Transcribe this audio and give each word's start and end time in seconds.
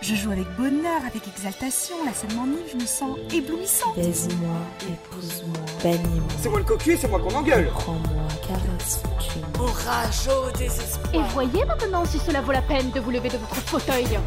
Je 0.00 0.14
joue 0.14 0.30
avec 0.30 0.46
bonheur, 0.56 1.00
avec 1.06 1.26
exaltation, 1.26 1.96
la 2.04 2.12
scène 2.12 2.34
m'enivre, 2.34 2.62
je 2.72 2.76
me 2.76 2.86
sens 2.86 3.18
éblouissante. 3.32 3.96
Baise-moi, 3.96 4.56
épouse-moi, 4.80 5.64
bannis-moi. 5.82 6.28
C'est 6.40 6.48
moi 6.48 6.58
le 6.58 6.64
cocu, 6.64 6.96
c'est 7.00 7.08
moi 7.08 7.20
qu'on 7.20 7.34
engueule. 7.34 7.68
Prends-moi. 7.70 8.22
Orage 9.58 10.28
au 10.28 10.56
désespoir. 10.56 11.14
Et 11.14 11.32
voyez 11.32 11.64
maintenant 11.64 12.04
si 12.04 12.18
cela 12.18 12.40
vaut 12.40 12.52
la 12.52 12.62
peine 12.62 12.90
de 12.90 13.00
vous 13.00 13.10
lever 13.10 13.28
de 13.28 13.36
votre 13.36 13.56
fauteuil. 13.56 14.18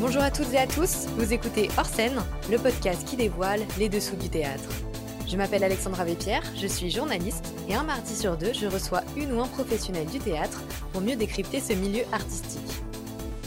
Bonjour 0.00 0.22
à 0.22 0.30
toutes 0.30 0.52
et 0.52 0.58
à 0.58 0.66
tous, 0.66 1.06
vous 1.16 1.32
écoutez 1.32 1.70
Hors 1.78 1.86
scène, 1.86 2.22
le 2.50 2.58
podcast 2.58 3.06
qui 3.06 3.16
dévoile 3.16 3.60
les 3.78 3.88
dessous 3.88 4.16
du 4.16 4.28
théâtre. 4.28 4.68
Je 5.26 5.36
m'appelle 5.36 5.64
Alexandra 5.64 6.04
Vépierre, 6.04 6.42
je 6.54 6.66
suis 6.66 6.90
journaliste 6.90 7.55
et 7.68 7.74
un 7.74 7.82
mardi 7.82 8.14
sur 8.14 8.36
deux, 8.36 8.52
je 8.52 8.66
reçois 8.66 9.02
une 9.16 9.32
ou 9.32 9.40
un 9.40 9.46
professionnel 9.46 10.06
du 10.06 10.18
théâtre 10.18 10.62
pour 10.92 11.00
mieux 11.00 11.16
décrypter 11.16 11.60
ce 11.60 11.72
milieu 11.72 12.02
artistique. 12.12 12.60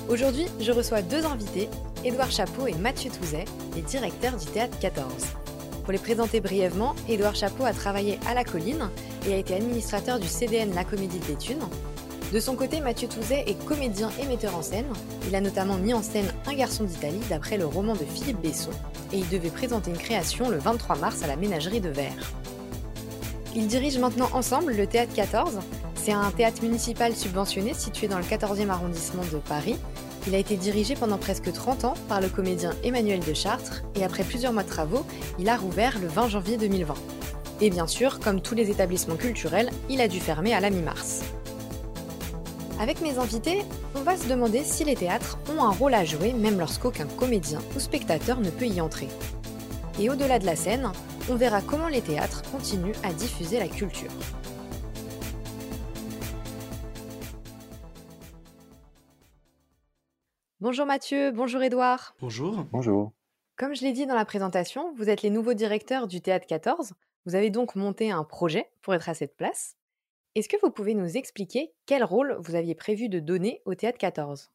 Aujourd'hui, 0.09 0.45
je 0.59 0.71
reçois 0.71 1.01
deux 1.01 1.25
invités, 1.25 1.69
Édouard 2.03 2.31
Chapeau 2.31 2.67
et 2.67 2.73
Mathieu 2.73 3.11
Touzet, 3.11 3.45
les 3.75 3.81
directeurs 3.81 4.37
du 4.37 4.45
Théâtre 4.47 4.77
14. 4.79 5.05
Pour 5.83 5.93
les 5.93 5.99
présenter 5.99 6.39
brièvement, 6.41 6.95
Édouard 7.07 7.35
Chapeau 7.35 7.65
a 7.65 7.73
travaillé 7.73 8.19
à 8.27 8.33
La 8.33 8.43
Colline 8.43 8.89
et 9.27 9.33
a 9.33 9.37
été 9.37 9.55
administrateur 9.55 10.19
du 10.19 10.27
CDN 10.27 10.73
La 10.73 10.83
Comédie 10.83 11.19
de 11.19 11.25
Béthune. 11.25 11.59
De 12.33 12.39
son 12.39 12.55
côté, 12.55 12.79
Mathieu 12.79 13.07
Touzet 13.07 13.43
est 13.47 13.65
comédien 13.65 14.11
et 14.21 14.25
metteur 14.27 14.55
en 14.55 14.61
scène. 14.61 14.85
Il 15.27 15.35
a 15.35 15.41
notamment 15.41 15.77
mis 15.77 15.93
en 15.93 16.03
scène 16.03 16.31
Un 16.45 16.53
garçon 16.53 16.83
d'Italie 16.83 17.21
d'après 17.29 17.57
le 17.57 17.65
roman 17.65 17.93
de 17.93 18.05
Philippe 18.05 18.41
Besson 18.41 18.71
et 19.11 19.17
il 19.17 19.29
devait 19.29 19.49
présenter 19.49 19.89
une 19.89 19.97
création 19.97 20.49
le 20.49 20.57
23 20.57 20.97
mars 20.97 21.23
à 21.23 21.27
la 21.27 21.35
ménagerie 21.35 21.81
de 21.81 21.89
Verre. 21.89 22.33
Ils 23.55 23.67
dirigent 23.67 23.99
maintenant 23.99 24.29
ensemble 24.33 24.73
le 24.73 24.85
Théâtre 24.85 25.13
14. 25.15 25.59
C'est 25.95 26.11
un 26.11 26.29
théâtre 26.31 26.61
municipal 26.61 27.15
subventionné 27.15 27.73
situé 27.73 28.07
dans 28.07 28.19
le 28.19 28.23
14e 28.23 28.69
arrondissement 28.69 29.23
de 29.31 29.37
Paris. 29.37 29.75
Il 30.27 30.35
a 30.35 30.37
été 30.37 30.55
dirigé 30.55 30.95
pendant 30.95 31.17
presque 31.17 31.51
30 31.51 31.85
ans 31.85 31.93
par 32.07 32.21
le 32.21 32.29
comédien 32.29 32.73
Emmanuel 32.83 33.21
de 33.21 33.33
Chartres 33.33 33.83
et 33.95 34.03
après 34.03 34.23
plusieurs 34.23 34.53
mois 34.53 34.63
de 34.63 34.69
travaux, 34.69 35.03
il 35.39 35.49
a 35.49 35.57
rouvert 35.57 35.97
le 35.99 36.07
20 36.07 36.29
janvier 36.29 36.57
2020. 36.57 36.93
Et 37.61 37.69
bien 37.69 37.87
sûr, 37.87 38.19
comme 38.19 38.39
tous 38.39 38.53
les 38.53 38.69
établissements 38.69 39.15
culturels, 39.15 39.71
il 39.89 39.99
a 39.99 40.07
dû 40.07 40.19
fermer 40.19 40.53
à 40.53 40.59
la 40.59 40.69
mi-mars. 40.69 41.21
Avec 42.79 43.01
mes 43.01 43.17
invités, 43.17 43.63
on 43.95 44.03
va 44.03 44.15
se 44.15 44.27
demander 44.27 44.63
si 44.63 44.83
les 44.85 44.95
théâtres 44.95 45.39
ont 45.51 45.63
un 45.63 45.71
rôle 45.71 45.95
à 45.95 46.05
jouer 46.05 46.33
même 46.33 46.59
lorsqu'aucun 46.59 47.07
comédien 47.17 47.59
ou 47.75 47.79
spectateur 47.79 48.39
ne 48.39 48.51
peut 48.51 48.67
y 48.67 48.79
entrer. 48.79 49.09
Et 49.99 50.09
au-delà 50.09 50.39
de 50.39 50.45
la 50.45 50.55
scène, 50.55 50.91
on 51.29 51.35
verra 51.35 51.61
comment 51.61 51.87
les 51.87 52.01
théâtres 52.01 52.41
continuent 52.51 52.95
à 53.03 53.13
diffuser 53.13 53.59
la 53.59 53.67
culture. 53.67 54.09
Bonjour 60.59 60.85
Mathieu, 60.85 61.31
bonjour 61.31 61.61
Edouard. 61.61 62.15
Bonjour. 62.19 62.65
Bonjour. 62.71 63.11
Comme 63.57 63.75
je 63.75 63.83
l'ai 63.83 63.93
dit 63.93 64.07
dans 64.07 64.15
la 64.15 64.25
présentation, 64.25 64.93
vous 64.95 65.09
êtes 65.09 65.21
les 65.21 65.29
nouveaux 65.29 65.53
directeurs 65.53 66.07
du 66.07 66.21
Théâtre 66.21 66.47
14. 66.47 66.93
Vous 67.25 67.35
avez 67.35 67.49
donc 67.49 67.75
monté 67.75 68.11
un 68.11 68.23
projet 68.23 68.69
pour 68.81 68.93
être 68.95 69.07
à 69.07 69.13
cette 69.13 69.37
place. 69.37 69.75
Est-ce 70.35 70.49
que 70.49 70.57
vous 70.63 70.71
pouvez 70.71 70.95
nous 70.95 71.17
expliquer 71.17 71.73
quel 71.85 72.03
rôle 72.03 72.37
vous 72.39 72.55
aviez 72.55 72.75
prévu 72.75 73.07
de 73.07 73.19
donner 73.19 73.61
au 73.65 73.75
Théâtre 73.75 73.97
14 73.97 74.49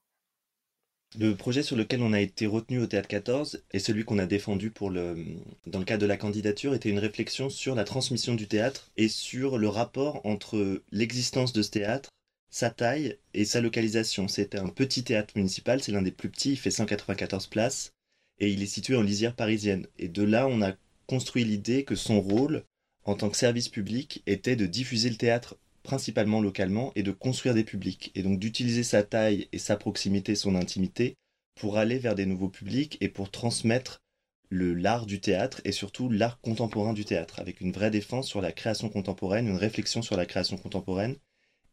Le 1.16 1.36
projet 1.36 1.62
sur 1.62 1.76
lequel 1.76 2.02
on 2.02 2.12
a 2.12 2.20
été 2.20 2.46
retenu 2.46 2.80
au 2.80 2.86
Théâtre 2.86 3.06
14 3.06 3.62
et 3.70 3.78
celui 3.78 4.04
qu'on 4.04 4.18
a 4.18 4.26
défendu 4.26 4.72
dans 4.80 5.78
le 5.78 5.84
cadre 5.84 6.02
de 6.02 6.06
la 6.06 6.16
candidature 6.16 6.74
était 6.74 6.90
une 6.90 6.98
réflexion 6.98 7.50
sur 7.50 7.76
la 7.76 7.84
transmission 7.84 8.34
du 8.34 8.48
théâtre 8.48 8.90
et 8.96 9.08
sur 9.08 9.56
le 9.56 9.68
rapport 9.68 10.26
entre 10.26 10.82
l'existence 10.90 11.52
de 11.52 11.62
ce 11.62 11.70
théâtre, 11.70 12.10
sa 12.50 12.70
taille 12.70 13.16
et 13.32 13.44
sa 13.44 13.60
localisation. 13.60 14.26
C'est 14.26 14.56
un 14.56 14.68
petit 14.68 15.04
théâtre 15.04 15.34
municipal, 15.36 15.80
c'est 15.80 15.92
l'un 15.92 16.02
des 16.02 16.10
plus 16.10 16.30
petits, 16.30 16.52
il 16.52 16.58
fait 16.58 16.72
194 16.72 17.46
places 17.46 17.92
et 18.40 18.50
il 18.50 18.60
est 18.60 18.66
situé 18.66 18.96
en 18.96 19.02
lisière 19.02 19.36
parisienne. 19.36 19.86
Et 20.00 20.08
de 20.08 20.24
là, 20.24 20.48
on 20.48 20.62
a 20.62 20.72
construit 21.06 21.44
l'idée 21.44 21.84
que 21.84 21.94
son 21.94 22.20
rôle 22.20 22.64
en 23.04 23.14
tant 23.14 23.30
que 23.30 23.36
service 23.36 23.68
public 23.68 24.24
était 24.26 24.56
de 24.56 24.66
diffuser 24.66 25.10
le 25.10 25.16
théâtre 25.16 25.56
principalement 25.84 26.40
localement, 26.40 26.90
et 26.96 27.04
de 27.04 27.12
construire 27.12 27.54
des 27.54 27.62
publics, 27.62 28.10
et 28.16 28.24
donc 28.24 28.40
d'utiliser 28.40 28.82
sa 28.82 29.04
taille 29.04 29.48
et 29.52 29.58
sa 29.58 29.76
proximité, 29.76 30.34
son 30.34 30.56
intimité, 30.56 31.14
pour 31.54 31.78
aller 31.78 31.98
vers 31.98 32.16
des 32.16 32.26
nouveaux 32.26 32.48
publics 32.48 32.98
et 33.00 33.08
pour 33.08 33.30
transmettre 33.30 34.02
l'art 34.50 35.06
du 35.06 35.20
théâtre 35.20 35.60
et 35.64 35.72
surtout 35.72 36.08
l'art 36.08 36.40
contemporain 36.40 36.92
du 36.92 37.04
théâtre, 37.04 37.38
avec 37.40 37.60
une 37.60 37.72
vraie 37.72 37.90
défense 37.90 38.26
sur 38.26 38.40
la 38.40 38.52
création 38.52 38.88
contemporaine, 38.88 39.46
une 39.46 39.56
réflexion 39.56 40.02
sur 40.02 40.16
la 40.16 40.26
création 40.26 40.56
contemporaine 40.56 41.16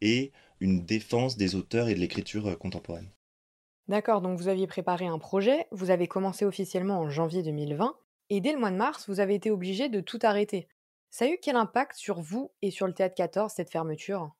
et 0.00 0.32
une 0.60 0.84
défense 0.84 1.36
des 1.36 1.54
auteurs 1.54 1.88
et 1.88 1.94
de 1.94 2.00
l'écriture 2.00 2.48
euh, 2.48 2.56
contemporaine. 2.56 3.08
D'accord, 3.88 4.20
donc 4.20 4.38
vous 4.38 4.48
aviez 4.48 4.66
préparé 4.66 5.06
un 5.06 5.18
projet, 5.18 5.66
vous 5.70 5.90
avez 5.90 6.06
commencé 6.06 6.44
officiellement 6.44 7.00
en 7.00 7.10
janvier 7.10 7.42
2020, 7.42 7.94
et 8.30 8.40
dès 8.40 8.52
le 8.52 8.58
mois 8.58 8.70
de 8.70 8.76
mars, 8.76 9.08
vous 9.08 9.20
avez 9.20 9.34
été 9.34 9.50
obligé 9.50 9.88
de 9.88 10.00
tout 10.00 10.20
arrêter. 10.22 10.68
Ça 11.14 11.26
a 11.26 11.28
eu 11.28 11.36
quel 11.42 11.56
impact 11.56 11.94
sur 11.94 12.22
vous 12.22 12.50
et 12.62 12.70
sur 12.70 12.86
le 12.86 12.94
Théâtre 12.94 13.14
14, 13.14 13.52
cette 13.54 13.70
fermeture? 13.70 14.34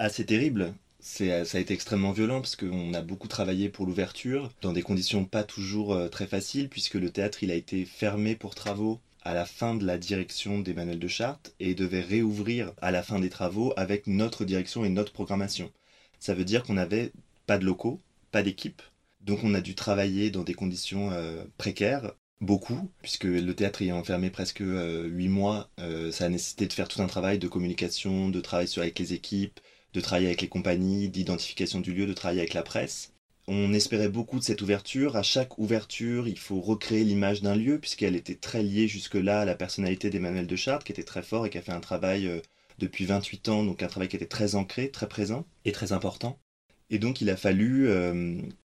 Ah, 0.00 0.08
c'est 0.08 0.24
terrible. 0.24 0.74
C'est, 0.98 1.44
ça 1.44 1.56
a 1.56 1.60
été 1.60 1.72
extrêmement 1.72 2.10
violent 2.10 2.40
parce 2.40 2.56
qu'on 2.56 2.92
a 2.94 3.00
beaucoup 3.00 3.28
travaillé 3.28 3.68
pour 3.68 3.86
l'ouverture, 3.86 4.50
dans 4.60 4.72
des 4.72 4.82
conditions 4.82 5.24
pas 5.24 5.44
toujours 5.44 5.92
euh, 5.92 6.08
très 6.08 6.26
faciles, 6.26 6.68
puisque 6.68 6.94
le 6.94 7.10
théâtre 7.10 7.44
il 7.44 7.52
a 7.52 7.54
été 7.54 7.84
fermé 7.84 8.34
pour 8.34 8.56
travaux 8.56 8.98
à 9.22 9.34
la 9.34 9.46
fin 9.46 9.76
de 9.76 9.86
la 9.86 9.98
direction 9.98 10.58
d'Emmanuel 10.58 10.98
de 10.98 11.06
Chartres 11.06 11.52
et 11.60 11.76
devait 11.76 12.00
réouvrir 12.00 12.72
à 12.82 12.90
la 12.90 13.04
fin 13.04 13.20
des 13.20 13.30
travaux 13.30 13.72
avec 13.76 14.08
notre 14.08 14.44
direction 14.44 14.84
et 14.84 14.88
notre 14.88 15.12
programmation. 15.12 15.70
Ça 16.18 16.34
veut 16.34 16.44
dire 16.44 16.64
qu'on 16.64 16.74
n'avait 16.74 17.12
pas 17.46 17.56
de 17.56 17.64
locaux, 17.64 18.00
pas 18.32 18.42
d'équipe, 18.42 18.82
donc 19.20 19.44
on 19.44 19.54
a 19.54 19.60
dû 19.60 19.76
travailler 19.76 20.32
dans 20.32 20.42
des 20.42 20.54
conditions 20.54 21.12
euh, 21.12 21.44
précaires 21.56 22.14
beaucoup, 22.40 22.90
puisque 23.02 23.24
le 23.24 23.54
théâtre 23.54 23.82
ayant 23.82 24.02
fermé 24.02 24.30
presque 24.30 24.62
euh, 24.62 25.06
huit 25.06 25.28
mois, 25.28 25.70
euh, 25.78 26.10
ça 26.10 26.24
a 26.24 26.28
nécessité 26.28 26.66
de 26.66 26.72
faire 26.72 26.88
tout 26.88 27.02
un 27.02 27.06
travail 27.06 27.38
de 27.38 27.48
communication, 27.48 28.28
de 28.30 28.40
travail 28.40 28.68
avec 28.76 28.98
les 28.98 29.12
équipes, 29.12 29.60
de 29.92 30.00
travailler 30.00 30.28
avec 30.28 30.40
les 30.40 30.48
compagnies, 30.48 31.08
d'identification 31.08 31.80
du 31.80 31.92
lieu, 31.92 32.06
de 32.06 32.12
travailler 32.12 32.40
avec 32.40 32.54
la 32.54 32.62
presse. 32.62 33.12
On 33.46 33.72
espérait 33.72 34.08
beaucoup 34.08 34.38
de 34.38 34.44
cette 34.44 34.62
ouverture. 34.62 35.16
À 35.16 35.22
chaque 35.22 35.58
ouverture, 35.58 36.28
il 36.28 36.38
faut 36.38 36.60
recréer 36.60 37.04
l'image 37.04 37.42
d'un 37.42 37.56
lieu, 37.56 37.78
puisqu'elle 37.78 38.14
était 38.14 38.36
très 38.36 38.62
liée 38.62 38.86
jusque-là 38.86 39.40
à 39.40 39.44
la 39.44 39.56
personnalité 39.56 40.08
d'Emmanuel 40.08 40.46
de 40.46 40.56
Chartres, 40.56 40.84
qui 40.84 40.92
était 40.92 41.02
très 41.02 41.22
fort 41.22 41.46
et 41.46 41.50
qui 41.50 41.58
a 41.58 41.62
fait 41.62 41.72
un 41.72 41.80
travail 41.80 42.28
euh, 42.28 42.40
depuis 42.78 43.04
28 43.06 43.48
ans, 43.48 43.64
donc 43.64 43.82
un 43.82 43.88
travail 43.88 44.08
qui 44.08 44.16
était 44.16 44.26
très 44.26 44.54
ancré, 44.54 44.90
très 44.90 45.08
présent 45.08 45.46
et 45.64 45.72
très 45.72 45.92
important. 45.92 46.38
Et 46.90 46.98
donc 46.98 47.20
il 47.20 47.30
a 47.30 47.36
fallu 47.36 47.88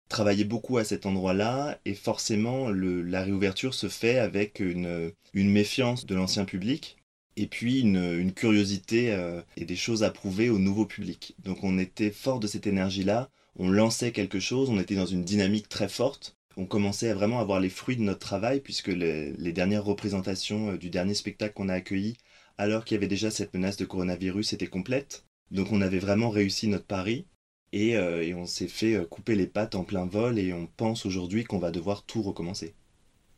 travailler 0.09 0.43
beaucoup 0.43 0.77
à 0.77 0.83
cet 0.83 1.05
endroit-là 1.05 1.79
et 1.85 1.95
forcément 1.95 2.69
la 2.69 3.23
réouverture 3.23 3.73
se 3.73 3.89
fait 3.89 4.19
avec 4.19 4.59
une, 4.59 5.11
méfiance 5.33 6.05
de 6.05 6.15
l'ancien 6.15 6.45
public 6.45 6.97
et 7.35 7.47
puis 7.47 7.79
une, 7.79 8.31
curiosité 8.33 9.11
euh, 9.11 9.41
et 9.57 9.65
des 9.65 9.75
choses 9.75 10.03
à 10.03 10.11
prouver 10.11 10.49
au 10.49 10.59
nouveau 10.59 10.85
public. 10.85 11.35
Donc 11.39 11.63
on 11.63 11.79
était 11.79 12.11
fort 12.11 12.39
de 12.39 12.47
cette 12.47 12.67
énergie-là, 12.67 13.29
on 13.55 13.69
lançait 13.69 14.11
quelque 14.11 14.39
chose, 14.39 14.69
on 14.69 14.79
était 14.79 14.95
dans 14.95 15.05
une 15.05 15.23
dynamique 15.23 15.67
très 15.69 15.89
forte, 15.89 16.37
on 16.57 16.65
commençait 16.65 17.09
à 17.09 17.15
vraiment 17.15 17.39
avoir 17.39 17.59
les 17.59 17.69
fruits 17.69 17.97
de 17.97 18.03
notre 18.03 18.19
travail 18.19 18.59
puisque 18.59 18.89
les, 18.89 19.33
les 19.33 19.53
dernières 19.53 19.85
représentations 19.85 20.71
euh, 20.71 20.77
du 20.77 20.89
dernier 20.89 21.15
spectacle 21.15 21.55
qu'on 21.55 21.69
a 21.69 21.73
accueilli, 21.73 22.17
alors 22.57 22.85
qu'il 22.85 22.95
y 22.95 22.97
avait 22.97 23.07
déjà 23.07 23.31
cette 23.31 23.53
menace 23.53 23.77
de 23.77 23.85
coronavirus, 23.85 24.53
étaient 24.53 24.67
complètes. 24.67 25.25
Donc 25.51 25.71
on 25.71 25.81
avait 25.81 25.99
vraiment 25.99 26.29
réussi 26.29 26.67
notre 26.67 26.85
pari. 26.85 27.25
Euh, 27.73 28.21
et, 28.21 28.33
on 28.33 28.45
s'est 28.45 28.67
fait 28.67 28.95
euh, 28.95 29.05
couper 29.05 29.35
les 29.35 29.47
pattes 29.47 29.75
en 29.75 29.83
plein 29.83 30.05
vol 30.05 30.37
et 30.37 30.53
on 30.53 30.67
pense 30.67 31.05
aujourd'hui 31.05 31.43
qu'on 31.43 31.59
va 31.59 31.71
devoir 31.71 32.03
tout 32.03 32.21
recommencer. 32.21 32.75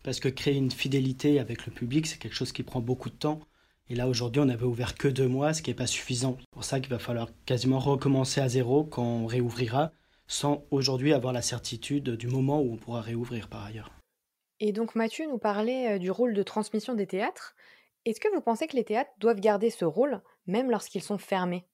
Parce 0.03 0.19
que 0.19 0.27
créer 0.27 0.55
une 0.55 0.71
fidélité 0.71 1.39
avec 1.39 1.65
le 1.65 1.71
public, 1.71 2.05
c'est 2.05 2.17
quelque 2.17 2.35
chose 2.35 2.51
qui 2.51 2.63
prend 2.63 2.81
beaucoup 2.81 3.09
de 3.09 3.15
temps. 3.15 3.39
Et 3.89 3.95
là, 3.95 4.07
aujourd'hui, 4.07 4.41
on 4.41 4.45
n'avait 4.45 4.65
ouvert 4.65 4.95
que 4.95 5.07
deux 5.07 5.27
mois, 5.27 5.53
ce 5.53 5.61
qui 5.61 5.69
n'est 5.69 5.75
pas 5.75 5.87
suffisant. 5.87 6.37
C'est 6.39 6.49
pour 6.51 6.63
ça 6.63 6.79
qu'il 6.79 6.89
va 6.89 6.99
falloir 6.99 7.29
quasiment 7.45 7.79
recommencer 7.79 8.41
à 8.41 8.49
zéro 8.49 8.83
quand 8.83 9.03
on 9.03 9.25
réouvrira, 9.25 9.91
sans 10.27 10.65
aujourd'hui 10.71 11.13
avoir 11.13 11.33
la 11.33 11.41
certitude 11.41 12.09
du 12.11 12.27
moment 12.27 12.61
où 12.61 12.73
on 12.73 12.77
pourra 12.77 13.01
réouvrir 13.01 13.47
par 13.47 13.63
ailleurs. 13.63 13.91
Et 14.59 14.71
donc 14.71 14.95
Mathieu 14.95 15.27
nous 15.27 15.37
parlait 15.37 15.95
euh, 15.95 15.99
du 15.99 16.11
rôle 16.11 16.33
de 16.33 16.43
transmission 16.43 16.93
des 16.93 17.07
théâtres. 17.07 17.55
Est-ce 18.05 18.19
que 18.19 18.33
vous 18.33 18.41
pensez 18.41 18.67
que 18.67 18.75
les 18.75 18.83
théâtres 18.83 19.11
doivent 19.19 19.39
garder 19.39 19.69
ce 19.69 19.85
rôle, 19.85 20.21
même 20.45 20.69
lorsqu'ils 20.69 21.01
sont 21.01 21.17
fermés? 21.17 21.65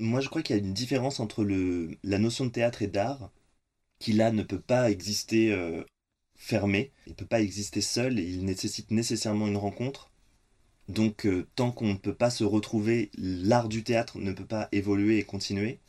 Moi, 0.00 0.20
je 0.20 0.28
crois 0.28 0.42
qu'il 0.42 0.56
y 0.56 0.58
a 0.58 0.62
une 0.62 0.74
différence 0.74 1.20
entre 1.20 1.44
la 1.44 2.18
notion 2.18 2.46
de 2.46 2.50
théâtre 2.50 2.82
et 2.82 2.86
d'art, 2.86 3.30
qui 3.98 4.12
là 4.12 4.30
ne 4.30 4.42
peut 4.42 4.60
pas 4.60 4.90
exister 4.90 5.52
euh, 5.52 5.82
fermé, 6.36 6.92
il 7.06 7.10
ne 7.10 7.14
peut 7.16 7.26
pas 7.26 7.40
exister 7.40 7.80
seul, 7.80 8.18
il 8.18 8.44
nécessite 8.44 8.90
nécessairement 8.90 9.48
une 9.48 9.56
rencontre. 9.56 10.10
Donc, 10.88 11.26
euh, 11.26 11.46
tant 11.56 11.72
qu'on 11.72 11.88
ne 11.88 11.98
peut 11.98 12.14
pas 12.14 12.30
se 12.30 12.44
retrouver, 12.44 13.10
l'art 13.18 13.68
du 13.68 13.84
théâtre 13.84 14.18
ne 14.18 14.32
peut 14.32 14.46
pas 14.46 14.68
évoluer 14.72 15.18
et 15.18 15.24
continuer. 15.24 15.80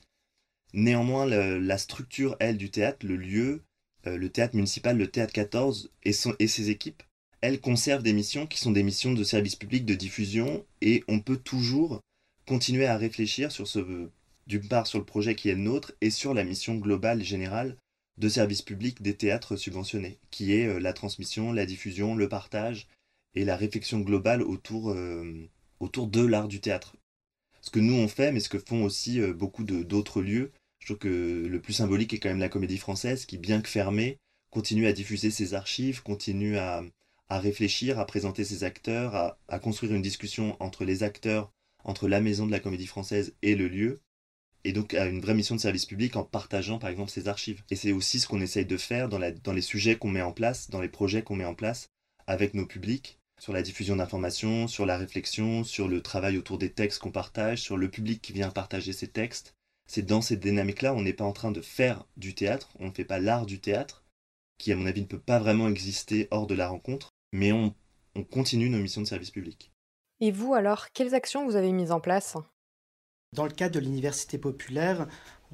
Néanmoins, 0.74 1.26
la 1.26 1.78
structure, 1.78 2.36
elle, 2.40 2.58
du 2.58 2.70
théâtre, 2.70 3.06
le 3.06 3.16
lieu, 3.16 3.64
euh, 4.08 4.18
le 4.18 4.30
théâtre 4.30 4.56
municipal, 4.56 4.98
le 4.98 5.10
théâtre 5.10 5.34
14 5.34 5.92
et, 6.04 6.12
et 6.40 6.48
ses 6.48 6.70
équipes, 6.70 7.04
elles 7.42 7.62
conservent 7.62 8.04
des 8.04 8.14
missions 8.14 8.48
qui 8.48 8.60
sont 8.60 8.72
des 8.72 8.84
missions 8.84 9.14
de 9.14 9.24
service 9.24 9.56
public, 9.56 9.86
de 9.86 9.96
diffusion, 9.96 10.66
et 10.82 11.04
on 11.08 11.22
peut 11.22 11.38
toujours 11.38 12.02
continuer 12.50 12.88
à 12.88 12.98
réfléchir 12.98 13.52
sur 13.52 13.68
ce, 13.68 14.10
d'une 14.48 14.68
part 14.68 14.88
sur 14.88 14.98
le 14.98 15.06
projet 15.06 15.36
qui 15.36 15.50
est 15.50 15.54
le 15.54 15.62
nôtre 15.62 15.92
et 16.02 16.10
sur 16.10 16.34
la 16.34 16.44
mission 16.44 16.74
globale 16.74 17.22
et 17.22 17.24
générale 17.24 17.78
de 18.18 18.28
service 18.28 18.64
public 18.64 19.04
des 19.04 19.16
théâtres 19.16 19.56
subventionnés, 19.56 20.18
qui 20.32 20.56
est 20.56 20.66
euh, 20.66 20.80
la 20.80 20.94
transmission, 20.94 21.52
la 21.52 21.68
diffusion, 21.68 22.16
le 22.16 22.28
partage 22.28 22.88
et 23.36 23.46
la 23.46 23.56
réflexion 23.56 24.00
globale 24.00 24.42
autour, 24.42 24.90
euh, 24.90 25.48
autour 25.80 26.08
de 26.08 26.26
l'art 26.26 26.48
du 26.48 26.60
théâtre. 26.60 26.96
Ce 27.62 27.70
que 27.70 27.80
nous 27.80 27.94
on 27.94 28.08
fait, 28.08 28.32
mais 28.32 28.40
ce 28.40 28.50
que 28.50 28.58
font 28.58 28.84
aussi 28.84 29.22
euh, 29.22 29.32
beaucoup 29.32 29.64
d'autres 29.64 30.24
lieux. 30.24 30.52
Je 30.80 30.88
trouve 30.88 30.98
que 30.98 31.46
le 31.48 31.62
plus 31.62 31.74
symbolique 31.74 32.16
est 32.16 32.20
quand 32.20 32.30
même 32.30 32.40
la 32.40 32.50
comédie 32.50 32.80
française, 32.80 33.28
qui, 33.28 33.38
bien 33.38 33.62
que 33.62 33.70
fermée, 33.70 34.18
continue 34.50 34.88
à 34.88 34.94
diffuser 34.94 35.30
ses 35.30 35.54
archives, 35.54 36.02
continue 36.02 36.58
à, 36.58 36.82
à 37.28 37.38
réfléchir, 37.38 38.00
à 38.00 38.08
présenter 38.08 38.44
ses 38.44 38.64
acteurs, 38.64 39.14
à, 39.14 39.38
à 39.50 39.60
construire 39.60 39.94
une 39.94 40.02
discussion 40.02 40.58
entre 40.60 40.84
les 40.84 41.04
acteurs, 41.04 41.52
entre 41.84 42.08
la 42.08 42.22
maison 42.22 42.46
de 42.46 42.52
la 42.52 42.60
comédie 42.60 42.88
française 42.88 43.34
et 43.42 43.56
le 43.56 43.68
lieu, 43.68 44.02
et 44.64 44.74
donc 44.74 44.94
à 44.94 45.06
une 45.06 45.22
vraie 45.22 45.34
mission 45.34 45.56
de 45.56 45.62
service 45.62 45.86
public 45.86 46.16
en 46.16 46.24
partageant 46.24 46.80
par 46.80 46.90
exemple 46.90 47.12
ses 47.12 47.28
archives. 47.28 47.64
Et 47.70 47.76
c'est 47.76 47.92
aussi 47.92 48.20
ce 48.20 48.28
qu'on 48.28 48.42
essaye 48.42 48.66
de 48.66 48.78
faire 48.78 49.10
dans, 49.10 49.20
les 49.20 49.62
sujets 49.62 49.98
qu'on 49.98 50.10
met 50.10 50.22
en 50.22 50.34
place, 50.34 50.70
dans 50.70 50.82
les 50.82 50.90
projets 50.90 51.24
qu'on 51.24 51.36
met 51.36 51.46
en 51.46 51.56
place 51.56 51.90
avec 52.28 52.54
nos 52.54 52.66
publics, 52.66 53.20
sur 53.40 53.54
la 53.54 53.62
diffusion 53.62 53.96
d'informations, 53.96 54.68
sur 54.68 54.86
la 54.86 54.98
réflexion, 54.98 55.64
sur 55.64 55.88
le 55.88 56.02
travail 56.02 56.38
autour 56.38 56.58
des 56.58 56.72
textes 56.72 57.00
qu'on 57.00 57.12
partage, 57.12 57.62
sur 57.62 57.78
le 57.78 57.90
public 57.90 58.22
qui 58.22 58.34
vient 58.34 58.50
partager 58.50 58.94
ses 58.94 59.08
textes. 59.08 59.56
C'est 59.88 60.06
dans 60.06 60.22
cette 60.22 60.42
dynamique-là, 60.42 60.94
on 60.94 61.02
n'est 61.02 61.14
pas 61.14 61.24
en 61.24 61.32
train 61.32 61.52
de 61.52 61.62
faire 61.62 62.06
du 62.18 62.36
théâtre, 62.36 62.70
on 62.80 62.88
ne 62.88 62.94
fait 62.94 63.06
pas 63.06 63.20
l'art 63.20 63.46
du 63.46 63.60
théâtre, 63.60 64.04
qui 64.60 64.72
à 64.72 64.76
mon 64.76 64.86
avis 64.86 65.02
ne 65.02 65.08
peut 65.08 65.20
pas 65.20 65.40
vraiment 65.40 65.70
exister 65.70 66.28
hors 66.32 66.46
de 66.46 66.54
la 66.54 66.68
rencontre, 66.68 67.10
mais 67.32 67.52
on 67.52 67.74
continue 68.30 68.70
nos 68.70 68.78
missions 68.78 69.02
de 69.02 69.08
service 69.08 69.32
public. 69.32 69.72
Et 70.22 70.32
vous 70.32 70.54
alors, 70.54 70.88
quelles 70.94 71.16
actions 71.16 71.46
vous 71.46 71.56
avez 71.56 71.72
mises 71.72 71.92
en 71.92 72.00
place? 72.00 72.36
Dans 73.34 73.46
le 73.46 73.52
cadre 73.52 73.76
de 73.76 73.80
l'université 73.80 74.38
populaire, 74.38 75.08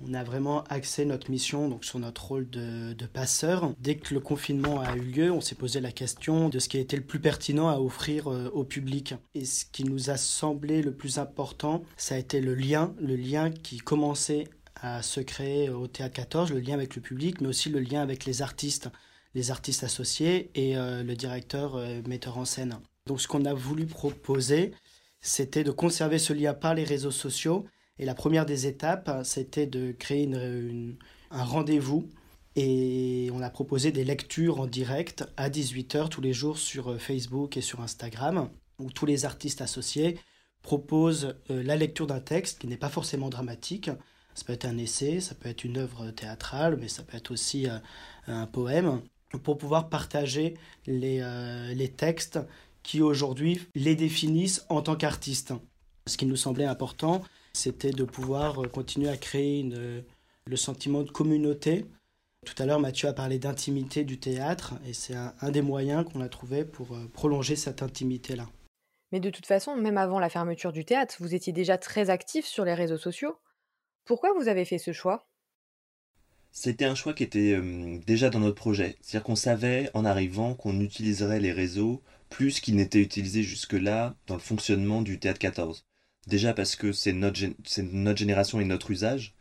on 0.03 0.13
a 0.13 0.23
vraiment 0.23 0.63
axé 0.63 1.05
notre 1.05 1.29
mission 1.29 1.69
donc, 1.69 1.85
sur 1.85 1.99
notre 1.99 2.25
rôle 2.25 2.49
de, 2.49 3.05
passeur. 3.05 3.73
Dès 3.79 3.97
que 3.97 4.13
le 4.13 4.19
confinement 4.19 4.79
a 4.79 4.95
eu 4.95 5.01
lieu, 5.01 5.31
on 5.31 5.41
s'est 5.41 5.55
posé 5.55 5.79
la 5.79 5.91
question 5.91 6.49
de 6.49 6.59
ce 6.59 6.67
qui 6.67 6.77
était 6.77 6.97
le 6.97 7.03
plus 7.03 7.19
pertinent 7.19 7.69
à 7.69 7.79
offrir 7.79 8.31
euh, 8.31 8.49
au 8.53 8.63
public. 8.63 9.13
Et 9.35 9.45
ce 9.45 9.65
qui 9.65 9.83
nous 9.83 10.09
a 10.09 10.17
semblé 10.17 10.81
le 10.81 10.93
plus 10.93 11.19
important, 11.19 11.83
ça 11.97 12.15
a 12.15 12.17
été 12.17 12.41
le 12.41 12.55
lien, 12.55 12.93
le 12.99 13.15
lien 13.15 13.51
qui 13.51 13.77
commençait 13.77 14.45
à 14.81 15.01
se 15.01 15.19
créer 15.19 15.69
au 15.69 15.87
Théâtre 15.87 16.15
14, 16.15 16.51
le 16.51 16.59
lien 16.59 16.73
avec 16.73 16.95
le 16.95 17.01
public, 17.01 17.39
mais 17.41 17.47
aussi 17.47 17.69
le 17.69 17.79
lien 17.79 18.01
avec 18.01 18.25
les 18.25 18.41
artistes, 18.41 18.89
les 19.33 19.51
artistes 19.51 19.83
associés 19.83 20.49
et 20.55 20.77
euh, 20.77 21.03
le 21.03 21.15
directeur 21.15 21.75
euh, 21.75 22.01
metteur 22.07 22.37
en 22.37 22.45
scène. 22.45 22.79
Donc 23.07 23.21
ce 23.21 23.27
qu'on 23.27 23.45
a 23.45 23.53
voulu 23.53 23.85
proposer, 23.85 24.71
c'était 25.21 25.63
de 25.63 25.69
conserver 25.69 26.17
ce 26.17 26.33
lien 26.33 26.55
par 26.55 26.73
les 26.73 26.83
réseaux 26.83 27.11
sociaux. 27.11 27.65
Et 27.99 28.05
la 28.05 28.15
première 28.15 28.47
des 28.47 28.65
étapes, 28.65 29.11
c'était 29.23 29.67
de 29.67 29.91
créer 29.91 30.27
un 31.29 31.43
rendez-vous. 31.43 32.09
Et 32.55 33.29
on 33.31 33.41
a 33.41 33.49
proposé 33.51 33.91
des 33.91 34.03
lectures 34.03 34.59
en 34.59 34.65
direct 34.65 35.23
à 35.37 35.49
18h 35.49 36.09
tous 36.09 36.21
les 36.21 36.33
jours 36.33 36.57
sur 36.57 36.93
euh, 36.93 36.97
Facebook 36.97 37.57
et 37.57 37.61
sur 37.61 37.81
Instagram, 37.81 38.49
où 38.79 38.89
tous 38.89 39.05
les 39.05 39.25
artistes 39.25 39.61
associés 39.61 40.17
proposent 40.61 41.35
euh, 41.51 41.61
la 41.61 41.75
lecture 41.75 42.07
d'un 42.07 42.21
texte 42.21 42.59
qui 42.59 42.67
n'est 42.67 42.77
pas 42.77 42.87
forcément 42.89 43.29
dramatique. 43.29 43.91
Ça 44.35 44.45
peut 44.45 44.53
être 44.53 44.65
un 44.65 44.77
essai, 44.77 45.19
ça 45.19 45.35
peut 45.35 45.49
être 45.49 45.65
une 45.65 45.77
œuvre 45.77 46.11
théâtrale, 46.11 46.77
mais 46.79 46.87
ça 46.87 47.03
peut 47.03 47.17
être 47.17 47.31
aussi 47.31 47.67
euh, 47.67 47.77
un 48.27 48.47
poème, 48.47 49.01
pour 49.43 49.57
pouvoir 49.57 49.89
partager 49.89 50.55
les 50.87 51.93
textes 51.97 52.39
qui 52.85 53.01
aujourd'hui 53.01 53.59
les 53.73 53.95
définissent 53.95 54.63
en 54.69 54.81
tant 54.81 54.95
qu'artistes. 54.95 55.53
Ce 56.05 56.17
qui 56.17 56.27
nous 56.27 56.35
semblait 56.35 56.65
important, 56.65 57.23
c'était 57.53 57.91
de 57.91 58.03
pouvoir 58.03 58.69
continuer 58.71 59.09
à 59.09 59.17
créer 59.17 59.59
une, 59.59 60.03
le 60.45 60.55
sentiment 60.55 61.01
de 61.01 61.09
communauté. 61.09 61.85
Tout 62.45 62.53
à 62.61 62.67
l'heure, 62.67 62.79
Mathieu 62.79 63.09
a 63.09 63.13
parlé 63.13 63.39
d'intimité 63.39 64.03
du 64.03 64.19
théâtre, 64.19 64.75
et 64.87 64.93
c'est 64.93 65.15
un, 65.15 65.33
un, 65.41 65.49
des 65.49 65.63
moyens 65.63 66.05
qu'on 66.05 66.21
a 66.21 66.29
trouvé 66.29 66.63
pour 66.63 66.93
euh, 66.93 67.09
prolonger 67.11 67.55
cette 67.55 67.81
intimité-là. 67.81 68.47
Mais 69.11 69.19
de 69.19 69.31
toute 69.31 69.47
façon, 69.47 69.75
même 69.75 69.97
avant 69.97 70.19
la 70.19 70.29
fermeture 70.29 70.71
du 70.71 70.85
théâtre, 70.85 71.15
vous 71.19 71.33
étiez 71.33 71.53
déjà 71.53 71.79
très 71.79 72.11
actif 72.11 72.45
sur 72.45 72.65
les 72.65 72.75
réseaux 72.75 72.99
sociaux. 72.99 73.35
Pourquoi 74.03 74.31
vous 74.37 74.47
avez 74.47 74.63
fait 74.63 74.77
ce 74.77 74.93
choix? 74.93 75.27
C'était 76.51 76.85
un 76.85 76.93
choix 76.93 77.15
qui 77.15 77.23
était 77.23 77.53
euh, 77.53 77.97
déjà 78.05 78.29
dans 78.29 78.39
notre 78.39 78.55
projet. 78.55 78.95
C'est-à-dire 79.01 79.25
qu'on 79.25 79.35
savait 79.35 79.89
en 79.95 80.05
arrivant 80.05 80.53
qu'on 80.53 80.79
utiliserait 80.79 81.39
les 81.39 81.51
réseaux 81.51 82.03
plus 82.29 82.59
qu'il 82.59 82.75
n'était 82.75 83.01
utilisé 83.01 83.43
jusque-là 83.43 84.15
dans 84.27 84.35
le 84.35 84.41
fonctionnement 84.41 85.01
du 85.01 85.19
théâtre 85.19 85.39
14. 85.39 85.85
Déjà 86.27 86.53
parce 86.53 86.75
que 86.75 86.91
c'est 86.91 87.13
notre, 87.13 87.39
génération 88.17 88.59
et 88.59 88.65
notre 88.65 88.91
usage. 88.91 89.35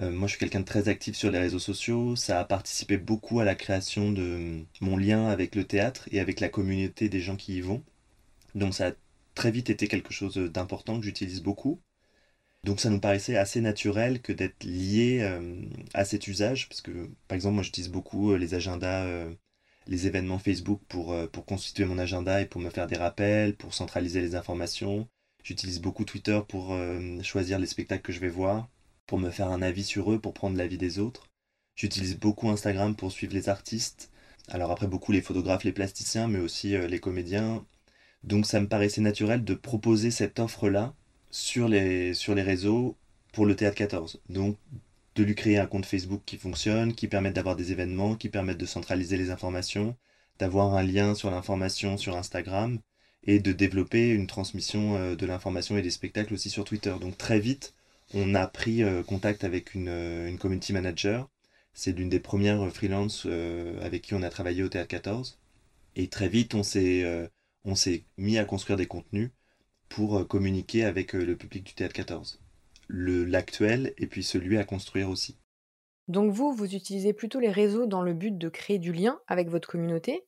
Euh, 0.00 0.10
moi, 0.10 0.26
je 0.26 0.32
suis 0.32 0.40
quelqu'un 0.40 0.60
de 0.60 0.64
très 0.64 0.88
actif 0.88 1.14
sur 1.16 1.30
les 1.30 1.38
réseaux 1.38 1.60
sociaux. 1.60 2.16
Ça 2.16 2.40
a 2.40 2.44
participé 2.44 2.96
beaucoup 2.98 3.40
à 3.40 3.44
la 3.44 3.54
création 3.54 4.10
de 4.10 4.64
mon 4.80 4.96
lien 4.96 5.28
avec 5.28 5.54
le 5.54 5.64
théâtre 5.64 6.08
et 6.10 6.20
avec 6.20 6.40
la 6.40 6.48
communauté 6.48 7.08
des 7.08 7.20
gens 7.20 7.36
qui 7.36 7.56
y 7.56 7.60
vont. 7.60 7.82
Donc 8.54 8.74
ça 8.74 8.88
a 8.88 8.92
très 9.34 9.50
vite 9.50 9.70
été 9.70 9.88
quelque 9.88 10.12
chose 10.12 10.36
d'important 10.36 10.98
que 10.98 11.04
j'utilise 11.04 11.42
beaucoup. 11.42 11.80
Donc 12.64 12.80
ça 12.80 12.90
nous 12.90 13.00
paraissait 13.00 13.36
assez 13.36 13.60
naturel 13.60 14.22
que 14.22 14.32
d'être 14.32 14.64
lié 14.64 15.20
euh, 15.20 15.62
à 15.92 16.04
cet 16.04 16.26
usage, 16.28 16.68
parce 16.68 16.80
que 16.80 17.10
par 17.28 17.36
exemple 17.36 17.54
moi 17.56 17.62
j'utilise 17.62 17.90
beaucoup 17.90 18.32
euh, 18.32 18.38
les 18.38 18.54
agendas 18.54 19.04
les 19.86 20.06
événements 20.06 20.38
Facebook 20.38 20.80
pour, 20.88 21.12
euh, 21.12 21.26
pour 21.26 21.44
constituer 21.44 21.84
mon 21.84 21.98
agenda 21.98 22.40
et 22.40 22.46
pour 22.46 22.60
me 22.60 22.70
faire 22.70 22.86
des 22.86 22.96
rappels, 22.96 23.54
pour 23.54 23.74
centraliser 23.74 24.20
les 24.20 24.34
informations. 24.34 25.08
J'utilise 25.42 25.80
beaucoup 25.80 26.04
Twitter 26.04 26.40
pour 26.48 26.72
euh, 26.72 27.22
choisir 27.22 27.58
les 27.58 27.66
spectacles 27.66 28.02
que 28.02 28.12
je 28.12 28.20
vais 28.20 28.28
voir, 28.28 28.68
pour 29.06 29.18
me 29.18 29.30
faire 29.30 29.48
un 29.50 29.62
avis 29.62 29.84
sur 29.84 30.12
eux, 30.12 30.18
pour 30.18 30.32
prendre 30.32 30.56
l'avis 30.56 30.78
des 30.78 30.98
autres. 30.98 31.28
J'utilise 31.76 32.18
beaucoup 32.18 32.48
Instagram 32.48 32.94
pour 32.96 33.12
suivre 33.12 33.34
les 33.34 33.48
artistes. 33.48 34.10
Alors 34.48 34.70
après 34.70 34.86
beaucoup 34.86 35.12
les 35.12 35.22
photographes, 35.22 35.64
les 35.64 35.72
plasticiens, 35.72 36.28
mais 36.28 36.38
aussi 36.38 36.74
euh, 36.74 36.86
les 36.88 37.00
comédiens. 37.00 37.64
Donc 38.22 38.46
ça 38.46 38.60
me 38.60 38.68
paraissait 38.68 39.00
naturel 39.00 39.44
de 39.44 39.54
proposer 39.54 40.10
cette 40.10 40.38
offre-là 40.38 40.94
sur 41.30 41.68
les, 41.68 42.14
sur 42.14 42.34
les 42.34 42.42
réseaux 42.42 42.96
pour 43.32 43.46
le 43.46 43.56
Théâtre 43.56 43.76
14. 43.76 44.20
Donc 44.30 44.56
de 45.14 45.22
lui 45.22 45.34
créer 45.34 45.58
un 45.58 45.66
compte 45.66 45.86
Facebook 45.86 46.22
qui 46.26 46.36
fonctionne, 46.38 46.94
qui 46.94 47.08
permette 47.08 47.34
d'avoir 47.34 47.56
des 47.56 47.72
événements, 47.72 48.16
qui 48.16 48.28
permettent 48.28 48.58
de 48.58 48.66
centraliser 48.66 49.16
les 49.16 49.30
informations, 49.30 49.96
d'avoir 50.38 50.74
un 50.74 50.82
lien 50.82 51.14
sur 51.14 51.30
l'information 51.30 51.96
sur 51.96 52.16
Instagram 52.16 52.78
et 53.24 53.40
de 53.40 53.52
développer 53.52 54.10
une 54.10 54.26
transmission 54.26 54.96
euh, 54.96 55.16
de 55.16 55.26
l'information 55.26 55.76
et 55.78 55.82
des 55.82 55.90
spectacles 55.90 56.34
aussi 56.34 56.50
sur 56.50 56.64
Twitter. 56.64 56.94
Donc 57.00 57.16
très 57.18 57.40
vite, 57.40 57.74
on 58.12 58.34
a 58.34 58.46
pris 58.46 58.82
euh, 58.82 59.02
contact 59.02 59.44
avec 59.44 59.74
une, 59.74 59.88
euh, 59.88 60.28
une 60.28 60.38
community 60.38 60.72
manager. 60.72 61.28
C'est 61.74 61.92
l'une 61.92 62.08
des 62.08 62.20
premières 62.20 62.70
freelances 62.72 63.26
avec 63.82 64.02
qui 64.02 64.14
on 64.14 64.22
a 64.22 64.30
travaillé 64.30 64.62
au 64.62 64.68
Théâtre 64.68 64.88
14. 64.88 65.40
Et 65.96 66.08
très 66.08 66.28
vite, 66.28 66.54
on 66.54 66.62
s'est 66.62 67.04
on 67.64 67.74
s'est 67.74 68.04
mis 68.16 68.38
à 68.38 68.44
construire 68.44 68.76
des 68.76 68.86
contenus 68.86 69.30
pour 69.88 70.28
communiquer 70.28 70.84
avec 70.84 71.14
le 71.14 71.36
public 71.36 71.64
du 71.64 71.74
Théâtre 71.74 71.94
14 71.94 72.43
l'actuel 72.88 73.94
et 73.98 74.06
puis 74.06 74.22
celui 74.22 74.58
à 74.58 74.64
construire 74.64 75.08
aussi. 75.10 75.36
Donc 76.08 76.32
vous, 76.32 76.52
vous 76.52 76.74
utilisez 76.74 77.12
plutôt 77.12 77.40
les 77.40 77.50
réseaux 77.50 77.86
dans 77.86 78.02
le 78.02 78.12
but 78.12 78.36
de 78.36 78.48
créer 78.48 78.78
du 78.78 78.92
lien 78.92 79.18
avec 79.26 79.48
votre 79.48 79.68
communauté 79.68 80.24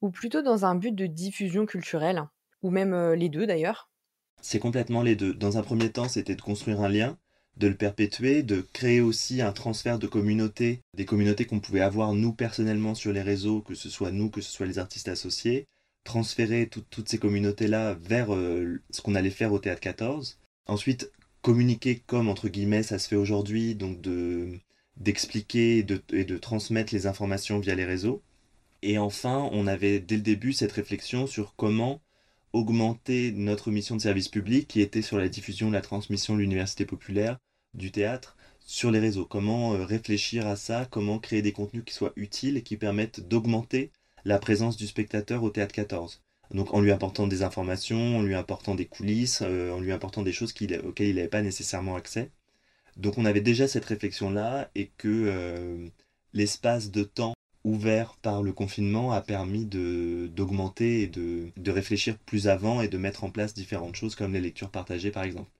ou 0.00 0.10
plutôt 0.10 0.42
dans 0.42 0.64
un 0.64 0.74
but 0.74 0.94
de 0.94 1.06
diffusion 1.06 1.66
culturelle? 1.66 2.24
Ou 2.62 2.70
même 2.70 2.92
euh, 2.92 3.16
les 3.16 3.28
deux 3.28 3.46
d'ailleurs? 3.46 3.90
C'est 4.42 4.58
complètement 4.58 5.02
les 5.02 5.16
deux. 5.16 5.34
Dans 5.34 5.58
un 5.58 5.62
premier 5.62 5.90
temps, 5.90 6.08
c'était 6.08 6.34
de 6.34 6.42
construire 6.42 6.80
un 6.80 6.88
lien, 6.88 7.18
de 7.56 7.68
le 7.68 7.74
perpétuer, 7.74 8.42
de 8.42 8.66
créer 8.72 9.00
aussi 9.00 9.42
un 9.42 9.52
transfert 9.52 9.98
de 9.98 10.06
communautés, 10.06 10.80
des 10.96 11.04
communautés 11.04 11.44
qu'on 11.44 11.60
pouvait 11.60 11.80
avoir 11.80 12.14
nous 12.14 12.32
personnellement 12.32 12.94
sur 12.94 13.12
les 13.12 13.22
réseaux, 13.22 13.60
que 13.60 13.74
ce 13.74 13.90
soit 13.90 14.10
nous, 14.10 14.30
que 14.30 14.40
ce 14.40 14.50
soit 14.50 14.66
les 14.66 14.78
artistes 14.78 15.08
associés, 15.08 15.66
transférer 16.04 16.68
toutes 16.68 17.08
ces 17.08 17.18
communautés-là 17.18 17.94
vers 17.94 18.34
euh, 18.34 18.80
ce 18.90 19.02
qu'on 19.02 19.14
allait 19.14 19.30
faire 19.30 19.52
au 19.52 19.58
Théâtre 19.58 19.80
14. 19.80 20.38
Ensuite, 20.66 21.12
communiquer 21.42 22.02
comme, 22.06 22.28
entre 22.28 22.48
guillemets, 22.48 22.82
ça 22.82 22.98
se 22.98 23.08
fait 23.08 23.16
aujourd'hui, 23.16 23.74
donc 23.74 24.00
de 24.00 24.58
d'expliquer 24.96 25.78
et 25.78 25.82
de, 25.82 26.02
et 26.12 26.24
de 26.24 26.36
transmettre 26.36 26.92
les 26.92 27.06
informations 27.06 27.58
via 27.58 27.74
les 27.74 27.86
réseaux. 27.86 28.22
Et 28.82 28.98
enfin, 28.98 29.48
on 29.52 29.66
avait 29.66 30.00
dès 30.00 30.16
le 30.16 30.22
début 30.22 30.52
cette 30.52 30.72
réflexion 30.72 31.26
sur 31.26 31.54
comment 31.56 32.02
augmenter 32.52 33.32
notre 33.32 33.70
mission 33.70 33.96
de 33.96 34.02
service 34.02 34.28
public 34.28 34.68
qui 34.68 34.80
était 34.80 35.02
sur 35.02 35.18
la 35.18 35.28
diffusion, 35.28 35.70
la 35.70 35.80
transmission 35.80 36.34
de 36.34 36.40
l'université 36.40 36.84
populaire, 36.84 37.38
du 37.74 37.92
théâtre, 37.92 38.36
sur 38.60 38.90
les 38.90 38.98
réseaux. 38.98 39.24
Comment 39.24 39.74
euh, 39.74 39.84
réfléchir 39.84 40.46
à 40.46 40.56
ça, 40.56 40.86
comment 40.90 41.18
créer 41.18 41.42
des 41.42 41.52
contenus 41.52 41.84
qui 41.84 41.94
soient 41.94 42.12
utiles 42.16 42.56
et 42.56 42.62
qui 42.62 42.76
permettent 42.76 43.20
d'augmenter 43.20 43.90
la 44.24 44.38
présence 44.38 44.76
du 44.76 44.86
spectateur 44.86 45.42
au 45.42 45.50
théâtre 45.50 45.74
14. 45.74 46.22
Donc 46.52 46.74
en 46.74 46.80
lui 46.80 46.90
apportant 46.90 47.26
des 47.26 47.42
informations, 47.42 48.18
en 48.18 48.22
lui 48.22 48.34
apportant 48.34 48.74
des 48.74 48.86
coulisses, 48.86 49.42
euh, 49.42 49.72
en 49.72 49.80
lui 49.80 49.92
apportant 49.92 50.22
des 50.22 50.32
choses 50.32 50.52
auxquelles 50.84 51.08
il 51.08 51.14
n'avait 51.16 51.28
pas 51.28 51.42
nécessairement 51.42 51.96
accès. 51.96 52.30
Donc 52.96 53.18
on 53.18 53.24
avait 53.24 53.40
déjà 53.40 53.68
cette 53.68 53.84
réflexion-là 53.84 54.70
et 54.74 54.90
que 54.98 55.08
euh, 55.08 55.88
l'espace 56.32 56.90
de 56.90 57.04
temps 57.04 57.34
ouvert 57.62 58.16
par 58.22 58.42
le 58.42 58.52
confinement 58.52 59.12
a 59.12 59.20
permis 59.20 59.66
d'augmenter 59.66 61.02
et 61.02 61.06
de, 61.06 61.70
réfléchir 61.70 62.18
plus 62.18 62.48
avant 62.48 62.80
et 62.80 62.88
de 62.88 62.98
mettre 62.98 63.24
en 63.24 63.30
place 63.30 63.54
différentes 63.54 63.96
choses 63.96 64.14
comme 64.14 64.32
les 64.32 64.40
lectures 64.40 64.70
partagées 64.70 65.10
par 65.10 65.24
exemple. 65.24 65.50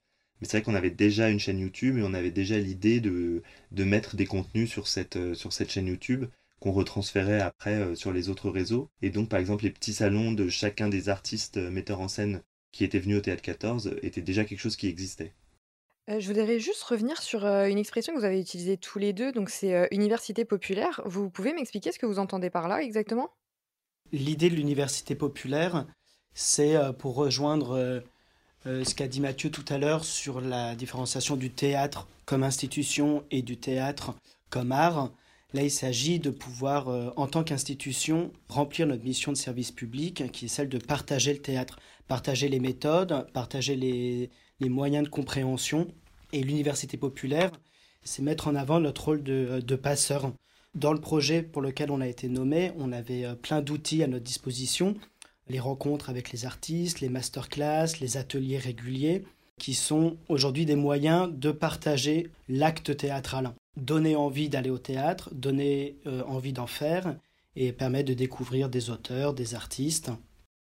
Mais 0.41 0.47
c'est 0.47 0.57
vrai 0.59 0.63
qu'on 0.63 0.75
avait 0.75 0.91
déjà 0.91 1.29
une 1.29 1.39
chaîne 1.39 1.61
YouTube 1.61 1.99
et 1.99 2.03
on 2.03 2.15
avait 2.15 2.31
déjà 2.31 2.59
l'idée 2.59 3.01
de, 3.01 3.43
mettre 3.77 4.17
des 4.17 4.27
contenus 4.27 4.71
sur 4.71 4.89
cette, 4.89 5.17
euh, 5.17 5.35
sur 5.35 5.53
cette 5.53 5.71
chaîne 5.71 5.87
YouTube 5.87 6.27
qu'on 6.61 6.73
retransférait 6.73 7.41
après 7.41 7.75
euh, 7.75 7.95
sur 7.95 8.13
les 8.13 8.29
autres 8.29 8.51
réseaux. 8.51 8.89
Et 9.03 9.11
donc, 9.11 9.29
par 9.29 9.41
exemple, 9.41 9.65
les 9.65 9.71
petits 9.71 9.95
salons 9.95 10.33
de 10.33 10.49
chacun 10.49 10.89
des 10.89 11.09
artistes 11.09 11.57
euh, 11.57 11.71
metteurs 11.71 12.01
en 12.01 12.09
scène 12.09 12.43
qui 12.73 12.85
étaient 12.85 12.99
venus 12.99 13.19
au 13.19 13.21
Théâtre 13.21 13.43
14 13.43 13.97
étaient 14.03 14.21
déjà 14.21 14.45
quelque 14.45 14.61
chose 14.61 14.77
qui 14.77 14.87
existait. 14.87 15.33
je 16.07 16.25
voudrais 16.25 16.61
juste 16.61 16.83
revenir 16.85 17.21
sur 17.21 17.45
une 17.45 17.79
expression 17.79 18.13
que 18.15 18.19
vous 18.21 18.25
avez 18.25 18.41
utilisée 18.41 18.77
tous 18.77 19.01
les 19.01 19.13
deux, 19.13 19.33
donc 19.33 19.51
c'est 19.51 19.89
université 19.91 20.45
populaire. 20.45 21.01
Vous 21.05 21.31
pouvez 21.31 21.53
m'expliquer 21.53 21.91
ce 21.91 21.99
que 21.99 22.07
vous 22.07 22.21
entendez 22.21 22.49
par 22.49 22.69
là 22.69 22.81
exactement? 22.81 23.31
L'idée 24.13 24.51
de 24.51 24.55
l'université 24.55 25.17
populaire, 25.17 25.85
c'est 26.33 26.77
pour 26.97 27.17
rejoindre 27.17 28.05
euh, 28.67 28.85
ce 28.85 28.95
qu'a 28.95 29.09
dit 29.09 29.21
Mathieu 29.21 29.51
tout 29.51 29.65
à 29.69 29.79
l'heure 29.79 30.05
sur 30.05 30.41
la 30.41 30.75
différenciation 30.75 31.37
du 31.37 31.51
théâtre 31.51 32.07
comme 32.27 32.43
institution 32.43 33.25
et 33.31 33.43
du 33.43 33.57
théâtre 33.57 34.15
comme 34.51 34.73
art. 34.73 35.11
Là, 35.53 35.63
il 35.63 35.71
s'agit 35.71 36.21
de 36.21 36.31
pouvoir, 36.31 36.89
euh, 36.89 37.11
en 37.17 37.27
tant 37.27 37.43
qu'institution, 37.43 38.33
remplir 38.49 38.87
notre 38.87 39.05
mission 39.05 39.33
de 39.33 39.37
service 39.37 39.73
public, 39.73 40.31
qui 40.33 40.45
est 40.45 40.49
celle 40.49 40.69
de 40.69 40.79
partager 40.79 41.33
le 41.33 41.41
théâtre, 41.41 41.79
partager 42.07 42.49
les 42.49 42.61
méthodes, 42.61 43.27
partager 43.33 43.77
les, 43.77 44.31
moyens 44.69 45.05
de 45.05 45.09
compréhension. 45.09 45.89
Et 46.33 46.43
l'université 46.43 46.97
populaire, 46.97 47.51
c'est 48.05 48.23
mettre 48.23 48.47
en 48.49 48.55
avant 48.55 48.79
notre 48.79 49.07
rôle 49.07 49.23
de, 49.23 49.61
de 49.65 49.77
passeur. 49.77 50.33
Dans 50.75 50.93
le 50.93 51.01
projet 51.01 51.43
pour 51.43 51.63
lequel 51.63 51.91
on 51.91 52.01
a 52.01 52.07
été 52.07 52.29
nommé, 52.29 52.73
on 52.79 52.93
avait 52.93 53.25
euh, 53.25 53.35
plein 53.35 53.61
d'outils 53.61 54.05
à 54.05 54.07
notre 54.07 54.25
disposition 54.25 54.95
les 55.51 55.61
rencontres 55.61 56.09
avec 56.09 56.31
les 56.31 56.47
artistes, 56.47 57.01
les 57.01 57.09
masterclass, 57.09 57.99
les 58.01 58.17
ateliers 58.17 58.59
réguliers, 58.59 59.25
qui 59.59 59.75
sont 59.75 60.17
aujourd'hui 60.29 60.65
des 60.65 60.77
moyens 60.77 61.31
de 61.33 61.51
partager 61.51 62.31
l'acte 62.49 62.97
théâtral. 62.97 63.53
Donner 63.77 64.17
envie 64.17 64.49
d'aller 64.49 64.71
au 64.71 64.79
théâtre, 64.79 65.31
donner 65.33 65.97
euh, 66.07 66.23
envie 66.25 66.53
d'en 66.53 66.67
faire 66.67 67.17
et 67.57 67.73
permettre 67.73 68.09
de 68.09 68.15
découvrir 68.15 68.69
des 68.69 68.91
auteurs, 68.91 69.35
des 69.35 69.55
artistes. 69.55 70.11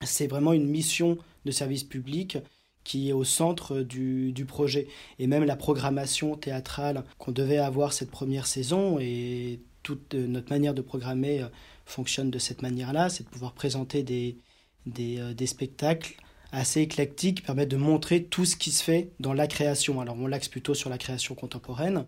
C'est 0.04 0.28
vraiment 0.28 0.54
une 0.54 0.68
mission 0.68 1.18
de 1.46 1.52
service 1.52 1.84
public 1.84 2.38
qui 2.84 3.10
est 3.10 3.14
au 3.14 3.24
centre 3.24 3.82
du, 3.82 4.32
du, 4.32 4.46
projet. 4.46 4.88
Et 5.18 5.28
même 5.28 5.44
la 5.44 5.56
programmation 5.56 6.36
théâtrale 6.36 7.04
qu'on 7.18 7.32
devait 7.32 7.58
avoir 7.58 7.94
cette 7.94 8.12
première 8.12 8.46
saison 8.46 9.00
et 9.00 9.62
toute 9.82 10.14
notre 10.14 10.52
manière 10.52 10.74
de 10.74 10.82
programmer 10.82 11.42
euh, 11.42 11.48
fonctionne 11.86 12.32
de 12.32 12.40
cette 12.40 12.62
manière-là, 12.62 13.10
c'est 13.10 13.24
de 13.24 13.30
pouvoir 13.30 13.54
présenter 13.54 14.04
des, 14.04 14.38
euh, 15.00 15.34
des, 15.34 15.48
spectacles 15.48 16.16
assez 16.52 16.82
éclectiques 16.82 17.38
qui 17.38 17.44
permettent 17.44 17.70
de 17.70 17.78
montrer 17.78 18.24
tout 18.24 18.46
ce 18.46 18.56
qui 18.56 18.72
se 18.72 18.84
fait 18.84 19.12
dans 19.20 19.34
la 19.34 19.48
création. 19.48 20.00
Alors 20.00 20.16
on 20.18 20.28
l'axe 20.28 20.48
plutôt 20.48 20.74
sur 20.74 20.90
la 20.90 20.98
création 20.98 21.34
contemporaine, 21.34 22.06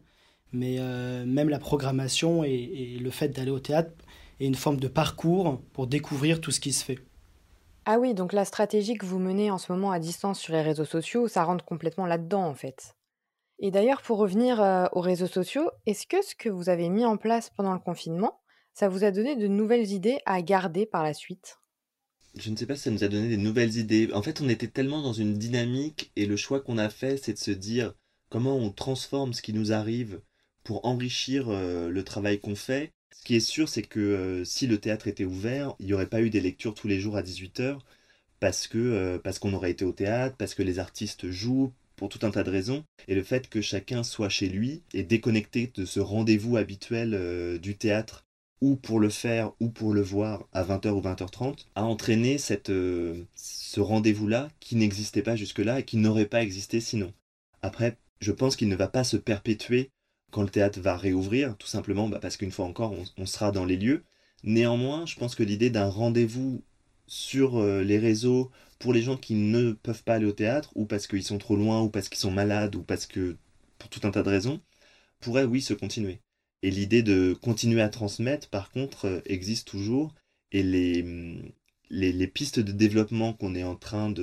mais 0.51 0.77
euh, 0.79 1.25
même 1.25 1.49
la 1.49 1.59
programmation 1.59 2.43
et, 2.43 2.97
le 2.99 3.09
fait 3.11 3.29
d'aller 3.29 3.51
au 3.51 3.59
théâtre 3.59 3.91
est 4.39 4.45
une 4.45 4.55
forme 4.55 4.79
de 4.79 4.87
parcours 4.87 5.61
pour 5.73 5.87
découvrir 5.87 6.41
tout 6.41 6.51
ce 6.51 6.59
qui 6.59 6.73
se 6.73 6.83
fait. 6.83 6.99
Ah 7.85 7.99
oui, 7.99 8.13
donc 8.13 8.33
la 8.33 8.45
stratégie 8.45 8.95
que 8.95 9.05
vous 9.05 9.19
menez 9.19 9.49
en 9.49 9.57
ce 9.57 9.71
moment 9.71 9.91
à 9.91 9.99
distance 9.99 10.39
sur 10.39 10.53
les 10.53 10.61
réseaux 10.61 10.85
sociaux, 10.85 11.27
ça 11.27 11.43
rentre 11.43 11.63
complètement 11.63 12.05
là-dedans 12.05 12.43
en 12.43 12.53
fait. 12.53 12.95
Et 13.59 13.71
d'ailleurs, 13.71 14.01
pour 14.01 14.17
revenir 14.17 14.61
euh, 14.61 14.85
aux 14.91 15.01
réseaux 15.01 15.27
sociaux, 15.27 15.69
est-ce 15.85 16.05
que 16.05 16.21
ce 16.21 16.35
que 16.35 16.49
vous 16.49 16.69
avez 16.69 16.89
mis 16.89 17.05
en 17.05 17.17
place 17.17 17.49
pendant 17.49 17.73
le 17.73 17.79
confinement, 17.79 18.39
ça 18.73 18.89
vous 18.89 19.03
a 19.03 19.11
donné 19.11 19.35
de 19.35 19.47
nouvelles 19.47 19.91
idées 19.91 20.19
à 20.25 20.41
garder 20.41 20.85
par 20.85 21.03
la 21.03 21.13
suite? 21.13 21.57
Je 22.35 22.51
ne 22.51 22.55
sais 22.55 22.67
pas 22.67 22.75
si 22.75 22.83
ça 22.83 22.91
nous 22.91 23.03
a 23.03 23.07
donné 23.07 23.29
des 23.29 23.37
nouvelles 23.37 23.77
idées. 23.77 24.09
En 24.13 24.21
fait, 24.21 24.41
on 24.41 24.49
était 24.49 24.67
tellement 24.67 25.01
dans 25.01 25.13
une 25.13 25.33
dynamique 25.33 26.11
et 26.15 26.27
le 26.27 26.35
choix 26.35 26.59
qu'on 26.59 26.77
a 26.77 26.89
fait, 26.89 27.17
c'est 27.17 27.33
de 27.33 27.39
se 27.39 27.49
dire 27.49 27.95
comment 28.29 28.55
on 28.55 28.69
transforme 28.69 29.33
ce 29.33 29.41
qui 29.41 29.53
nous 29.53 29.71
arrive 29.71 30.21
pour 30.67 30.85
enrichir 30.85 31.45
euh, 31.47 31.87
le 31.87 32.03
travail 32.03 32.41
qu'on 32.41 32.57
fait. 32.57 32.91
Ce 33.17 33.23
qui 33.23 33.35
est 33.37 33.39
sûr, 33.39 33.69
c'est 33.69 33.83
que 33.83 34.01
euh, 34.01 34.43
si 34.43 34.67
le 34.67 34.77
théâtre 34.79 35.07
était 35.07 35.23
ouvert, 35.23 35.73
il 35.79 35.85
n'y 35.85 35.93
aurait 35.93 36.09
pas 36.09 36.21
eu 36.21 36.29
des 36.29 36.41
lectures 36.41 36.73
tous 36.73 36.89
les 36.89 36.99
jours 36.99 37.15
à 37.15 37.21
18h 37.21 37.77
parce 38.41 38.67
que 38.67 38.77
euh, 38.77 39.17
parce 39.17 39.39
qu'on 39.39 39.53
aurait 39.53 39.71
été 39.71 39.85
au 39.85 39.93
théâtre, 39.93 40.35
parce 40.37 40.55
que 40.55 40.63
les 40.63 40.77
artistes 40.77 41.29
jouent 41.31 41.71
pour 41.95 42.09
tout 42.09 42.19
un 42.23 42.31
tas 42.31 42.43
de 42.43 42.49
raisons. 42.49 42.83
Et 43.07 43.15
le 43.15 43.23
fait 43.23 43.47
que 43.47 43.61
chacun 43.61 44.03
soit 44.03 44.27
chez 44.27 44.49
lui 44.49 44.83
et 44.93 45.03
déconnecté 45.03 45.71
de 45.73 45.85
ce 45.85 46.01
rendez-vous 46.01 46.57
habituel 46.57 47.57
du 47.59 47.77
théâtre 47.77 48.25
ou 48.59 48.75
pour 48.75 48.99
le 48.99 49.09
faire 49.09 49.53
ou 49.61 49.69
pour 49.69 49.93
le 49.93 50.01
voir 50.01 50.49
à 50.51 50.65
20h 50.65 50.89
ou 50.89 51.01
20h30, 51.01 51.65
a 51.75 51.85
entraîné 51.85 52.37
cette, 52.37 52.67
ce 52.67 53.79
rendez-vous-là 53.79 54.49
qui 54.59 54.75
n'existait 54.75 55.21
pas 55.21 55.37
jusque-là 55.37 55.79
et 55.79 55.83
qui 55.83 55.95
n'aurait 55.95 56.25
pas 56.25 56.43
existé 56.43 56.81
sinon. 56.81 57.13
Après, 57.61 57.97
je 58.19 58.33
pense 58.33 58.57
qu'il 58.57 58.67
ne 58.67 58.75
va 58.75 58.89
pas 58.89 59.05
se 59.05 59.17
perpétuer 59.17 59.91
quand 60.31 60.43
le 60.43 60.49
théâtre 60.49 60.79
va 60.79 60.97
réouvrir, 60.97 61.55
tout 61.57 61.67
simplement 61.67 62.09
bah, 62.09 62.19
parce 62.21 62.37
qu'une 62.37 62.51
fois 62.51 62.65
encore, 62.65 62.93
on, 63.17 63.25
sera 63.25 63.51
dans 63.51 63.65
les 63.65 63.77
lieux. 63.77 64.03
Néanmoins, 64.43 65.05
je 65.05 65.15
pense 65.15 65.35
que 65.35 65.43
l'idée 65.43 65.69
d'un 65.69 65.89
rendez-vous 65.89 66.63
sur 67.07 67.57
euh, 67.57 67.83
les 67.83 67.97
réseaux 67.97 68.51
pour 68.79 68.93
les 68.93 69.01
gens 69.01 69.17
qui 69.17 69.35
ne 69.35 69.71
peuvent 69.71 70.03
pas 70.03 70.15
aller 70.15 70.25
au 70.25 70.31
théâtre, 70.33 70.71
ou 70.75 70.85
parce 70.85 71.07
qu'ils 71.07 71.23
sont 71.23 71.37
trop 71.37 71.55
loin, 71.55 71.81
ou 71.81 71.89
parce 71.89 72.09
qu'ils 72.09 72.19
sont 72.19 72.31
malades, 72.31 72.75
ou 72.75 72.83
parce 72.83 73.05
que 73.07 73.37
pour 73.79 73.89
tout 73.89 74.01
un 74.03 74.11
tas 74.11 74.23
de 74.23 74.29
raisons, 74.29 74.61
pourrait 75.19 75.45
oui 75.45 75.61
se 75.61 75.73
continuer. 75.73 76.19
Et 76.63 76.71
l'idée 76.71 77.03
de 77.03 77.33
continuer 77.41 77.81
à 77.81 77.89
transmettre, 77.89 78.49
par 78.49 78.71
contre, 78.71 79.05
euh, 79.05 79.21
existe 79.25 79.67
toujours. 79.67 80.13
Et 80.51 80.63
mm, 81.03 81.51
les, 81.89 82.11
les, 82.13 82.27
pistes 82.27 82.59
de 82.59 82.71
développement 82.71 83.33
qu'on 83.33 83.55
est 83.55 83.63
en 83.63 83.75
train 83.75 84.13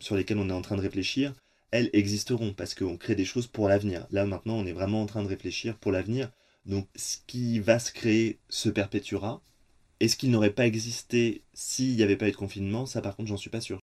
sur 0.00 0.16
lesquelles 0.16 0.38
on 0.38 0.48
est 0.50 0.52
en 0.52 0.62
train 0.62 0.76
de 0.76 0.82
réfléchir, 0.82 1.34
elles 1.72 1.90
existeront 1.92 2.54
parce 2.54 2.74
qu'on 2.74 2.96
crée 2.96 3.14
des 3.14 3.24
choses 3.24 3.46
pour 3.46 3.68
l'avenir. 3.68 4.06
Là, 4.10 4.24
maintenant, 4.24 4.54
on 4.54 4.66
est 4.66 4.72
vraiment 4.72 5.02
en 5.02 5.06
train 5.06 5.22
de 5.22 5.28
réfléchir 5.28 5.76
pour 5.76 5.90
l'avenir. 5.90 6.30
Donc, 6.64 6.86
ce 6.94 7.16
qui 7.26 7.58
va 7.58 7.78
se 7.78 7.92
créer 7.92 8.38
se 8.48 8.68
perpétuera. 8.68 9.42
Et 10.00 10.08
ce 10.08 10.16
qui 10.16 10.28
n'aurait 10.28 10.50
pas 10.50 10.66
existé 10.66 11.42
s'il 11.54 11.96
n'y 11.96 12.02
avait 12.02 12.16
pas 12.16 12.28
eu 12.28 12.32
de 12.32 12.36
confinement, 12.36 12.86
ça, 12.86 13.00
par 13.00 13.16
contre, 13.16 13.28
j'en 13.28 13.36
suis 13.36 13.50
pas 13.50 13.60
sûr. 13.60 13.80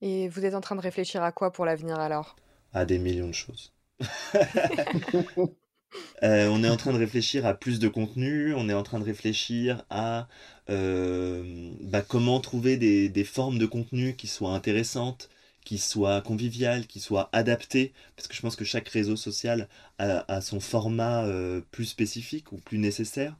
Et 0.00 0.28
vous 0.28 0.44
êtes 0.44 0.54
en 0.54 0.60
train 0.60 0.76
de 0.76 0.80
réfléchir 0.80 1.22
à 1.22 1.30
quoi 1.32 1.52
pour 1.52 1.64
l'avenir 1.64 1.98
alors? 1.98 2.36
À 2.72 2.84
des 2.84 2.98
millions 2.98 3.28
de 3.28 3.34
choses. 3.34 3.72
Euh, 6.22 6.48
on 6.48 6.62
est 6.64 6.68
en 6.68 6.76
train 6.76 6.92
de 6.92 6.98
réfléchir 6.98 7.46
à 7.46 7.54
plus 7.54 7.78
de 7.78 7.88
contenu, 7.88 8.54
on 8.54 8.68
est 8.68 8.74
en 8.74 8.82
train 8.82 8.98
de 8.98 9.04
réfléchir 9.04 9.84
à 9.90 10.28
euh, 10.70 11.72
bah, 11.80 12.02
comment 12.02 12.40
trouver 12.40 12.76
des, 12.76 13.24
formes 13.24 13.58
de 13.58 13.66
contenu 13.66 14.14
qui 14.14 14.26
soient 14.26 14.52
intéressantes, 14.54 15.28
qui 15.64 15.78
soient 15.78 16.20
conviviales, 16.22 16.86
qui 16.86 17.00
soient 17.00 17.28
adaptées, 17.32 17.92
parce 18.16 18.28
que 18.28 18.34
je 18.34 18.42
pense 18.42 18.56
que 18.56 18.64
chaque 18.64 18.88
réseau 18.88 19.16
social 19.16 19.68
a, 19.98 20.40
son 20.40 20.60
format 20.60 21.24
euh, 21.26 21.60
plus 21.70 21.84
spécifique 21.86 22.52
ou 22.52 22.58
plus 22.58 22.78
nécessaire. 22.78 23.36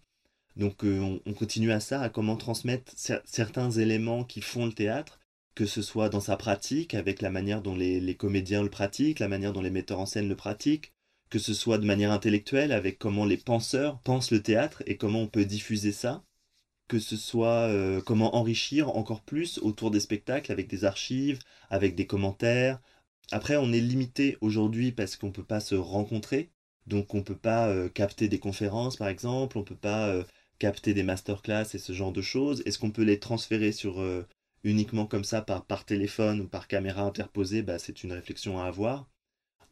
Donc 0.56 0.84
on, 0.84 1.18
continue 1.34 1.72
à 1.72 1.80
ça, 1.80 2.00
à 2.02 2.08
comment 2.10 2.36
transmettre 2.36 2.92
certains 3.24 3.70
éléments 3.70 4.24
qui 4.24 4.42
font 4.42 4.66
le 4.66 4.72
théâtre, 4.72 5.18
que 5.54 5.66
ce 5.66 5.82
soit 5.82 6.08
dans 6.08 6.20
sa 6.20 6.36
pratique, 6.36 6.94
avec 6.94 7.22
la 7.22 7.30
manière 7.30 7.62
dont 7.62 7.74
les 7.74 8.16
comédiens 8.16 8.62
le 8.62 8.70
pratiquent, 8.70 9.18
la 9.18 9.28
manière 9.28 9.52
dont 9.52 9.62
les 9.62 9.70
metteurs 9.70 10.00
en 10.00 10.06
scène 10.06 10.28
le 10.28 10.36
pratiquent, 10.36 10.92
que 11.32 11.38
ce 11.38 11.54
soit 11.54 11.78
de 11.78 11.86
manière 11.86 12.12
intellectuelle, 12.12 12.72
avec 12.72 12.98
comment 12.98 13.24
les 13.24 13.38
penseurs 13.38 13.98
pensent 14.02 14.30
le 14.30 14.42
théâtre 14.42 14.82
et 14.86 14.98
comment 14.98 15.22
on 15.22 15.26
peut 15.26 15.46
diffuser 15.46 15.92
ça, 15.92 16.22
que 16.92 16.98
ce 16.98 17.16
soit 17.16 17.70
euh, 17.70 18.02
comment 18.02 18.36
enrichir 18.36 18.94
encore 18.96 19.22
plus 19.22 19.56
autour 19.62 19.90
des 19.90 19.98
spectacles 19.98 20.52
avec 20.52 20.68
des 20.68 20.84
archives, 20.84 21.38
avec 21.70 21.94
des 21.94 22.06
commentaires. 22.06 22.82
Après, 23.30 23.56
on 23.56 23.72
est 23.72 23.80
limité 23.80 24.36
aujourd'hui 24.42 24.92
parce 24.92 25.16
qu'on 25.16 25.28
ne 25.28 25.32
peut 25.32 25.42
pas 25.42 25.60
se 25.60 25.74
rencontrer, 25.74 26.50
donc 26.86 27.14
on 27.14 27.18
ne 27.18 27.22
peut 27.22 27.34
pas 27.34 27.68
euh, 27.68 27.88
capter 27.88 28.28
des 28.28 28.38
conférences 28.38 28.96
par 28.96 29.08
exemple, 29.08 29.56
on 29.56 29.62
ne 29.62 29.66
peut 29.66 29.74
pas 29.74 30.08
euh, 30.08 30.22
capter 30.58 30.92
des 30.92 31.02
masterclass 31.02 31.64
et 31.72 31.78
ce 31.78 31.94
genre 31.94 32.12
de 32.12 32.20
choses. 32.20 32.62
Est-ce 32.66 32.78
qu'on 32.78 32.90
peut 32.90 33.04
les 33.04 33.18
transférer 33.18 33.72
sur 33.72 34.04
uniquement 34.62 35.06
comme 35.06 35.24
ça 35.24 35.40
par, 35.40 35.64
par 35.64 35.86
téléphone 35.86 36.42
ou 36.42 36.46
par 36.46 36.68
caméra 36.68 37.04
interposée? 37.04 37.62
Bah, 37.62 37.78
C'est 37.78 38.04
une 38.04 38.12
réflexion 38.12 38.60
à 38.60 38.66
avoir 38.66 39.08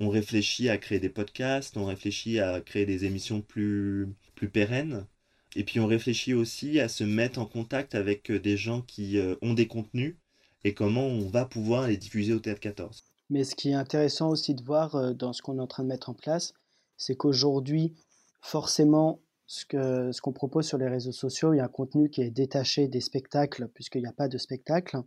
on 0.01 0.09
réfléchit 0.09 0.71
à 0.71 0.79
créer 0.79 1.01
des 1.01 1.11
podcasts, 1.11 1.77
on 1.77 1.85
réfléchit 1.85 2.41
à 2.41 2.61
créer 2.63 2.87
des 2.87 3.05
émissions 3.05 3.43
plus, 3.43 4.09
plus 4.35 4.49
pérennes. 4.49 5.07
Et 5.57 5.65
puis 5.65 5.81
on 5.81 5.87
réfléchit 5.87 6.35
aussi 6.35 6.79
à 6.81 6.89
se 6.89 7.05
mettre 7.05 7.39
en 7.39 7.47
contact 7.47 7.95
avec 7.95 8.31
euh, 8.31 8.39
des 8.39 8.57
gens 8.57 8.83
qui 8.83 9.19
euh, 9.19 9.35
ont 9.43 9.55
des 9.55 9.67
contenus 9.67 10.17
et 10.65 10.75
comment 10.75 11.07
on 11.07 11.29
va 11.29 11.45
pouvoir 11.45 11.89
les 11.89 11.97
diffuser 11.97 12.33
au 12.33 12.39
Théâtre 12.39 12.61
14. 12.61 13.05
Mais 13.31 13.45
ce 13.45 13.55
qui 13.55 13.71
est 13.71 13.75
intéressant 13.75 14.29
aussi 14.29 14.55
de 14.55 14.63
voir 14.63 14.95
euh, 14.95 15.13
dans 15.13 15.33
ce 15.33 15.43
qu'on 15.43 15.59
est 15.59 15.63
en 15.63 15.67
train 15.67 15.83
de 15.83 15.89
mettre 15.89 16.11
en 16.11 16.15
place, 16.15 16.53
c'est 16.97 17.17
qu'aujourd'hui, 17.17 17.95
forcément, 18.41 19.21
ce 19.47 19.65
qu'on 19.65 20.13
ce 20.13 20.21
qu'on 20.21 20.33
propose 20.33 20.67
sur 20.67 20.79
les 20.79 20.89
réseaux 20.89 21.13
sociaux, 21.13 21.53
il 21.53 21.57
y 21.57 21.61
a 21.61 21.65
un 21.65 21.69
contenu 21.69 22.11
qui 22.11 22.23
est 22.23 22.31
détaché 22.31 22.87
des 22.89 23.01
spectacles, 23.01 23.69
puisqu'il 23.75 24.03
n'y 24.03 24.09
a 24.09 24.13
pas 24.13 24.29
de 24.29 24.39
spectacle. 24.39 25.01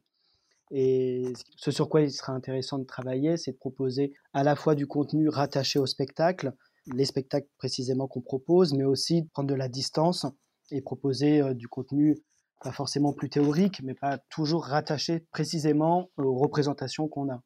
Et 0.71 1.31
ce 1.55 1.71
sur 1.71 1.87
quoi 1.87 2.01
il 2.01 2.11
sera 2.11 2.33
intéressant 2.33 2.79
de 2.79 2.85
travailler, 2.85 3.37
c'est 3.37 3.51
de 3.51 3.57
proposer 3.57 4.13
à 4.33 4.43
la 4.43 4.55
fois 4.55 4.75
du 4.75 4.87
contenu 4.87 5.29
rattaché 5.29 5.79
au 5.79 5.85
spectacle, 5.85 6.53
les 6.87 7.05
spectacles 7.05 7.49
précisément 7.57 8.07
qu'on 8.07 8.21
propose, 8.21 8.73
mais 8.73 8.83
aussi 8.83 9.23
de 9.23 9.29
prendre 9.29 9.49
de 9.49 9.55
la 9.55 9.69
distance 9.69 10.25
et 10.71 10.81
proposer 10.81 11.41
euh, 11.41 11.53
du 11.53 11.67
contenu 11.67 12.17
pas 12.61 12.71
forcément 12.71 13.11
plus 13.11 13.29
théorique, 13.29 13.81
mais 13.83 13.93
pas 13.93 14.17
toujours 14.29 14.65
rattaché 14.65 15.19
précisément 15.31 16.09
aux 16.17 16.35
représentations 16.35 17.09
qu'on 17.09 17.29
a. 17.29 17.41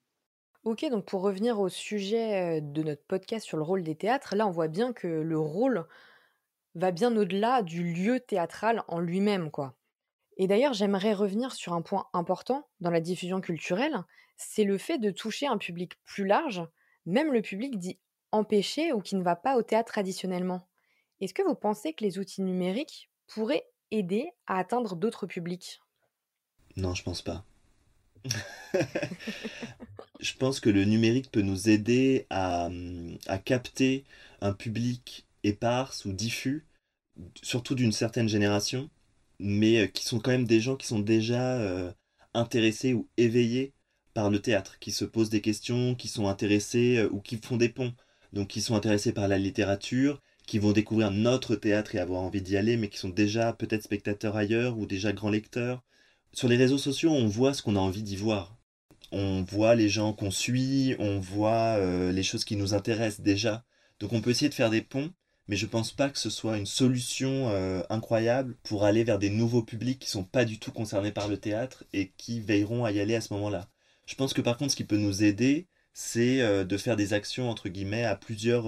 Ok, 0.63 0.85
donc 0.91 1.05
pour 1.05 1.21
revenir 1.21 1.59
au 1.59 1.69
sujet 1.69 2.61
de 2.61 2.83
notre 2.83 3.03
podcast 3.07 3.45
sur 3.45 3.57
le 3.57 3.63
rôle 3.63 3.83
des 3.83 3.95
théâtres, 3.95 4.35
là 4.35 4.45
on 4.45 4.51
voit 4.51 4.67
bien 4.67 4.93
que 4.93 5.07
le 5.07 5.39
rôle 5.39 5.87
va 6.75 6.91
bien 6.91 7.15
au-delà 7.17 7.63
du 7.63 7.83
lieu 7.93 8.19
théâtral 8.19 8.83
en 8.87 8.99
lui-même, 8.99 9.49
quoi. 9.49 9.75
Et 10.37 10.45
d'ailleurs, 10.45 10.73
j'aimerais 10.73 11.13
revenir 11.13 11.51
sur 11.51 11.73
un 11.73 11.81
point 11.81 12.05
important 12.13 12.67
dans 12.79 12.91
la 12.91 13.01
diffusion 13.01 13.41
culturelle, 13.41 13.97
c'est 14.35 14.63
le 14.63 14.77
fait 14.77 14.99
de 14.99 15.09
toucher 15.09 15.47
un 15.47 15.57
public 15.57 15.93
plus 16.05 16.25
large, 16.25 16.61
même 17.07 17.33
le 17.33 17.41
public 17.41 17.79
dit 17.79 17.99
empêché 18.31 18.93
ou 18.93 19.01
qui 19.01 19.15
ne 19.15 19.23
va 19.23 19.35
pas 19.35 19.57
au 19.57 19.61
théâtre 19.61 19.91
traditionnellement. 19.91 20.67
Est-ce 21.21 21.33
que 21.33 21.43
vous 21.43 21.55
pensez 21.55 21.93
que 21.93 22.03
les 22.03 22.19
outils 22.19 22.41
numériques 22.41 23.09
pourraient 23.27 23.67
aider 23.91 24.29
à 24.45 24.57
atteindre 24.59 24.95
d'autres 24.95 25.25
publics? 25.25 25.81
Non, 26.75 26.93
je 26.93 27.03
pense 27.03 27.21
pas. 27.21 27.43
je 30.19 30.33
pense 30.37 30.59
que 30.59 30.69
le 30.69 30.85
numérique 30.85 31.31
peut 31.31 31.41
nous 31.41 31.69
aider 31.69 32.27
à, 32.29 32.69
à 33.27 33.37
capter 33.37 34.03
un 34.41 34.53
public 34.53 35.25
éparse 35.43 36.05
ou 36.05 36.13
diffus, 36.13 36.65
surtout 37.41 37.75
d'une 37.75 37.91
certaine 37.91 38.29
génération, 38.29 38.89
mais 39.39 39.79
euh, 39.79 39.87
qui 39.87 40.05
sont 40.05 40.19
quand 40.19 40.31
même 40.31 40.47
des 40.47 40.59
gens 40.59 40.75
qui 40.75 40.87
sont 40.87 40.99
déjà 40.99 41.57
euh, 41.59 41.91
intéressés 42.33 42.93
ou 42.93 43.07
éveillés 43.17 43.73
par 44.13 44.29
le 44.29 44.41
théâtre, 44.41 44.79
qui 44.79 44.91
se 44.91 45.05
posent 45.05 45.29
des 45.29 45.41
questions, 45.41 45.95
qui 45.95 46.07
sont 46.07 46.27
intéressés 46.27 46.97
euh, 46.97 47.09
ou 47.11 47.21
qui 47.21 47.37
font 47.37 47.57
des 47.57 47.69
ponts, 47.69 47.93
donc 48.37 48.47
qui 48.47 48.61
sont 48.61 48.75
intéressés 48.75 49.11
par 49.11 49.27
la 49.27 49.37
littérature, 49.37 50.21
qui 50.45 50.59
vont 50.59 50.71
découvrir 50.71 51.11
notre 51.11 51.55
théâtre 51.55 51.95
et 51.95 51.99
avoir 51.99 52.21
envie 52.21 52.41
d'y 52.41 52.55
aller, 52.55 52.77
mais 52.77 52.87
qui 52.89 52.97
sont 52.97 53.09
déjà 53.09 53.51
peut-être 53.51 53.83
spectateurs 53.83 54.37
ailleurs 54.37 54.77
ou 54.77 54.85
déjà 54.85 55.11
grands 55.11 55.29
lecteurs. 55.29 55.83
Sur 56.31 56.47
les 56.47 56.57
réseaux 56.57 56.77
sociaux, 56.77 57.11
on 57.11 57.27
voit 57.27 57.53
ce 57.53 57.61
qu'on 57.61 57.75
a 57.75 57.79
envie 57.79 58.03
d'y 58.03 58.15
voir 58.15 58.57
on 59.11 59.43
voit 59.43 59.75
les 59.75 59.89
gens 59.89 60.13
qu'on 60.13 60.31
suit, 60.31 60.95
on 60.99 61.19
voit 61.19 61.77
euh, 61.77 62.11
les 62.11 62.23
choses 62.23 62.45
qui 62.45 62.55
nous 62.55 62.73
intéressent 62.73 63.21
déjà. 63.21 63.63
Donc 63.99 64.13
on 64.13 64.21
peut 64.21 64.31
essayer 64.31 64.49
de 64.49 64.53
faire 64.53 64.69
des 64.69 64.81
ponts, 64.81 65.11
mais 65.47 65.55
je 65.55 65.65
pense 65.65 65.91
pas 65.91 66.09
que 66.09 66.19
ce 66.19 66.29
soit 66.29 66.57
une 66.57 66.65
solution 66.65 67.49
euh, 67.49 67.81
incroyable 67.89 68.55
pour 68.63 68.83
aller 68.83 69.03
vers 69.03 69.19
des 69.19 69.29
nouveaux 69.29 69.63
publics 69.63 69.99
qui 69.99 70.09
sont 70.09 70.23
pas 70.23 70.45
du 70.45 70.59
tout 70.59 70.71
concernés 70.71 71.11
par 71.11 71.27
le 71.27 71.37
théâtre 71.37 71.85
et 71.93 72.11
qui 72.17 72.39
veilleront 72.41 72.85
à 72.85 72.91
y 72.91 72.99
aller 72.99 73.15
à 73.15 73.21
ce 73.21 73.33
moment-là. 73.33 73.69
Je 74.05 74.15
pense 74.15 74.33
que 74.33 74.41
par 74.41 74.57
contre, 74.57 74.71
ce 74.71 74.75
qui 74.75 74.83
peut 74.83 74.97
nous 74.97 75.23
aider, 75.23 75.67
c'est 75.99 76.41
euh, 76.41 76.63
de 76.63 76.77
faire 76.77 76.95
des 76.95 77.13
actions 77.13 77.49
entre 77.49 77.69
guillemets 77.69 78.03
à 78.05 78.15
plusieurs 78.15 78.67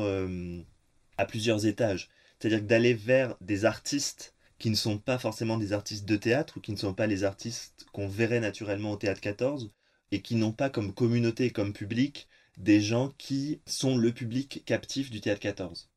à 1.17 1.25
plusieurs 1.25 1.67
étages. 1.67 2.09
C'est-à-dire 2.39 2.63
d'aller 2.63 2.95
vers 2.95 3.35
des 3.39 3.65
artistes 3.65 4.33
qui 4.57 4.71
ne 4.71 4.75
sont 4.75 4.97
pas 4.97 5.19
forcément 5.19 5.57
des 5.57 5.71
artistes 5.71 6.05
de 6.05 6.15
théâtre 6.15 6.57
ou 6.57 6.59
qui 6.59 6.71
ne 6.71 6.77
sont 6.77 6.95
pas 6.95 7.05
les 7.05 7.23
artistes 7.23 7.85
qu'on 7.93 8.07
verrait 8.07 8.39
naturellement 8.39 8.93
au 8.93 8.97
théâtre 8.97 9.21
14, 9.21 9.71
et 10.11 10.21
qui 10.21 10.35
n'ont 10.35 10.53
pas 10.53 10.71
comme 10.71 10.91
communauté 10.91 11.51
comme 11.51 11.71
public 11.71 12.27
des 12.57 12.81
gens 12.81 13.13
qui 13.19 13.61
sont 13.67 13.95
le 13.95 14.11
public 14.11 14.63
captif 14.65 15.11
du 15.11 15.21
théâtre 15.21 15.41
14 15.41 15.89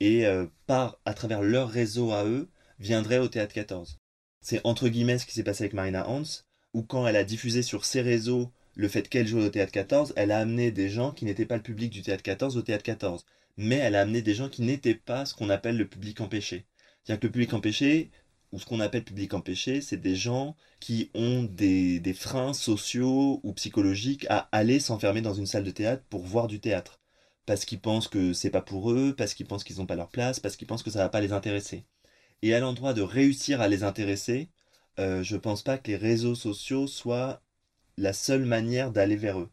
et 0.00 0.26
euh, 0.26 0.46
par 0.66 0.98
à 1.04 1.12
travers 1.12 1.42
leur 1.42 1.68
réseau 1.68 2.10
à 2.12 2.24
eux 2.24 2.48
viendraient 2.78 3.18
au 3.18 3.28
théâtre 3.28 3.52
14. 3.52 3.98
C'est 4.40 4.62
entre 4.64 4.88
guillemets 4.88 5.18
ce 5.18 5.26
qui 5.26 5.34
s'est 5.34 5.44
passé 5.44 5.64
avec 5.64 5.74
Marina 5.74 6.08
Hans 6.08 6.22
où 6.72 6.82
quand 6.82 7.06
elle 7.06 7.16
a 7.16 7.24
diffusé 7.24 7.62
sur 7.62 7.84
ses 7.84 8.00
réseaux 8.00 8.50
le 8.74 8.88
fait 8.88 9.08
qu'elle 9.08 9.26
jouait 9.26 9.44
au 9.44 9.48
théâtre 9.50 9.72
14, 9.72 10.12
elle 10.16 10.32
a 10.32 10.38
amené 10.38 10.70
des 10.70 10.88
gens 10.88 11.12
qui 11.12 11.24
n'étaient 11.24 11.46
pas 11.46 11.56
le 11.56 11.62
public 11.62 11.90
du 11.90 12.02
théâtre 12.02 12.22
14 12.22 12.56
au 12.56 12.62
théâtre 12.62 12.84
14, 12.84 13.24
mais 13.56 13.76
elle 13.76 13.96
a 13.96 14.02
amené 14.02 14.22
des 14.22 14.34
gens 14.34 14.48
qui 14.48 14.62
n'étaient 14.62 14.94
pas 14.94 15.24
ce 15.24 15.34
qu'on 15.34 15.50
appelle 15.50 15.76
le 15.76 15.88
public 15.88 16.20
empêché. 16.20 16.66
C'est-à-dire 17.02 17.20
que 17.20 17.26
le 17.26 17.32
public 17.32 17.52
empêché, 17.52 18.10
ou 18.52 18.58
ce 18.58 18.66
qu'on 18.66 18.80
appelle 18.80 19.04
public 19.04 19.34
empêché, 19.34 19.80
c'est 19.80 20.00
des 20.00 20.16
gens 20.16 20.56
qui 20.80 21.10
ont 21.14 21.44
des, 21.44 22.00
des, 22.00 22.14
freins 22.14 22.52
sociaux 22.52 23.40
ou 23.42 23.52
psychologiques 23.52 24.26
à 24.28 24.48
aller 24.52 24.80
s'enfermer 24.80 25.20
dans 25.20 25.34
une 25.34 25.46
salle 25.46 25.64
de 25.64 25.70
théâtre 25.70 26.02
pour 26.08 26.22
voir 26.22 26.48
du 26.48 26.60
théâtre. 26.60 27.00
Parce 27.46 27.64
qu'ils 27.64 27.80
pensent 27.80 28.08
que 28.08 28.32
c'est 28.32 28.50
pas 28.50 28.60
pour 28.60 28.90
eux, 28.92 29.14
parce 29.16 29.34
qu'ils 29.34 29.46
pensent 29.46 29.64
qu'ils 29.64 29.78
n'ont 29.78 29.86
pas 29.86 29.96
leur 29.96 30.08
place, 30.08 30.40
parce 30.40 30.56
qu'ils 30.56 30.66
pensent 30.66 30.82
que 30.82 30.90
ça 30.90 31.00
va 31.00 31.08
pas 31.08 31.20
les 31.20 31.32
intéresser. 31.32 31.84
Et 32.42 32.54
à 32.54 32.60
l'endroit 32.60 32.94
de 32.94 33.02
réussir 33.02 33.60
à 33.60 33.68
les 33.68 33.84
intéresser, 33.84 34.50
euh, 34.98 35.22
je 35.22 35.36
pense 35.36 35.62
pas 35.62 35.78
que 35.78 35.90
les 35.90 35.96
réseaux 35.96 36.34
sociaux 36.34 36.86
soient 36.86 37.42
la 38.00 38.12
seule 38.12 38.44
manière 38.44 38.90
d'aller 38.90 39.16
vers 39.16 39.40
eux. 39.40 39.50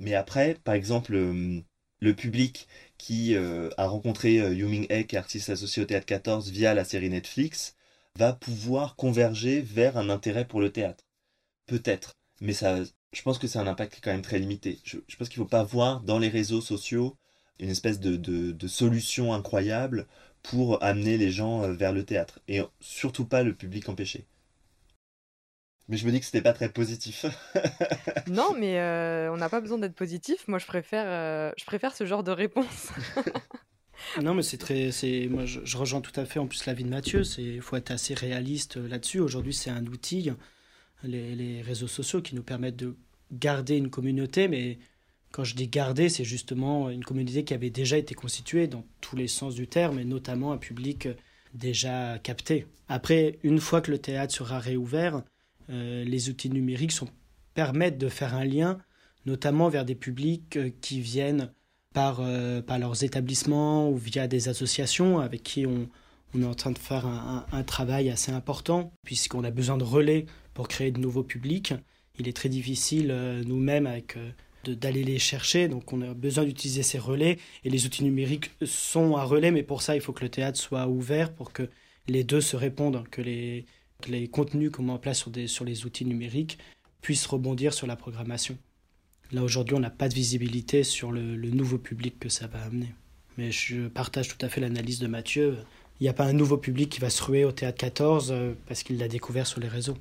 Mais 0.00 0.14
après, 0.14 0.56
par 0.64 0.74
exemple, 0.74 1.14
euh, 1.14 1.60
le 2.00 2.14
public 2.14 2.68
qui 2.98 3.34
euh, 3.34 3.70
a 3.76 3.86
rencontré 3.86 4.40
euh, 4.40 4.54
Yu 4.54 4.86
Ek, 4.90 5.14
artiste 5.14 5.50
associé 5.50 5.82
au 5.82 5.86
Théâtre 5.86 6.06
14, 6.06 6.50
via 6.50 6.74
la 6.74 6.84
série 6.84 7.10
Netflix, 7.10 7.76
va 8.16 8.32
pouvoir 8.32 8.96
converger 8.96 9.60
vers 9.60 9.96
un 9.96 10.10
intérêt 10.10 10.46
pour 10.46 10.60
le 10.60 10.70
théâtre. 10.70 11.04
Peut-être, 11.66 12.16
mais 12.40 12.52
ça, 12.52 12.82
je 13.12 13.22
pense 13.22 13.38
que 13.38 13.46
c'est 13.46 13.58
un 13.58 13.66
impact 13.66 14.00
quand 14.02 14.12
même 14.12 14.22
très 14.22 14.38
limité. 14.38 14.80
Je, 14.84 14.98
pense 15.16 15.28
qu'il 15.28 15.40
ne 15.40 15.44
faut 15.44 15.50
pas 15.50 15.64
voir 15.64 16.00
dans 16.00 16.18
les 16.18 16.28
réseaux 16.28 16.60
sociaux 16.60 17.16
une 17.60 17.70
espèce 17.70 18.00
de, 18.00 18.16
de, 18.16 18.68
solution 18.68 19.32
incroyable 19.32 20.06
pour 20.42 20.82
amener 20.82 21.16
les 21.16 21.30
gens 21.30 21.62
euh, 21.62 21.72
vers 21.72 21.92
le 21.92 22.04
théâtre, 22.04 22.40
et 22.48 22.60
surtout 22.80 23.24
pas 23.24 23.42
le 23.42 23.54
public 23.54 23.88
empêché. 23.88 24.26
Mais 25.88 25.96
je 25.96 26.06
me 26.06 26.12
dis 26.12 26.20
que 26.20 26.24
c'était 26.26 26.42
pas 26.42 26.54
très 26.54 26.70
positif. 26.70 27.26
non, 28.28 28.54
mais 28.58 28.78
euh, 28.78 29.30
on 29.32 29.36
n'a 29.36 29.48
pas 29.48 29.60
besoin 29.60 29.78
d'être 29.78 29.94
positif. 29.94 30.48
Moi, 30.48 30.58
je 30.58 30.66
préfère, 30.66 31.04
euh, 31.06 31.52
je 31.58 31.64
préfère 31.64 31.94
ce 31.94 32.06
genre 32.06 32.24
de 32.24 32.32
réponse. 32.32 32.90
Non, 34.20 34.34
mais 34.34 34.42
c'est 34.42 34.58
très. 34.58 34.90
C'est, 34.90 35.28
moi, 35.30 35.44
je, 35.46 35.76
rejoins 35.76 36.00
tout 36.00 36.12
à 36.20 36.24
fait 36.24 36.38
en 36.38 36.46
plus 36.46 36.66
l'avis 36.66 36.84
de 36.84 36.88
Mathieu. 36.88 37.22
Il 37.38 37.62
faut 37.62 37.76
être 37.76 37.90
assez 37.90 38.12
réaliste 38.12 38.76
euh, 38.76 38.86
là-dessus. 38.86 39.20
Aujourd'hui, 39.20 39.54
c'est 39.54 39.70
un 39.70 39.86
outil, 39.86 40.30
les, 41.04 41.34
les, 41.34 41.62
réseaux 41.62 41.88
sociaux, 41.88 42.20
qui 42.20 42.34
nous 42.34 42.42
permettent 42.42 42.76
de 42.76 42.96
garder 43.32 43.76
une 43.76 43.90
communauté. 43.90 44.46
Mais 44.46 44.78
quand 45.30 45.44
je 45.44 45.54
dis 45.54 45.68
garder, 45.68 46.08
c'est 46.08 46.24
justement 46.24 46.90
une 46.90 47.04
communauté 47.04 47.44
qui 47.44 47.54
avait 47.54 47.70
déjà 47.70 47.96
été 47.96 48.14
constituée 48.14 48.66
dans 48.66 48.84
tous 49.00 49.16
les 49.16 49.28
sens 49.28 49.54
du 49.54 49.68
terme, 49.68 49.98
et 49.98 50.04
notamment 50.04 50.52
un 50.52 50.58
public 50.58 51.08
déjà 51.54 52.18
capté. 52.18 52.66
Après, 52.88 53.38
une 53.42 53.60
fois 53.60 53.80
que 53.80 53.90
le 53.90 53.98
théâtre 53.98 54.34
sera 54.34 54.58
réouvert, 54.58 55.16
euh, 55.16 55.20
les 55.68 56.28
outils 56.28 56.50
numériques 56.50 56.92
permettent 57.54 57.98
de 57.98 58.08
faire 58.08 58.34
un 58.34 58.44
lien, 58.44 58.78
notamment 59.26 59.68
vers 59.68 59.84
des 59.84 59.94
publics 59.94 60.56
euh, 60.56 60.70
qui 60.80 61.00
viennent 61.00 61.50
euh, 61.96 62.60
par, 62.60 62.78
leurs 62.80 63.04
établissements 63.04 63.88
ou 63.88 63.96
via 63.96 64.26
des 64.26 64.48
associations 64.48 65.20
avec 65.20 65.44
qui 65.44 65.64
on, 65.64 65.88
est 66.36 66.44
en 66.44 66.54
train 66.54 66.72
de 66.72 66.78
faire 66.78 67.06
un, 67.06 67.62
travail 67.62 68.10
assez 68.10 68.32
important, 68.32 68.92
puisqu'on 69.04 69.44
a 69.44 69.52
besoin 69.52 69.76
de 69.76 69.84
relais 69.84 70.26
pour 70.54 70.66
créer 70.66 70.90
de 70.90 70.98
nouveaux 70.98 71.22
publics. 71.22 71.72
Il 72.18 72.26
est 72.26 72.32
très 72.32 72.48
difficile 72.48 73.12
euh, 73.12 73.44
nous-mêmes 73.44 73.86
avec 73.86 74.16
euh, 74.16 74.30
d'aller 74.66 75.04
les 75.04 75.20
chercher, 75.20 75.68
donc 75.68 75.92
on 75.92 76.02
a 76.02 76.14
besoin 76.14 76.42
d'utiliser 76.44 76.82
ces 76.82 76.98
relais, 76.98 77.38
et 77.62 77.70
les 77.70 77.86
outils 77.86 78.02
numériques 78.02 78.50
sont 78.64 79.16
un 79.16 79.22
relais, 79.22 79.52
mais 79.52 79.62
pour 79.62 79.80
ça, 79.80 79.94
il 79.94 80.00
faut 80.00 80.12
que 80.12 80.24
le 80.24 80.30
théâtre 80.30 80.58
soit 80.58 80.88
ouvert 80.88 81.32
pour 81.32 81.52
que 81.52 81.68
les 82.08 82.24
deux 82.24 82.40
se 82.40 82.56
répondent, 82.56 83.06
que 83.08 83.22
les, 83.22 83.66
les 84.08 84.28
contenus 84.28 84.70
qu'on 84.70 84.84
met 84.84 84.92
en 84.92 84.98
place 84.98 85.18
sur, 85.18 85.30
des, 85.30 85.46
sur 85.46 85.64
les 85.64 85.86
outils 85.86 86.04
numériques 86.04 86.58
puissent 87.00 87.26
rebondir 87.26 87.74
sur 87.74 87.86
la 87.86 87.96
programmation. 87.96 88.56
Là, 89.32 89.42
aujourd'hui, 89.42 89.74
on 89.76 89.80
n'a 89.80 89.90
pas 89.90 90.08
de 90.08 90.14
visibilité 90.14 90.84
sur 90.84 91.12
le, 91.12 91.36
nouveau 91.36 91.78
public 91.78 92.18
que 92.18 92.28
ça 92.28 92.46
va 92.46 92.62
amener. 92.62 92.94
Mais 93.36 93.50
je 93.50 93.88
partage 93.88 94.28
tout 94.28 94.44
à 94.44 94.48
fait 94.48 94.60
l'analyse 94.60 95.00
de 95.00 95.06
Mathieu. 95.06 95.58
Il 96.00 96.04
n'y 96.04 96.08
a 96.08 96.14
pas 96.14 96.24
un 96.24 96.32
nouveau 96.32 96.56
public 96.56 96.90
qui 96.90 97.00
va 97.00 97.10
se 97.10 97.22
ruer 97.22 97.44
au 97.44 97.52
Théâtre 97.52 97.78
14 97.78 98.32
euh, 98.32 98.54
parce 98.66 98.82
qu'il 98.82 98.98
l'a 98.98 99.08
découvert 99.08 99.46
sur 99.46 99.60
les 99.60 99.68
réseaux. 99.68 99.96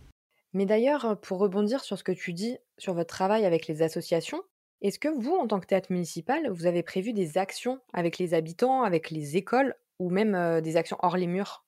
Mais 0.53 0.65
d'ailleurs, 0.65 1.19
pour 1.19 1.39
rebondir 1.39 1.83
sur 1.83 1.97
ce 1.97 2.03
que 2.03 2.11
tu 2.11 2.31
dis 2.33 2.57
sur 2.77 2.93
votre 2.93 3.13
travail 3.13 3.45
avec 3.45 3.67
les 3.67 3.81
associations, 3.81 4.41
est-ce 4.81 4.99
que 4.99 5.07
vous, 5.07 5.33
en 5.33 5.47
tant 5.47 5.59
que 5.59 5.65
théâtre 5.65 5.91
municipal, 5.91 6.49
vous 6.51 6.65
avez 6.65 6.83
prévu 6.83 7.13
des 7.13 7.37
actions 7.37 7.79
avec 7.93 8.17
les 8.17 8.33
habitants, 8.33 8.83
avec 8.83 9.09
les 9.09 9.37
écoles 9.37 9.75
ou 9.97 10.09
même 10.09 10.35
euh, 10.35 10.61
des 10.61 10.77
actions 10.77 10.97
hors 11.01 11.17
les 11.17 11.27
murs? 11.27 11.65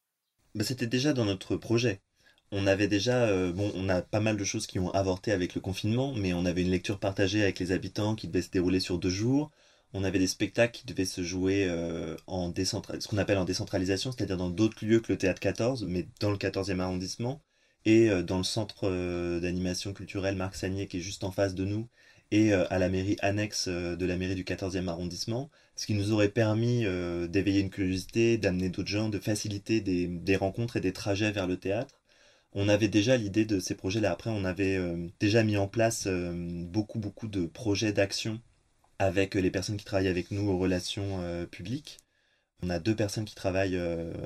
Bah, 0.54 0.64
C'était 0.64 0.86
déjà 0.86 1.14
dans 1.14 1.26
notre 1.26 1.56
projet 1.56 2.02
on 2.52 2.68
avait 2.68 2.88
déjà, 2.88 3.26
euh, 3.26 3.52
bon, 3.52 3.72
on 3.76 3.90
a 3.90 4.02
pas 4.02 4.20
mal 4.20 4.38
de 4.38 4.44
choses 4.44 4.68
qui 4.68 4.80
ont 4.80 4.92
avorté 4.92 5.32
avec 5.32 5.56
le 5.56 5.62
confinement, 5.62 6.14
mais 6.14 6.34
on 6.34 6.46
avait 6.46 6.62
une 6.62 6.70
lecture 6.70 7.00
partagée 7.00 7.42
avec 7.44 7.60
les 7.60 7.72
habitants 7.72 8.16
qui 8.16 8.28
devait 8.28 8.42
se 8.42 8.52
dérouler 8.52 8.80
sur 8.80 9.00
deux 9.00 9.10
jours. 9.10 9.52
On 9.94 10.04
avait 10.04 10.20
des 10.20 10.28
spectacles 10.28 10.80
qui 10.80 10.86
devaient 10.86 11.06
se 11.06 11.24
jouer 11.24 11.66
euh, 11.68 12.16
en 12.28 12.54
ce 12.56 13.08
qu'on 13.08 13.18
appelle 13.18 13.38
en 13.38 13.46
décentralisation, 13.46 14.12
c'est-à-dire 14.12 14.38
dans 14.38 14.50
d'autres 14.50 14.86
lieux 14.86 15.00
que 15.00 15.12
le 15.14 15.18
théâtre 15.18 15.40
14, 15.40 15.86
mais 15.88 16.08
dans 16.20 16.32
le 16.32 16.38
14e 16.38 16.80
arrondissement, 16.80 17.42
et 17.86 18.10
euh, 18.10 18.24
dans 18.24 18.38
le 18.38 18.44
centre 18.44 18.90
d'animation 19.40 19.94
culturelle 19.94 20.36
Marc 20.36 20.56
Sagnier 20.56 20.88
qui 20.88 20.98
est 20.98 21.02
juste 21.02 21.24
en 21.24 21.32
face 21.32 21.56
de 21.56 21.66
nous, 21.66 21.88
et 22.32 22.54
à 22.54 22.80
la 22.80 22.90
mairie 22.90 23.18
annexe 23.22 23.68
de 23.68 24.06
la 24.06 24.18
mairie 24.18 24.36
du 24.36 24.44
14e 24.44 24.88
arrondissement, 24.88 25.50
ce 25.76 25.86
qui 25.86 25.94
nous 25.94 26.12
aurait 26.12 26.30
permis 26.30 26.84
d'éveiller 27.30 27.62
une 27.62 27.70
curiosité, 27.70 28.38
d'amener 28.38 28.70
d'autres 28.70 28.90
gens, 28.90 29.10
de 29.10 29.20
faciliter 29.20 29.80
des 29.80 30.36
rencontres 30.36 30.78
et 30.78 30.82
des 30.82 30.92
trajets 30.92 31.32
vers 31.32 31.48
le 31.48 31.58
théâtre 31.58 31.96
on 32.56 32.70
avait 32.70 32.88
déjà 32.88 33.18
l'idée 33.18 33.46
de 33.46 33.60
ces 33.60 33.76
projets-là. 33.76 34.12
Après, 34.12 34.32
on 34.32 34.46
avait 34.46 34.78
euh, 34.78 35.08
déjà 35.20 35.44
mis 35.44 35.58
en 35.58 35.68
place 35.68 36.08
euh, 36.08 36.32
beaucoup, 36.66 37.00
beaucoup 37.00 37.28
de 37.28 37.46
projets 37.46 37.94
d'action 37.94 38.42
avec 39.00 39.36
les 39.36 39.52
personnes 39.52 39.78
qui 39.78 39.86
travaillent 39.86 40.08
avec 40.08 40.32
nous 40.32 40.50
aux 40.50 40.58
relations 40.58 41.22
euh, 41.22 41.46
publiques. 41.46 42.00
On 42.64 42.70
a 42.70 42.80
deux 42.80 42.96
personnes 42.96 43.26
qui 43.26 43.36
travaillent 43.36 43.80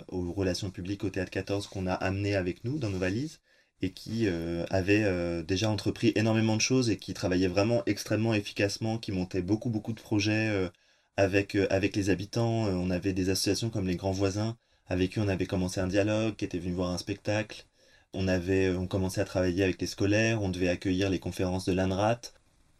aux 0.09 0.31
relations 0.31 0.69
publiques 0.71 1.03
au 1.03 1.09
Théâtre 1.09 1.31
14 1.31 1.67
qu'on 1.67 1.87
a 1.87 1.93
amenées 1.93 2.35
avec 2.35 2.63
nous 2.63 2.77
dans 2.77 2.89
nos 2.89 2.99
valises. 2.99 3.39
et 3.81 3.91
qui 3.93 4.27
euh, 4.27 4.65
euh, 4.71 5.43
déjà 5.43 5.69
entrepris 5.69 6.11
énormément 6.15 6.55
de 6.55 6.61
choses 6.61 6.89
et 6.89 6.97
qui 6.97 7.13
travaillait 7.13 7.47
vraiment 7.47 7.83
extrêmement 7.85 8.33
efficacement, 8.33 8.97
qui 8.97 9.11
montait 9.11 9.41
beaucoup 9.41 9.69
beaucoup 9.69 9.93
de 9.93 10.01
projets 10.01 10.49
euh, 10.49 10.69
avec, 11.17 11.55
avec 11.69 11.95
les 11.95 12.09
habitants. 12.09 12.65
on 12.67 12.89
avait 12.91 13.13
des 13.13 13.29
associations 13.29 13.69
comme 13.69 13.87
les 13.87 13.95
Grands 13.97 14.11
Voisins, 14.11 14.57
avec 14.87 15.11
qui 15.13 15.19
on 15.19 15.27
avait 15.27 15.45
commencé 15.47 15.79
un 15.81 15.87
dialogue, 15.87 16.35
qui 16.35 16.45
étaient 16.45 16.59
venus 16.59 16.75
voir 16.75 16.91
un 16.91 16.97
spectacle. 16.97 17.65
On 18.13 18.27
avait 18.27 18.69
on 18.75 18.87
commençait 18.87 19.21
à 19.21 19.25
travailler 19.25 19.63
avec 19.63 19.81
les 19.81 19.87
scolaires, 19.87 20.41
on 20.41 20.49
devait 20.49 20.69
accueillir 20.69 21.09
les 21.09 21.19
conférences 21.19 21.65
de 21.65 21.73
l'ANRAT. 21.73 22.21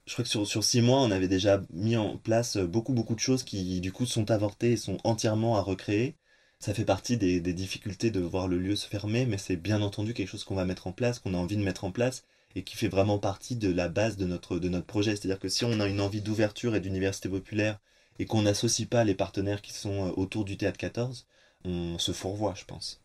Je 0.05 0.13
crois 0.13 0.23
que 0.23 0.29
sur, 0.29 0.47
sur 0.47 0.63
six 0.63 0.81
mois, 0.81 1.01
on 1.01 1.11
avait 1.11 1.27
déjà 1.27 1.61
mis 1.71 1.95
en 1.97 2.17
place 2.17 2.57
beaucoup 2.57 2.93
beaucoup 2.93 3.15
de 3.15 3.19
choses 3.19 3.43
qui 3.43 3.79
du 3.81 3.91
coup 3.91 4.05
sont 4.05 4.31
avortées 4.31 4.73
et 4.73 4.77
sont 4.77 4.97
entièrement 5.03 5.57
à 5.57 5.61
recréer. 5.61 6.15
Ça 6.59 6.73
fait 6.73 6.83
partie 6.83 7.15
des, 7.15 7.39
difficultés 7.53 8.11
de 8.11 8.19
voir 8.19 8.49
le 8.49 8.57
lieu 8.59 8.75
se 8.75 8.87
fermer, 8.87 9.25
mais 9.25 9.37
c'est 9.37 9.55
bien 9.55 9.81
entendu 9.81 10.13
quelque 10.13 10.27
chose 10.27 10.43
qu'on 10.43 10.55
va 10.55 10.65
mettre 10.65 10.87
en 10.87 10.91
place, 10.91 11.19
qu'on 11.19 11.33
a 11.33 11.37
envie 11.37 11.55
de 11.55 11.63
mettre 11.63 11.85
en 11.85 11.91
place, 11.91 12.25
et 12.53 12.63
qui 12.63 12.75
fait 12.75 12.89
vraiment 12.89 13.17
partie 13.17 13.55
de 13.55 13.71
la 13.71 13.87
base 13.87 14.17
de 14.17 14.25
notre, 14.25 14.59
de 14.59 14.67
notre 14.67 14.85
projet. 14.85 15.15
C'est-à-dire 15.15 15.39
que 15.39 15.47
si 15.47 15.63
on 15.63 15.79
a 15.79 15.87
une 15.87 16.01
envie 16.01 16.21
d'ouverture 16.21 16.75
et 16.75 16.81
d'université 16.81 17.29
populaire, 17.29 17.79
et 18.19 18.25
qu'on 18.25 18.41
n'associe 18.41 18.87
pas 18.89 19.05
les 19.05 19.15
partenaires 19.15 19.61
qui 19.61 19.71
sont 19.71 20.13
autour 20.17 20.43
du 20.43 20.57
Théâtre 20.57 20.77
14, 20.77 21.25
on 21.63 21.97
se 21.97 22.11
fourvoie, 22.11 22.53
je 22.55 22.65
pense. 22.65 22.99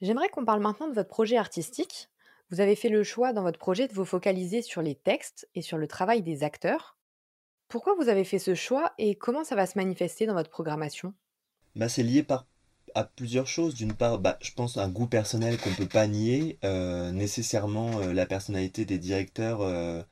J'aimerais 0.00 0.28
qu'on 0.28 0.44
parle 0.44 0.62
maintenant 0.62 0.88
de 0.88 0.94
votre 0.94 1.08
projet 1.08 1.36
artistique. 1.36 2.08
Vous 2.50 2.60
avez 2.60 2.76
fait 2.76 2.88
le 2.88 3.02
choix 3.02 3.32
dans 3.32 3.42
votre 3.42 3.58
projet 3.58 3.88
de 3.88 3.92
vous 3.92 4.04
focaliser 4.04 4.62
sur 4.62 4.80
les 4.80 4.94
textes 4.94 5.48
et 5.54 5.62
sur 5.62 5.76
le 5.76 5.88
travail 5.88 6.22
des 6.22 6.44
acteurs. 6.44 6.96
Pourquoi 7.68 7.94
vous 7.96 8.08
avez 8.08 8.24
fait 8.24 8.38
ce 8.38 8.54
choix 8.54 8.92
et 8.96 9.14
comment 9.14 9.44
ça 9.44 9.56
va 9.56 9.66
se 9.66 9.76
manifester 9.76 10.26
dans 10.26 10.34
votre 10.34 10.50
programmation? 10.50 11.14
Bah, 11.76 11.88
C'est 11.88 12.02
lié 12.02 12.22
par 12.22 12.46
à 12.94 13.04
plusieurs 13.04 13.46
choses. 13.46 13.74
D'une 13.74 13.92
part, 13.92 14.18
bah, 14.18 14.38
je 14.40 14.52
pense 14.52 14.76
à 14.76 14.84
un 14.84 14.88
goût 14.88 15.06
personnel 15.06 15.58
qu'on 15.58 15.70
ne 15.70 15.74
peut 15.74 15.88
pas 15.88 16.06
nier. 16.06 16.58
Euh, 16.64 17.12
nécessairement, 17.12 18.00
euh, 18.00 18.12
la 18.12 18.26
personnalité 18.26 18.84
des 18.84 18.98
directeurs 18.98 19.60
euh, 19.62 20.02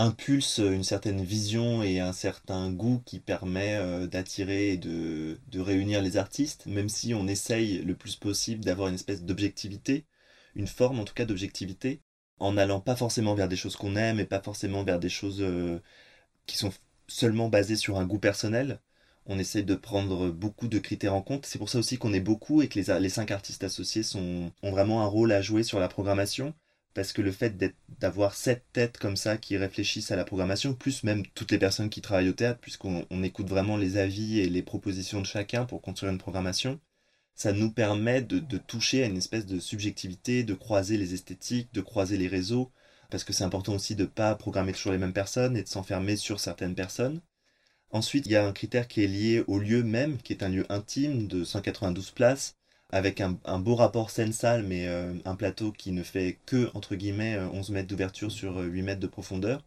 impulse 0.00 0.58
une 0.58 0.84
certaine 0.84 1.22
vision 1.22 1.82
et 1.82 2.00
un 2.00 2.12
certain 2.12 2.70
goût 2.70 3.02
qui 3.04 3.20
permet 3.20 4.06
d'attirer 4.08 4.72
et 4.72 4.76
de, 4.78 5.38
réunir 5.56 6.02
les 6.02 6.16
artistes, 6.16 6.66
même 6.66 6.88
si 6.88 7.14
on 7.14 7.28
essaye 7.28 7.82
le 7.82 7.94
plus 7.94 8.16
possible 8.16 8.64
d'avoir 8.64 8.88
une 8.88 8.94
espèce 8.94 9.22
d'objectivité, 9.22 10.06
une 10.56 10.66
forme 10.66 11.00
en 11.00 11.04
tout 11.04 11.14
cas 11.14 11.26
d'objectivité, 11.26 12.00
en 12.38 12.52
n'allant 12.52 12.80
pas 12.80 12.96
forcément 12.96 13.34
vers 13.34 13.48
des 13.48 13.56
choses 13.56 13.76
qu'on 13.76 13.96
aime 13.96 14.20
et 14.20 14.24
pas 14.24 14.40
forcément 14.40 14.84
vers 14.84 15.00
des 15.00 15.10
choses 15.10 15.44
qui 16.46 16.56
sont 16.56 16.72
seulement 17.08 17.48
basées 17.48 17.76
sur 17.76 17.98
un 17.98 18.06
goût 18.06 18.18
personnel 18.18 18.80
on 19.26 19.38
essaie 19.38 19.62
de 19.62 19.74
prendre 19.74 20.30
beaucoup 20.30 20.66
de 20.68 20.78
critères 20.78 21.14
en 21.14 21.22
compte. 21.22 21.46
C'est 21.46 21.58
pour 21.58 21.68
ça 21.68 21.78
aussi 21.78 21.98
qu'on 21.98 22.12
est 22.12 22.20
beaucoup 22.20 22.62
et 22.62 22.68
que 22.68 22.78
les, 22.78 23.08
cinq 23.08 23.30
artistes 23.30 23.64
associés 23.64 24.02
ont 24.16 24.50
vraiment 24.62 25.02
un 25.02 25.06
rôle 25.06 25.32
à 25.32 25.42
jouer 25.42 25.62
sur 25.62 25.78
la 25.78 25.88
programmation. 25.88 26.54
Parce 26.94 27.12
que 27.12 27.22
le 27.22 27.32
fait 27.32 27.56
d'avoir 28.00 28.34
sept 28.34 28.64
têtes 28.72 28.98
comme 28.98 29.16
ça 29.16 29.36
qui 29.36 29.56
réfléchissent 29.56 30.10
à 30.10 30.16
la 30.16 30.24
programmation, 30.24 30.74
plus 30.74 31.04
même 31.04 31.26
toutes 31.34 31.52
les 31.52 31.58
personnes 31.58 31.90
qui 31.90 32.00
travaillent 32.00 32.28
au 32.28 32.34
théâtre, 32.34 32.60
puisqu'on 32.60 33.22
écoute 33.22 33.48
vraiment 33.48 33.76
les 33.76 33.96
avis 33.96 34.40
et 34.40 34.48
les 34.48 34.62
propositions 34.62 35.20
de 35.20 35.26
chacun 35.26 35.64
pour 35.64 35.82
construire 35.82 36.12
une 36.12 36.18
programmation, 36.18 36.80
ça 37.34 37.52
nous 37.52 37.70
permet 37.72 38.22
de, 38.22 38.38
de 38.38 38.58
toucher 38.58 39.02
à 39.02 39.06
une 39.06 39.16
espèce 39.16 39.46
de 39.46 39.60
subjectivité, 39.60 40.44
de 40.44 40.54
croiser 40.54 40.96
les 40.98 41.14
esthétiques, 41.14 41.72
de 41.72 41.80
croiser 41.80 42.18
les 42.18 42.28
réseaux, 42.28 42.72
parce 43.10 43.24
que 43.24 43.32
c'est 43.32 43.44
important 43.44 43.74
aussi 43.74 43.96
de 43.96 44.02
ne 44.02 44.08
pas 44.08 44.34
programmer 44.34 44.72
toujours 44.72 44.92
les 44.92 44.98
mêmes 44.98 45.12
personnes 45.12 45.56
et 45.56 45.62
de 45.62 45.68
s'enfermer 45.68 46.16
sur 46.16 46.40
certaines 46.40 46.74
personnes. 46.74 47.20
Ensuite, 47.90 48.26
il 48.26 48.32
y 48.32 48.36
a 48.36 48.46
un 48.46 48.52
critère 48.52 48.88
qui 48.88 49.02
est 49.02 49.08
lié 49.08 49.44
au 49.46 49.58
lieu 49.58 49.82
même, 49.82 50.18
qui 50.18 50.32
est 50.32 50.42
un 50.44 50.48
lieu 50.48 50.66
intime 50.70 51.26
de 51.28 51.44
192 51.44 52.10
places, 52.12 52.56
avec 52.92 53.20
un, 53.20 53.58
beau 53.58 53.74
rapport 53.74 54.10
scène-salle, 54.10 54.64
mais 54.64 54.88
euh, 54.88 55.12
un 55.24 55.36
plateau 55.36 55.72
qui 55.72 55.92
ne 55.92 56.02
fait 56.02 56.38
que, 56.46 56.70
entre 56.74 56.96
guillemets, 56.96 57.38
11 57.38 57.70
euh, 57.70 57.74
mètres 57.74 57.88
d'ouverture 57.88 58.32
sur 58.32 58.56
8 58.58 58.80
euh, 58.80 58.84
mètres 58.84 59.00
de 59.00 59.06
profondeur. 59.06 59.64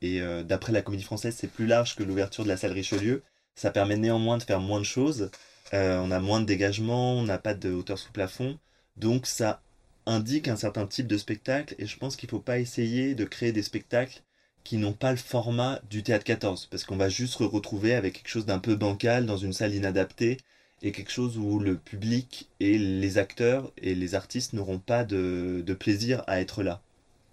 Et 0.00 0.20
d'après 0.44 0.72
la 0.72 0.80
comédie 0.80 1.02
française, 1.02 1.34
c'est 1.36 1.50
plus 1.50 1.66
large 1.66 1.96
que 1.96 2.04
l'ouverture 2.04 2.44
de 2.44 2.48
la 2.48 2.56
salle 2.56 2.70
Richelieu. 2.70 3.24
Ça 3.56 3.72
permet 3.72 3.96
néanmoins 3.96 4.38
de 4.38 4.44
faire 4.44 4.60
moins 4.60 4.78
de 4.78 4.84
choses. 4.84 5.28
on 5.72 6.10
a 6.12 6.20
moins 6.20 6.40
de 6.40 6.46
dégagement, 6.46 7.14
on 7.14 7.24
n'a 7.24 7.38
pas 7.38 7.54
de 7.54 7.72
hauteur 7.72 7.98
sous 7.98 8.12
plafond. 8.12 8.60
Donc 8.96 9.26
ça 9.26 9.60
indique 10.06 10.46
un 10.46 10.54
certain 10.54 10.86
type 10.86 11.08
de 11.08 11.18
spectacle. 11.18 11.74
Et 11.80 11.86
je 11.86 11.98
pense 11.98 12.14
qu'il 12.14 12.28
ne 12.28 12.30
faut 12.30 12.38
pas 12.38 12.60
essayer 12.60 13.16
de 13.16 13.24
créer 13.24 13.50
des 13.50 13.64
spectacles 13.64 14.22
qui 14.62 14.76
n'ont 14.76 14.92
pas 14.92 15.10
le 15.10 15.16
format 15.16 15.80
du 15.90 16.02
théâtre 16.04 16.24
14, 16.24 16.66
parce 16.66 16.84
qu'on 16.84 16.96
va 16.96 17.08
juste 17.08 17.38
se 17.38 17.42
retrouver 17.42 17.94
avec 17.94 18.14
quelque 18.14 18.28
chose 18.28 18.46
d'un 18.46 18.58
peu 18.58 18.76
bancal 18.76 19.26
dans 19.26 19.36
une 19.36 19.52
salle 19.52 19.74
inadaptée, 19.74 20.36
et 20.82 20.92
quelque 20.92 21.10
chose 21.10 21.38
où 21.38 21.58
le 21.58 21.76
public 21.76 22.48
et 22.60 22.78
les 22.78 23.18
acteurs 23.18 23.72
et 23.78 23.94
les 23.94 24.14
artistes 24.14 24.52
n'auront 24.52 24.78
pas 24.78 25.04
de, 25.04 25.64
plaisir 25.78 26.22
à 26.26 26.40
être 26.40 26.62
là. 26.62 26.82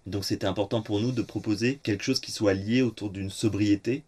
Donc 0.06 0.24
c'était 0.24 0.46
important 0.46 0.82
pour 0.82 1.00
nous 1.00 1.12
de 1.12 1.22
proposer 1.22 1.78
quelque 1.82 2.04
chose 2.04 2.20
qui 2.20 2.32
soit 2.32 2.54
lié 2.54 2.82
autour 2.82 3.10
d'une 3.10 3.30
sobriété, 3.30 4.04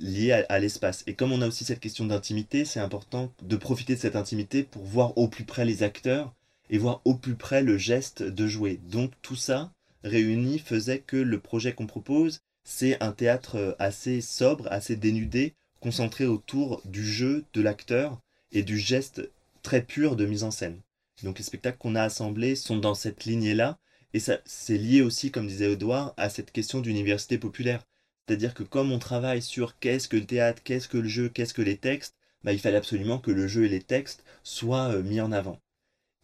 liée 0.00 0.32
à, 0.32 0.58
l'espace. 0.58 1.04
Et 1.06 1.14
comme 1.14 1.32
on 1.32 1.42
a 1.42 1.48
aussi 1.48 1.64
cette 1.64 1.80
question 1.80 2.06
d'intimité, 2.06 2.64
c'est 2.64 2.80
important 2.80 3.32
de 3.42 3.56
profiter 3.56 3.94
de 3.94 4.00
cette 4.00 4.16
intimité 4.16 4.62
pour 4.62 4.82
voir 4.82 5.16
au 5.18 5.28
plus 5.28 5.44
près 5.44 5.64
les 5.64 5.82
acteurs 5.82 6.34
et 6.70 6.78
voir 6.78 7.00
au 7.04 7.14
plus 7.14 7.34
près 7.34 7.62
le 7.62 7.78
geste 7.78 8.22
de 8.22 8.46
jouer. 8.46 8.80
Donc 8.90 9.12
tout 9.22 9.36
ça 9.36 9.72
réuni 10.04 10.58
faisait 10.58 11.00
que 11.00 11.16
le 11.16 11.40
projet 11.40 11.72
qu'on 11.72 11.86
propose 11.86 12.40
c'est 12.70 13.02
un 13.02 13.12
théâtre 13.12 13.74
assez 13.78 14.20
sobre, 14.20 14.68
assez 14.70 14.94
dénudé, 14.94 15.54
concentré 15.80 16.26
autour 16.26 16.82
du 16.84 17.02
jeu 17.02 17.46
de 17.54 17.62
l'acteur 17.62 18.20
et 18.52 18.62
du 18.62 18.78
geste 18.78 19.30
très 19.62 19.82
pur 19.82 20.16
de 20.16 20.26
mise 20.26 20.44
en 20.44 20.50
scène. 20.50 20.80
Donc 21.22 21.38
les 21.38 21.44
spectacles 21.44 21.78
qu'on 21.78 21.94
a 21.94 22.02
assemblés 22.02 22.54
sont 22.54 22.76
dans 22.76 22.94
cette 22.94 23.24
lignée-là, 23.24 23.78
et 24.14 24.20
ça 24.20 24.38
c'est 24.44 24.78
lié 24.78 25.02
aussi, 25.02 25.30
comme 25.30 25.46
disait 25.46 25.72
Edouard, 25.72 26.14
à 26.16 26.30
cette 26.30 26.52
question 26.52 26.80
d'université 26.80 27.38
populaire. 27.38 27.82
C'est-à-dire 28.26 28.54
que 28.54 28.62
comme 28.62 28.92
on 28.92 28.98
travaille 28.98 29.42
sur 29.42 29.78
qu'est-ce 29.78 30.08
que 30.08 30.16
le 30.16 30.26
théâtre, 30.26 30.62
qu'est-ce 30.62 30.88
que 30.88 30.98
le 30.98 31.08
jeu, 31.08 31.28
qu'est-ce 31.28 31.54
que 31.54 31.62
les 31.62 31.78
textes, 31.78 32.16
bah, 32.44 32.52
il 32.52 32.60
fallait 32.60 32.76
absolument 32.76 33.18
que 33.18 33.30
le 33.30 33.48
jeu 33.48 33.64
et 33.64 33.68
les 33.68 33.82
textes 33.82 34.24
soient 34.42 34.90
euh, 34.92 35.02
mis 35.02 35.20
en 35.20 35.32
avant. 35.32 35.60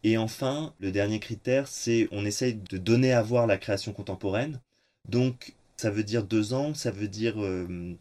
Et 0.03 0.17
enfin, 0.17 0.73
le 0.79 0.91
dernier 0.91 1.19
critère, 1.19 1.67
c'est 1.67 2.07
on 2.11 2.25
essaye 2.25 2.53
de 2.55 2.77
donner 2.77 3.11
à 3.11 3.23
voir 3.23 3.47
la 3.47 3.57
création 3.57 3.91
contemporaine. 3.91 4.61
Donc 5.09 5.55
ça 5.77 5.89
veut 5.89 6.03
dire 6.03 6.23
deux 6.23 6.53
ans, 6.53 6.73
ça 6.73 6.91
veut 6.91 7.07
dire 7.07 7.43
euh, 7.43 7.95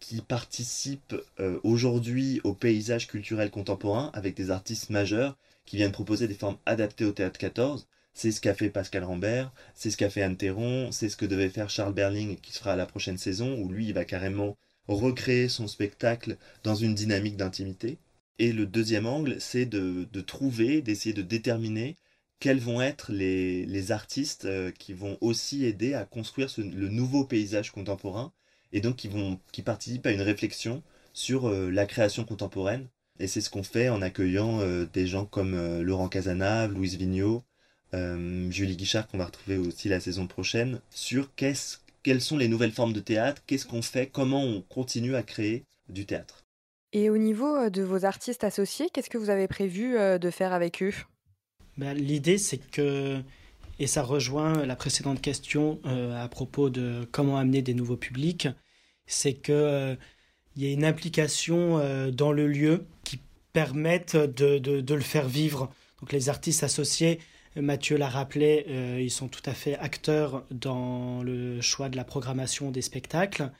qui 0.00 0.20
participe 0.20 1.14
euh, 1.40 1.58
aujourd'hui 1.62 2.40
au 2.44 2.54
paysage 2.54 3.06
culturel 3.06 3.50
contemporain 3.50 4.10
avec 4.14 4.34
des 4.34 4.50
artistes 4.50 4.90
majeurs 4.90 5.36
qui 5.64 5.76
viennent 5.76 5.92
proposer 5.92 6.28
des 6.28 6.34
formes 6.34 6.58
adaptées 6.66 7.04
au 7.04 7.12
théâtre 7.12 7.38
14. 7.38 7.86
C'est 8.14 8.30
ce 8.30 8.40
qu'a 8.40 8.54
fait 8.54 8.68
Pascal 8.68 9.04
Rambert, 9.04 9.52
c'est 9.74 9.90
ce 9.90 9.96
qu'a 9.96 10.10
fait 10.10 10.22
Anne 10.22 10.36
Théron, 10.36 10.92
c'est 10.92 11.08
ce 11.08 11.16
que 11.16 11.24
devait 11.24 11.48
faire 11.48 11.70
Charles 11.70 11.94
Berling 11.94 12.36
qui 12.36 12.52
se 12.52 12.58
fera 12.58 12.76
la 12.76 12.86
prochaine 12.86 13.18
saison 13.18 13.58
où 13.58 13.68
lui 13.70 13.86
il 13.86 13.94
va 13.94 14.04
carrément 14.04 14.56
recréer 14.88 15.48
son 15.48 15.68
spectacle 15.68 16.36
dans 16.64 16.74
une 16.74 16.94
dynamique 16.94 17.36
d'intimité. 17.36 17.98
Et 18.38 18.52
le 18.52 18.66
deuxième 18.66 19.06
angle, 19.06 19.36
c'est 19.40 19.66
de, 19.66 20.06
de 20.12 20.20
trouver, 20.20 20.82
d'essayer 20.82 21.14
de 21.14 21.22
déterminer 21.22 21.96
quels 22.42 22.58
vont 22.58 22.82
être 22.82 23.12
les, 23.12 23.92
artistes 23.92 24.46
euh, 24.46 24.72
qui 24.72 24.94
vont 24.94 25.16
aussi 25.20 25.64
aider 25.64 25.94
à 25.94 26.04
construire 26.04 26.48
le 26.58 26.88
nouveau 26.88 27.22
paysage 27.22 27.70
contemporain 27.70 28.32
et 28.72 28.80
donc 28.80 28.96
qui, 28.96 29.08
vont, 29.08 29.38
qui 29.52 29.62
participent 29.62 30.06
à 30.06 30.12
une 30.12 30.22
réflexion 30.22 30.82
sur 31.12 31.48
euh, 31.48 31.70
la 31.70 31.86
création 31.86 32.24
contemporaine. 32.24 32.88
Et 33.18 33.26
c'est 33.26 33.40
ce 33.40 33.50
qu'on 33.50 33.62
fait 33.62 33.88
en 33.88 34.02
accueillant 34.02 34.60
euh, 34.60 34.86
des 34.92 35.06
gens 35.06 35.26
comme 35.26 35.80
Laurent 35.80 36.08
Casanave, 36.08 36.72
Louise 36.72 36.96
Vigneault, 36.96 37.44
Julie 37.92 38.76
Guichard 38.76 39.06
qu'on 39.06 39.18
va 39.18 39.26
retrouver 39.26 39.58
aussi 39.58 39.90
la 39.90 40.00
saison 40.00 40.26
prochaine, 40.26 40.80
sur 40.88 41.28
quelles 41.34 42.20
sont 42.22 42.38
les 42.38 42.48
nouvelles 42.48 42.72
formes 42.72 42.94
de 42.94 43.00
théâtre, 43.00 43.42
qu'est-ce 43.46 43.66
qu'on 43.66 43.82
fait, 43.82 44.06
comment 44.06 44.42
on 44.42 44.62
continue 44.62 45.14
à 45.14 45.22
créer 45.22 45.66
du 45.90 46.06
théâtre. 46.06 46.46
Et 46.94 47.10
au 47.10 47.18
niveau 47.18 47.68
de 47.68 47.82
vos 47.82 48.06
artistes 48.06 48.44
associés, 48.44 48.88
qu'est-ce 48.90 49.10
que 49.10 49.18
vous 49.18 49.28
avez 49.28 49.46
prévu 49.46 49.98
de 50.18 50.30
faire 50.30 50.54
avec 50.54 50.82
eux? 50.82 50.94
Ben, 51.76 51.94
l'idée, 51.94 52.38
c'est 52.38 52.58
que, 52.58 53.22
et 53.78 53.86
ça 53.86 54.02
rejoint 54.02 54.64
la 54.64 54.76
précédente 54.76 55.20
question 55.20 55.80
euh, 55.86 56.22
à 56.22 56.28
propos 56.28 56.70
de 56.70 57.06
comment 57.10 57.38
amener 57.38 57.62
des 57.62 57.74
nouveaux 57.74 57.96
publics, 57.96 58.48
c'est 59.06 59.34
qu'il 59.34 59.54
euh, 59.54 59.96
y 60.56 60.66
a 60.66 60.70
une 60.70 60.84
implication 60.84 61.78
euh, 61.78 62.10
dans 62.10 62.32
le 62.32 62.46
lieu 62.46 62.86
qui 63.04 63.20
permette 63.52 64.16
de, 64.16 64.58
de, 64.58 64.94
le 64.94 65.00
faire 65.00 65.28
vivre. 65.28 65.70
Donc 66.00 66.12
les 66.12 66.28
artistes 66.28 66.62
associés, 66.62 67.18
Mathieu 67.54 67.98
l'a 67.98 68.08
rappelé, 68.08 68.64
ils 68.98 69.10
sont 69.10 69.28
tout 69.28 69.42
à 69.44 69.52
fait 69.52 69.76
acteurs 69.76 70.42
dans 70.50 71.22
le 71.22 71.60
choix 71.60 71.90
de 71.90 71.96
la 71.96 72.04
programmation 72.04 72.70
des 72.70 72.80
spectacles, 72.80 73.50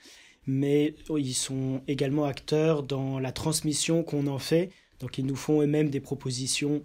mais 0.47 0.95
ils 1.11 1.35
sont 1.35 1.83
également 1.89 2.25
acteurs 2.25 2.85
dans 2.85 3.19
la 3.19 3.33
transmission 3.33 4.03
qu'on 4.03 4.29
en 4.29 4.39
fait. 4.39 4.71
Donc 5.01 5.19
ils 5.19 5.27
nous 5.27 5.37
font 5.37 5.61
eux-mêmes 5.61 5.91
des 5.91 6.01
propositions 6.01 6.83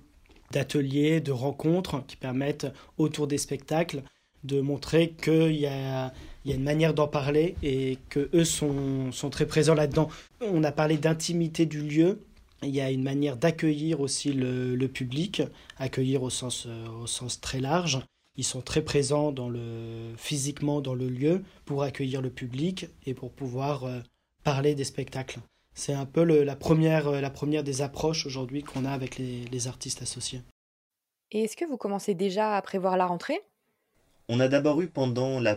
d'ateliers, 0.52 1.22
de 1.22 1.32
rencontres 1.32 2.06
qui 2.06 2.16
permettent 2.16 2.68
autour 2.98 3.28
des 3.28 3.38
spectacles 3.38 4.04
de 4.44 4.62
montrer 4.62 5.12
qu'il 5.12 5.56
y 5.56 5.66
a, 5.66 6.14
une 6.46 6.64
manière 6.64 6.94
d'en 6.94 7.08
parler 7.08 7.56
et 7.64 7.98
que 8.10 8.30
eux 8.34 8.46
sont, 8.46 9.12
très 9.32 9.46
présents 9.46 9.74
là-dedans. 9.74 10.10
On 10.42 10.64
a 10.64 10.72
parlé 10.72 10.98
d'intimité 10.98 11.66
du 11.66 11.82
lieu. 11.82 12.22
Il 12.64 12.70
y 12.70 12.82
a 12.82 12.90
une 12.90 13.04
manière 13.04 13.38
d'accueillir 13.38 14.00
aussi 14.00 14.32
le, 14.32 14.88
public, 14.88 15.44
accueillir 15.78 16.24
au 16.24 16.30
sens, 16.30 16.68
au 17.02 17.08
sens 17.08 17.42
très 17.42 17.60
large. 17.60 18.00
Ils 18.38 18.44
sont 18.44 18.62
très 18.62 18.82
présents 18.84 19.32
dans 19.32 19.50
le, 19.50 20.14
physiquement 20.16 20.80
dans 20.80 20.94
le 20.94 21.10
lieu 21.10 21.44
pour 21.66 21.82
accueillir 21.82 22.22
le 22.22 22.30
public 22.30 22.88
et 23.06 23.16
pour 23.16 23.32
pouvoir 23.32 23.84
euh, 23.84 24.00
parler 24.44 24.76
des 24.76 24.84
spectacles. 24.84 25.40
C'est 25.78 25.94
un 25.94 26.08
peu 26.08 26.24
la, 26.24 26.56
première, 26.56 27.08
euh, 27.08 27.22
la 27.22 27.30
première 27.30 27.64
des 27.64 27.84
approches 27.84 28.26
aujourd'hui 28.26 28.64
qu'on 28.64 28.84
a 28.84 28.90
avec 28.90 29.20
les, 29.20 29.68
artistes 29.68 30.02
associés. 30.02 30.42
Et 31.32 31.44
est-ce 31.44 31.56
que 31.56 31.66
vous 31.66 31.78
commencez 31.78 32.16
déjà 32.16 32.56
à 32.56 32.62
prévoir 32.64 32.98
la 32.98 33.06
rentrée? 33.06 33.40
On 34.28 34.40
a 34.40 34.48
d'abord 34.48 34.82
eu 34.82 34.88
pendant 34.88 35.40
la, 35.40 35.56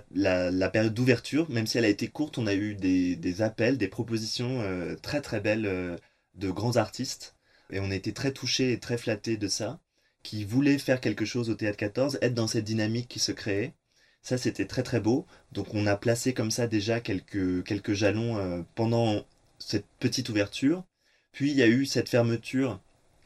période 0.68 0.92
d'ouverture, 0.92 1.48
même 1.50 1.66
si 1.66 1.78
elle 1.78 1.87
a 1.87 1.88
été 1.88 2.09
courte, 2.09 2.37
on 2.37 2.46
a 2.46 2.54
eu 2.54 2.74
des, 2.74 3.42
appels, 3.42 3.78
des 3.78 3.88
propositions 3.88 4.61
euh, 4.61 4.94
très 4.94 5.22
très 5.22 5.40
belles 5.40 5.98
de 6.35 6.50
grands 6.50 6.76
artistes. 6.76 7.35
Et 7.70 7.80
on 7.80 7.90
a 7.90 7.94
été 7.94 8.12
très 8.12 8.33
touchés 8.33 8.72
et 8.72 8.78
très 8.78 8.98
flattés 8.98 9.38
de 9.38 9.48
ça 9.48 9.80
qui 10.22 10.44
voulait 10.44 10.76
faire 10.76 11.00
quelque 11.00 11.24
chose 11.24 11.48
au 11.48 11.54
Théâtre 11.54 11.78
14, 11.78 12.18
être 12.20 12.35
dans 12.35 12.46
cette 12.46 12.64
dynamique 12.64 13.09
qui 13.09 13.20
se 13.20 13.33
créait. 13.33 13.72
Ça, 14.20 14.37
c'était 14.37 14.66
très 14.66 14.83
très 14.83 15.00
beau. 15.00 15.24
Donc 15.52 15.72
on 15.72 15.87
a 15.87 15.96
placé 15.96 16.35
comme 16.35 16.50
ça 16.50 16.66
déjà 16.66 17.00
quelques, 17.00 17.64
quelques 17.64 17.94
jalons 17.94 18.37
euh, 18.37 18.61
pendant 18.74 19.24
cette 19.61 19.87
petite 19.99 20.29
ouverture. 20.29 20.85
Puis 21.33 21.51
il 21.53 21.57
y 21.57 21.62
a 21.62 21.68
eu 21.68 21.87
cette 21.87 22.09
fermeture 22.09 22.81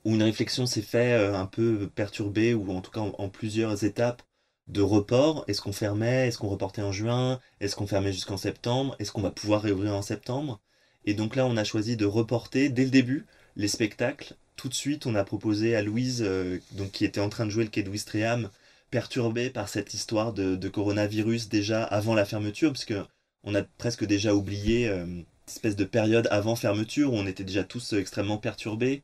où 0.04 0.14
une 0.14 0.22
réflexion 0.22 0.66
s'est 0.66 0.82
faite 0.82 1.20
euh, 1.20 1.34
un 1.34 1.46
peu 1.46 1.90
perturbée, 1.94 2.54
ou 2.54 2.70
en 2.72 2.80
tout 2.80 2.90
cas 2.90 3.00
en, 3.00 3.28
plusieurs 3.28 3.84
étapes 3.84 4.22
de 4.68 4.82
report. 4.82 5.44
Est-ce 5.48 5.60
qu'on 5.62 5.72
fermait? 5.72 6.28
Est-ce 6.28 6.38
qu'on 6.38 6.48
reportait 6.48 6.82
en 6.82 6.92
juin? 6.92 7.40
Est-ce 7.60 7.76
qu'on 7.76 7.86
fermait 7.86 8.12
jusqu'en 8.12 8.36
septembre? 8.36 8.96
Est-ce 8.98 9.12
qu'on 9.12 9.22
va 9.22 9.30
pouvoir 9.30 9.62
réouvrir 9.62 9.94
en 9.94 10.02
septembre? 10.02 10.60
Et 11.06 11.14
donc 11.14 11.36
là, 11.36 11.46
on 11.46 11.56
a 11.56 11.64
choisi 11.64 11.96
de 11.96 12.06
reporter 12.06 12.68
dès 12.68 12.84
le 12.84 12.90
début 12.90 13.26
les 13.56 13.68
spectacles. 13.68 14.34
Tout 14.56 14.68
de 14.68 14.74
suite, 14.74 15.06
on 15.06 15.14
a 15.14 15.24
proposé 15.24 15.74
à 15.74 15.82
Louise, 15.82 16.22
euh, 16.24 16.58
donc, 16.72 16.92
qui 16.92 17.04
était 17.04 17.20
en 17.20 17.28
train 17.28 17.46
de 17.46 17.50
jouer 17.50 17.64
le 17.64 17.70
quai 17.70 17.82
de 17.82 17.90
Ouistreham, 17.90 18.50
perturbée 18.90 19.50
par 19.50 19.68
cette 19.68 19.94
histoire 19.94 20.32
de, 20.32 20.68
coronavirus 20.68 21.48
déjà 21.48 21.82
avant 21.82 22.14
la 22.14 22.24
fermeture, 22.24 22.72
parce 22.72 22.84
que 22.84 23.04
on 23.42 23.54
a 23.54 23.62
presque 23.62 24.04
déjà 24.04 24.34
oublié 24.34 24.88
euh, 24.88 25.06
espèce 25.48 25.76
de 25.76 25.84
période 25.84 26.28
avant 26.30 26.56
fermeture 26.56 27.12
où 27.12 27.16
on 27.16 27.26
était 27.26 27.44
déjà 27.44 27.64
tous 27.64 27.94
euh, 27.94 28.00
extrêmement 28.00 28.38
perturbés. 28.38 29.02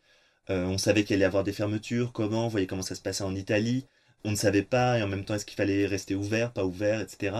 on 0.48 0.78
savait 0.78 1.04
qu'il 1.04 1.14
allait 1.14 1.22
y 1.22 1.26
avoir 1.26 1.44
des 1.44 1.52
fermetures, 1.52 2.12
comment, 2.12 2.44
vous 2.44 2.50
voyez 2.50 2.66
comment 2.66 2.82
ça 2.82 2.94
se 2.94 3.02
passait 3.02 3.24
en 3.24 3.34
Italie. 3.36 3.86
On 4.24 4.32
ne 4.32 4.36
savait 4.36 4.62
pas, 4.62 4.98
et 4.98 5.02
en 5.02 5.08
même 5.08 5.24
temps, 5.24 5.34
est-ce 5.34 5.46
qu'il 5.46 5.56
fallait 5.56 5.86
rester 5.86 6.14
ouvert, 6.14 6.52
pas 6.52 6.64
ouvert, 6.64 7.00
etc. 7.00 7.36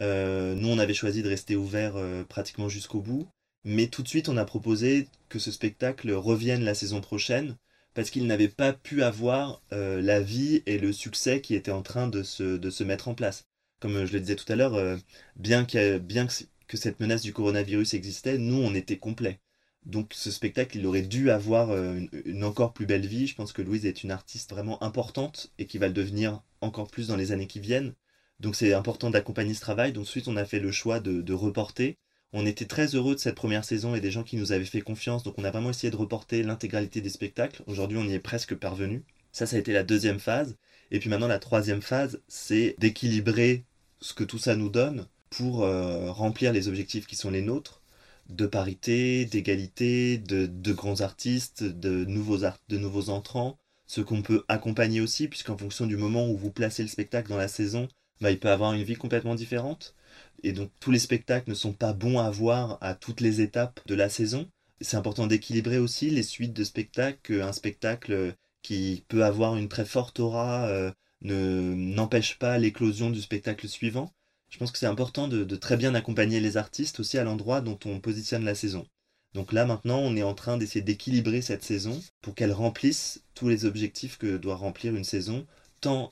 nous, 0.00 0.68
on 0.68 0.78
avait 0.78 0.94
choisi 0.94 1.22
de 1.22 1.28
rester 1.28 1.56
ouvert 1.56 1.94
pratiquement 2.28 2.68
jusqu'au 2.68 3.00
bout. 3.00 3.28
Mais 3.64 3.86
tout 3.88 4.02
de 4.02 4.08
suite, 4.08 4.28
on 4.28 4.36
a 4.36 4.44
proposé 4.44 5.08
que 5.30 5.38
ce 5.38 5.50
spectacle 5.50 6.12
revienne 6.12 6.64
la 6.64 6.74
saison 6.74 7.00
prochaine 7.00 7.56
parce 7.94 8.10
qu'il 8.10 8.26
n'avait 8.26 8.48
pas 8.48 8.72
pu 8.72 9.02
avoir 9.02 9.62
euh, 9.72 10.02
la 10.02 10.20
vie 10.20 10.62
et 10.66 10.78
le 10.78 10.92
succès 10.92 11.40
qui 11.40 11.54
était 11.54 11.70
en 11.70 11.82
train 11.82 12.08
de 12.08 12.22
se, 12.22 12.56
de 12.56 12.70
se 12.70 12.84
mettre 12.84 13.08
en 13.08 13.14
place. 13.14 13.46
Comme 13.80 14.04
je 14.04 14.12
le 14.12 14.20
disais 14.20 14.36
tout 14.36 14.50
à 14.52 14.56
l'heure, 14.56 14.74
euh, 14.74 14.96
bien, 15.36 15.66
bien 16.00 16.26
que, 16.26 16.44
cette 16.72 17.00
menace 17.00 17.22
du 17.22 17.32
coronavirus 17.32 17.94
existait, 17.94 18.38
nous, 18.38 18.56
on 18.56 18.74
était 18.74 18.98
complet. 18.98 19.40
Donc 19.86 20.12
ce 20.14 20.30
spectacle, 20.30 20.78
il 20.78 20.86
aurait 20.86 21.02
dû 21.02 21.30
avoir 21.30 21.70
euh, 21.70 21.96
une, 21.96 22.08
une, 22.24 22.44
encore 22.44 22.72
plus 22.72 22.86
belle 22.86 23.06
vie. 23.06 23.26
Je 23.26 23.34
pense 23.34 23.52
que 23.52 23.62
Louise 23.62 23.86
est 23.86 24.02
une 24.02 24.10
artiste 24.10 24.50
vraiment 24.50 24.82
importante 24.82 25.52
et 25.58 25.66
qui 25.66 25.78
va 25.78 25.88
le 25.88 25.92
devenir 25.92 26.42
encore 26.60 26.88
plus 26.88 27.08
dans 27.08 27.16
les 27.16 27.32
années 27.32 27.46
qui 27.46 27.60
viennent. 27.60 27.94
Donc 28.40 28.56
c'est 28.56 28.72
important 28.72 29.10
d'accompagner 29.10 29.54
ce 29.54 29.60
travail. 29.60 29.92
Donc 29.92 30.04
ensuite, 30.04 30.28
on 30.28 30.36
a 30.36 30.44
fait 30.44 30.60
le 30.60 30.72
choix 30.72 31.00
de, 31.00 31.20
de 31.20 31.32
reporter 31.34 31.98
on 32.36 32.46
était 32.46 32.64
très 32.64 32.96
heureux 32.96 33.14
de 33.14 33.20
cette 33.20 33.36
première 33.36 33.64
saison 33.64 33.94
et 33.94 34.00
des 34.00 34.10
gens 34.10 34.24
qui 34.24 34.36
nous 34.36 34.50
avaient 34.50 34.64
fait 34.64 34.80
confiance, 34.80 35.22
donc 35.22 35.36
on 35.38 35.44
a 35.44 35.52
vraiment 35.52 35.70
essayé 35.70 35.92
de 35.92 35.96
reporter 35.96 36.42
l'intégralité 36.42 37.00
des 37.00 37.08
spectacles. 37.08 37.62
Aujourd'hui, 37.68 37.96
on 37.96 38.04
y 38.04 38.12
est 38.12 38.18
presque 38.18 38.56
parvenu. 38.56 39.04
Ça, 39.30 39.46
ça 39.46 39.54
a 39.54 39.60
été 39.60 39.72
la 39.72 39.84
deuxième 39.84 40.18
phase. 40.18 40.56
Et 40.90 40.98
puis 40.98 41.08
maintenant, 41.08 41.28
la 41.28 41.38
troisième 41.38 41.80
phase, 41.80 42.20
c'est 42.26 42.74
d'équilibrer 42.78 43.64
ce 44.00 44.14
que 44.14 44.24
tout 44.24 44.38
ça 44.38 44.56
nous 44.56 44.68
donne 44.68 45.06
pour 45.36 45.64
euh, 45.64 46.10
remplir 46.12 46.52
les 46.52 46.68
objectifs 46.68 47.06
qui 47.06 47.16
sont 47.16 47.30
les 47.30 47.42
nôtres 47.42 47.82
de 48.28 48.46
parité, 48.46 49.26
d'égalité, 49.26 50.18
de, 50.18 50.72
grands 50.72 51.00
artistes, 51.00 51.62
de 51.62 52.04
nouveaux, 52.04 52.38
de 52.38 52.78
nouveaux 52.78 53.10
entrants, 53.10 53.58
ce 53.86 54.00
qu'on 54.00 54.22
peut 54.22 54.44
accompagner 54.48 55.00
aussi, 55.00 55.28
puisqu'en 55.28 55.58
fonction 55.58 55.86
du 55.86 55.96
moment 55.96 56.28
où 56.28 56.36
vous 56.36 56.50
placez 56.50 56.82
le 56.82 56.88
spectacle 56.88 57.28
dans 57.28 57.36
la 57.36 57.48
saison, 57.48 57.88
bah, 58.20 58.30
il 58.30 58.38
peut 58.38 58.50
avoir 58.50 58.72
une 58.72 58.82
vie 58.82 58.94
complètement 58.94 59.34
différente. 59.34 59.94
Et 60.42 60.52
donc 60.52 60.70
tous 60.80 60.90
les 60.90 60.98
spectacles 60.98 61.50
ne 61.50 61.54
sont 61.54 61.72
pas 61.72 61.92
bons 61.92 62.18
à 62.18 62.30
voir 62.30 62.78
à 62.80 62.94
toutes 62.94 63.20
les 63.20 63.40
étapes 63.40 63.80
de 63.86 63.94
la 63.94 64.08
saison. 64.08 64.48
C'est 64.80 64.96
important 64.96 65.26
d'équilibrer 65.26 65.78
aussi 65.78 66.10
les 66.10 66.22
suites 66.22 66.52
de 66.52 66.64
spectacles. 66.64 67.42
Un 67.42 67.52
spectacle 67.52 68.34
qui 68.62 69.04
peut 69.08 69.24
avoir 69.24 69.56
une 69.56 69.68
très 69.68 69.84
forte 69.84 70.20
aura 70.20 70.66
euh, 70.68 70.90
ne 71.22 71.74
n'empêche 71.74 72.38
pas 72.38 72.58
l'éclosion 72.58 73.10
du 73.10 73.20
spectacle 73.20 73.68
suivant. 73.68 74.12
Je 74.54 74.58
pense 74.60 74.70
que 74.70 74.78
c'est 74.78 74.86
important 74.86 75.26
de, 75.26 75.56
très 75.56 75.76
bien 75.76 75.96
accompagner 75.96 76.38
les 76.38 76.56
artistes 76.56 77.00
aussi 77.00 77.18
à 77.18 77.24
l'endroit 77.24 77.60
dont 77.60 77.76
on 77.86 77.98
positionne 77.98 78.44
la 78.44 78.54
saison. 78.54 78.86
Donc 79.32 79.52
là 79.52 79.64
maintenant 79.64 79.98
on 79.98 80.14
est 80.14 80.22
en 80.22 80.34
train 80.34 80.56
d'essayer 80.56 80.80
d'équilibrer 80.80 81.42
cette 81.42 81.64
saison 81.64 82.00
pour 82.22 82.36
qu'elle 82.36 82.52
remplisse 82.52 83.24
tous 83.34 83.48
les 83.48 83.64
objectifs 83.64 84.16
que 84.16 84.36
doit 84.36 84.54
remplir 84.54 84.94
une 84.94 85.02
saison 85.02 85.44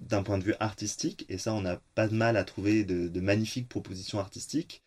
d'un 0.00 0.24
point 0.24 0.38
de 0.38 0.42
vue 0.42 0.56
artistique, 0.58 1.24
et 1.28 1.38
ça 1.38 1.54
on 1.54 1.60
n'a 1.60 1.80
pas 1.94 2.08
de 2.08 2.16
mal 2.16 2.36
à 2.36 2.42
trouver 2.42 2.82
de, 2.82 3.20
magnifiques 3.20 3.68
propositions 3.68 4.18
artistiques, 4.18 4.82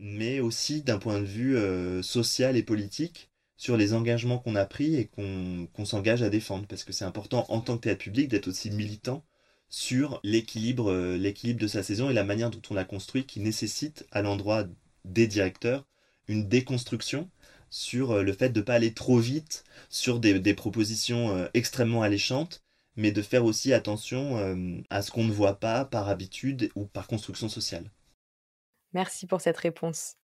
mais 0.00 0.40
aussi 0.40 0.82
d'un 0.82 0.98
point 0.98 1.20
de 1.20 1.26
vue 1.26 1.56
euh, 1.56 2.02
social 2.02 2.56
et 2.56 2.64
politique 2.64 3.30
sur 3.56 3.76
les 3.76 3.94
engagements 3.94 4.40
qu'on 4.40 4.56
a 4.56 4.66
pris 4.66 4.96
et 4.96 5.06
qu'on 5.06 5.84
s'engage 5.84 6.24
à 6.24 6.28
défendre, 6.28 6.66
parce 6.66 6.82
que 6.82 6.92
c'est 6.92 7.04
important 7.04 7.46
en 7.50 7.60
tant 7.60 7.76
que 7.76 7.82
théâtre 7.82 8.02
public 8.02 8.26
d'être 8.26 8.48
aussi 8.48 8.72
militant 8.72 9.24
sur 9.68 10.20
l'équilibre 10.22 10.92
euh, 10.92 11.16
l'équilibre 11.16 11.60
de 11.60 11.66
sa 11.66 11.82
saison 11.82 12.10
et 12.10 12.14
la 12.14 12.24
manière 12.24 12.50
dont 12.50 12.62
on 12.70 12.74
l'a 12.74 12.84
construit 12.84 13.24
qui 13.26 13.40
nécessite 13.40 14.06
à 14.12 14.22
l'endroit 14.22 14.64
des 15.04 15.26
directeurs 15.26 15.86
une 16.28 16.48
déconstruction 16.48 17.30
sur 17.70 18.12
euh, 18.12 18.22
le 18.22 18.32
fait 18.32 18.50
de 18.50 18.60
ne 18.60 18.64
pas 18.64 18.74
aller 18.74 18.94
trop 18.94 19.18
vite 19.18 19.64
sur 19.88 20.20
des, 20.20 20.38
des 20.38 20.54
propositions 20.54 21.48
extrêmement 21.54 22.02
alléchantes 22.02 22.62
mais 22.96 23.12
de 23.12 23.22
faire 23.22 23.44
aussi 23.44 23.72
attention 23.72 24.38
euh, 24.38 24.80
à 24.90 25.02
ce 25.02 25.10
qu'on 25.10 25.24
ne 25.24 25.32
voit 25.32 25.60
pas 25.60 25.84
par 25.84 26.08
habitude 26.08 26.70
ou 26.74 26.86
par 26.86 27.06
construction 27.06 27.48
sociale. 27.48 27.90
Merci 28.92 29.26
pour 29.26 29.40
cette 29.40 29.58
réponse. 29.58 30.16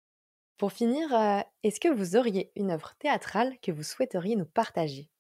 Pour 0.56 0.72
finir, 0.72 1.12
euh, 1.12 1.40
est-ce 1.62 1.80
que 1.80 1.92
vous 1.92 2.16
auriez 2.16 2.52
une 2.54 2.70
œuvre 2.70 2.94
théâtrale 2.98 3.56
que 3.62 3.72
vous 3.72 3.82
souhaiteriez 3.82 4.36
nous 4.36 4.44
partager? 4.44 5.10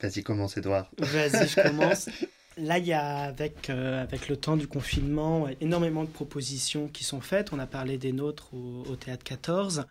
Vas-y, 0.00 0.22
commence, 0.22 0.56
Edouard. 0.56 0.90
Vas-y, 0.98 1.48
je 1.48 1.62
commence. 1.62 2.08
Là, 2.56 2.78
il 2.78 2.86
y 2.86 2.92
a, 2.92 3.16
avec, 3.18 3.68
euh, 3.68 4.02
avec 4.02 4.28
le 4.28 4.36
temps 4.36 4.56
du 4.56 4.68
confinement, 4.68 5.48
énormément 5.60 6.04
de 6.04 6.08
propositions 6.08 6.88
qui 6.88 7.02
sont 7.02 7.20
faites. 7.20 7.52
On 7.52 7.58
a 7.58 7.66
parlé 7.66 7.98
des 7.98 8.12
nôtres 8.12 8.54
au, 8.54 8.96
Théâtre 8.96 9.24
14. 9.24 9.86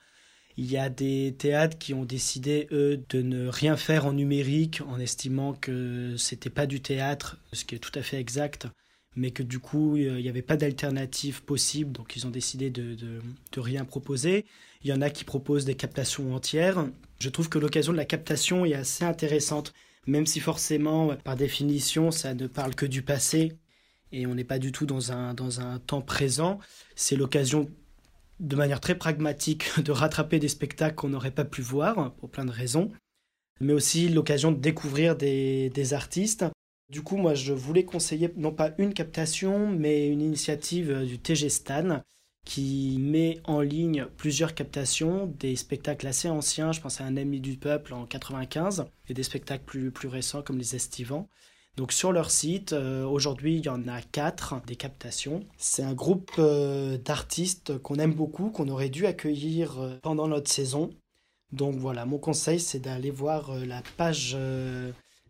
Il 0.55 0.71
y 0.71 0.77
a 0.77 0.89
des 0.89 1.35
théâtres 1.37 1.77
qui 1.77 1.93
ont 1.93 2.05
décidé, 2.05 2.67
eux, 2.71 3.03
de 3.09 3.21
ne 3.21 3.47
rien 3.47 3.75
faire 3.75 4.05
en 4.05 4.13
numérique 4.13 4.81
en 4.87 4.99
estimant 4.99 5.53
que 5.53 6.15
c'était 6.17 6.51
pas 6.51 6.65
du 6.65 6.79
théâtre, 6.79 7.37
ce 7.51 7.65
qui 7.65 7.75
est 7.75 7.79
tout 7.79 7.91
à 7.95 8.01
fait 8.01 8.19
exact, 8.19 8.67
mais 9.15 9.31
que 9.31 9.43
du 9.43 9.59
coup, 9.59 9.97
il 9.97 10.13
n'y 10.15 10.29
avait 10.29 10.43
pas 10.43 10.55
d'alternative 10.55 11.43
possible, 11.43 11.91
donc 11.91 12.15
ils 12.15 12.27
ont 12.27 12.29
décidé 12.29 12.69
de, 12.69 12.95
de, 12.95 13.59
rien 13.59 13.83
proposer. 13.83 14.45
Il 14.83 14.89
y 14.89 14.93
en 14.93 15.01
a 15.01 15.09
qui 15.09 15.23
proposent 15.23 15.65
des 15.65 15.75
captations 15.75 16.35
entières. 16.35 16.85
Je 17.19 17.29
trouve 17.29 17.49
que 17.49 17.57
l'occasion 17.57 17.91
de 17.91 17.97
la 17.97 18.05
captation 18.05 18.63
est 18.63 18.75
assez 18.75 19.03
intéressante, 19.03 19.73
même 20.07 20.25
si 20.25 20.39
forcément, 20.39 21.15
par 21.17 21.35
définition, 21.35 22.11
ça 22.11 22.33
ne 22.33 22.47
parle 22.47 22.75
que 22.75 22.85
du 22.85 23.01
passé 23.01 23.53
et 24.13 24.27
on 24.27 24.35
n'est 24.35 24.43
pas 24.43 24.59
du 24.59 24.71
tout 24.71 24.85
dans 24.85 25.11
un, 25.11 25.33
temps 25.79 26.01
présent. 26.01 26.59
C'est 26.95 27.15
l'occasion 27.15 27.69
de 28.39 28.55
manière 28.55 28.79
très 28.79 28.95
pragmatique 28.95 29.79
de 29.83 29.91
rattraper 29.91 30.39
des 30.39 30.47
spectacles 30.47 30.95
qu'on 30.95 31.09
n'aurait 31.09 31.31
pas 31.31 31.45
pu 31.45 31.61
voir 31.61 32.13
pour 32.15 32.29
plein 32.29 32.45
de 32.45 32.51
raisons, 32.51 32.91
mais 33.59 33.73
aussi 33.73 34.09
l'occasion 34.09 34.51
de 34.51 34.59
découvrir 34.59 35.15
des, 35.15 35.93
artistes. 35.93 36.45
Du 36.91 37.01
coup, 37.01 37.17
moi, 37.17 37.33
je 37.33 37.53
voulais 37.53 37.85
conseiller 37.85 38.31
non 38.37 38.51
pas 38.51 38.71
une 38.77 38.93
captation, 38.93 39.71
mais 39.71 40.07
une 40.07 40.21
initiative 40.21 41.05
du 41.05 41.17
TG 41.17 41.49
Stan 41.49 42.03
qui 42.45 42.97
met 42.99 43.39
en 43.45 43.61
ligne 43.61 44.05
plusieurs 44.17 44.53
captations, 44.53 45.27
des 45.39 45.55
spectacles 45.55 46.07
assez 46.07 46.29
anciens, 46.29 46.71
je 46.71 46.81
pense 46.81 46.99
à 46.99 47.05
Un 47.05 47.17
ami 47.17 47.39
du 47.39 47.57
peuple 47.57 47.93
en 47.93 48.05
95, 48.05 48.85
et 49.07 49.13
des 49.13 49.23
spectacles 49.23 49.91
plus, 49.91 50.07
récents 50.07 50.41
comme 50.41 50.57
Les 50.57 50.75
Estivants. 50.75 51.29
Donc 51.77 51.91
sur 51.91 52.11
leur 52.11 52.29
site, 52.29 52.73
euh, 52.73 53.03
aujourd'hui 53.03 53.57
il 53.57 53.65
y 53.65 53.69
en 53.69 53.87
a 53.87 54.01
quatre 54.01 54.61
des 54.67 54.75
captations. 54.75 55.43
C'est 55.57 55.81
un 55.81 55.93
groupe 55.93 56.31
euh, 56.37 56.97
d'artistes 56.99 57.79
qu'on 57.79 57.95
aime 57.95 58.13
beaucoup, 58.13 58.51
qu'on 58.51 58.67
aurait 58.67 58.89
dû 58.89 59.07
accueillir 59.07 59.79
euh, 59.79 59.97
pendant 60.03 60.27
notre 60.27 60.51
saison. 60.51 60.91
Donc 61.51 61.75
voilà, 61.77 62.05
mon 62.05 62.19
conseil 62.19 62.59
c'est 62.59 62.79
d'aller 62.79 63.09
voir 63.09 63.55
la 63.65 63.81
page 63.97 64.37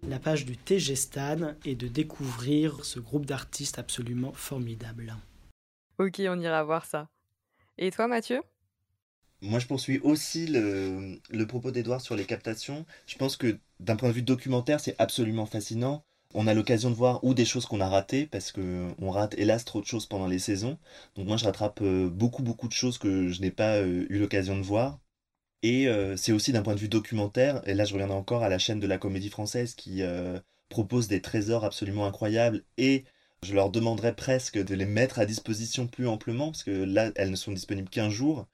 la 0.07 0.19
page 0.19 0.45
du 0.45 0.57
TG 0.57 0.95
Stan 0.95 1.53
et 1.63 1.75
de 1.75 1.87
découvrir 1.87 2.83
ce 2.83 2.99
groupe 2.99 3.25
d'artistes 3.25 3.79
absolument 3.79 4.33
formidable. 4.33 5.15
Ok, 5.99 6.21
on 6.27 6.39
ira 6.39 6.63
voir 6.63 6.85
ça. 6.85 7.09
Et 7.77 7.91
toi 7.91 8.07
Mathieu? 8.07 8.41
Moi, 9.41 9.59
je 9.59 9.67
poursuis 9.67 9.99
aussi 9.99 10.47
le, 10.47 11.45
propos 11.45 11.71
d'Edouard 11.71 11.99
sur 11.99 12.15
les 12.15 12.25
captations. 12.25 12.85
Je 13.07 13.17
pense 13.17 13.35
que 13.35 13.57
d'un 13.79 13.97
point 13.97 14.09
de 14.09 14.13
vue 14.13 14.21
documentaire, 14.21 14.79
c'est 14.79 14.95
absolument 14.99 15.45
fascinant 15.45 16.05
on 16.33 16.47
a 16.47 16.53
l'occasion 16.53 16.89
de 16.89 16.95
voir 16.95 17.23
ou 17.23 17.33
des 17.33 17.45
choses 17.45 17.65
qu'on 17.65 17.81
a 17.81 17.89
ratées 17.89 18.25
parce 18.27 18.51
que 18.51 18.89
on 18.99 19.11
rate 19.11 19.35
hélas 19.37 19.65
trop 19.65 19.81
de 19.81 19.85
choses 19.85 20.05
pendant 20.05 20.27
les 20.27 20.39
saisons. 20.39 20.77
Donc 21.15 21.27
moi 21.27 21.37
je 21.37 21.45
rattrape 21.45 21.79
euh, 21.81 22.09
beaucoup 22.09 22.43
beaucoup 22.43 22.67
de 22.67 22.73
choses 22.73 22.97
que 22.97 23.29
je 23.29 23.41
n'ai 23.41 23.51
pas 23.51 23.75
euh, 23.77 24.05
eu 24.09 24.19
l'occasion 24.19 24.57
de 24.57 24.63
voir. 24.63 24.99
Et 25.63 25.87
euh, 25.87 26.17
c'est 26.17 26.33
aussi 26.33 26.51
d'un 26.53 26.63
point 26.63 26.75
de 26.75 26.79
vue 26.79 26.89
documentaire, 26.89 27.67
et 27.67 27.73
là 27.73 27.85
je 27.85 27.93
reviendrai 27.93 28.17
encore 28.17 28.43
à 28.43 28.49
la 28.49 28.59
chaîne 28.59 28.79
de 28.79 28.87
la 28.87 28.97
comédie 28.97 29.29
française 29.29 29.75
qui 29.75 30.01
propose 30.69 31.07
des 31.07 31.21
trésors 31.21 31.65
absolument 31.65 32.05
incroyables 32.05 32.63
et 32.77 33.05
je 33.43 33.53
leur 33.53 33.69
demanderais 33.69 34.15
presque 34.15 34.57
de 34.57 34.75
les 34.75 34.85
mettre 34.85 35.19
à 35.19 35.25
disposition 35.25 35.87
plus 35.87 36.07
amplement 36.07 36.47
parce 36.47 36.63
que 36.63 36.71
là 36.71 37.11
elles 37.15 37.31
ne 37.31 37.35
sont 37.35 37.51
disponibles 37.51 37.89
qu'un 37.89 38.09
jour. 38.09 38.47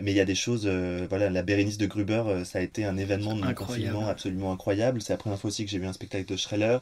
Mais 0.00 0.12
il 0.12 0.16
y 0.16 0.20
a 0.20 0.24
des 0.24 0.34
choses, 0.34 0.66
voilà, 0.66 1.28
la 1.28 1.42
Bérénice 1.42 1.76
de 1.76 1.84
Gruber, 1.84 2.44
ça 2.46 2.60
a 2.60 2.62
été 2.62 2.86
un 2.86 2.96
événement 2.96 3.36
de 3.36 3.52
confinement 3.52 4.08
absolument 4.08 4.50
incroyable. 4.50 5.02
C'est 5.02 5.12
la 5.12 5.18
première 5.18 5.38
fois 5.38 5.48
aussi 5.48 5.66
que 5.66 5.70
j'ai 5.70 5.78
vu 5.78 5.86
un 5.86 5.92
spectacle 5.92 6.24
de 6.24 6.36
Schreller. 6.36 6.78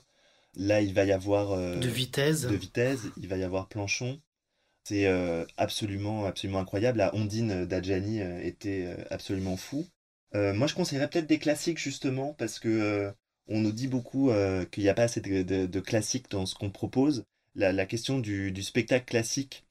Là, 0.57 0.81
il 0.81 0.95
va 0.95 1.05
y 1.05 1.13
avoir 1.13 1.53
euh, 1.53 1.77
de 1.77 1.89
vitesse. 1.89 2.43
De 2.43 2.55
vitesse. 2.55 3.01
Il 3.17 3.29
va 3.29 3.37
y 3.37 3.45
avoir 3.45 3.69
Planchon. 3.69 4.21
C'est 4.85 5.07
euh, 5.07 5.45
absolument, 5.57 6.25
absolument 6.25 6.61
incroyable. 6.61 6.99
La 6.99 7.15
Ondine 7.15 7.67
d'Adjani 7.67 8.21
euh, 8.21 8.41
était 8.43 8.89
absolument 9.11 9.57
fou. 9.57 9.87
moi, 10.33 10.67
je 10.67 10.75
conseillerais 10.75 11.09
peut-être 11.09 11.27
des 11.27 11.39
classiques 11.39 11.79
justement 11.79 12.35
parce 12.35 12.59
que 12.59 13.13
on 13.49 13.61
nous 13.61 13.73
dit 13.73 13.89
beaucoup 13.89 14.31
qu'il 14.71 14.85
n'y 14.85 14.89
a 14.89 14.95
pas 14.95 15.05
assez 15.05 15.21
de, 15.21 15.81
classiques 15.81 16.31
dans 16.31 16.47
ce 16.47 16.55
qu'on 16.55 16.71
propose. 16.71 17.25
La, 17.55 17.87
question 17.87 18.19
du, 18.19 18.63
spectacle 18.63 19.07
classique 19.07 19.65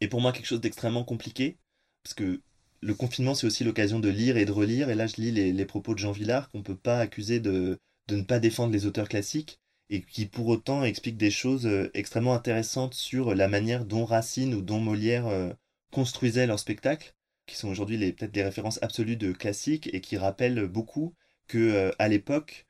est 0.00 0.08
pour 0.08 0.20
moi 0.20 0.32
quelque 0.32 0.46
chose 0.46 0.60
d'extrêmement 0.60 1.04
compliqué 1.04 1.58
parce 2.02 2.14
que 2.14 2.40
le 2.80 2.94
confinement, 2.94 3.34
c'est 3.34 3.46
aussi 3.46 3.64
l'occasion 3.64 4.00
de 4.00 4.08
lire 4.08 4.36
et 4.36 4.44
de 4.44 4.52
relire. 4.52 4.88
Et 4.88 4.94
là, 4.94 5.06
je 5.06 5.16
lis 5.16 5.32
les, 5.32 5.64
propos 5.66 5.94
de 5.94 5.98
Jean 5.98 6.12
Villard 6.12 6.48
qu'on 6.50 6.58
ne 6.58 6.62
peut 6.62 6.76
pas 6.76 7.00
accuser 7.00 7.40
de, 7.40 7.78
ne 8.10 8.22
pas 8.22 8.38
défendre 8.38 8.72
les 8.72 8.86
auteurs 8.86 9.08
classiques 9.08 9.60
et 9.90 10.02
qui 10.02 10.26
pour 10.26 10.46
autant 10.48 10.84
explique 10.84 11.16
des 11.16 11.30
choses 11.30 11.66
euh, 11.66 11.90
extrêmement 11.94 12.34
intéressantes 12.34 12.94
sur 12.94 13.34
la 13.34 13.48
manière 13.48 13.84
dont 13.86 14.04
Racine 14.04 14.54
ou 14.54 14.60
dont 14.60 14.80
Molière 14.80 15.26
euh, 15.26 15.52
construisaient 15.90 16.46
leurs 16.46 16.58
spectacles, 16.58 17.14
qui 17.46 17.56
sont 17.56 17.68
aujourd'hui 17.68 18.12
peut-être 18.12 18.32
des 18.32 18.42
références 18.44 18.82
absolues 18.82 19.16
de 19.16 19.32
classiques 19.32 19.88
et 19.94 20.00
qui 20.02 20.18
rappellent 20.18 20.66
beaucoup 20.66 21.14
que 21.46 21.58
euh, 21.58 21.90
à 21.98 22.08
l'époque 22.08 22.66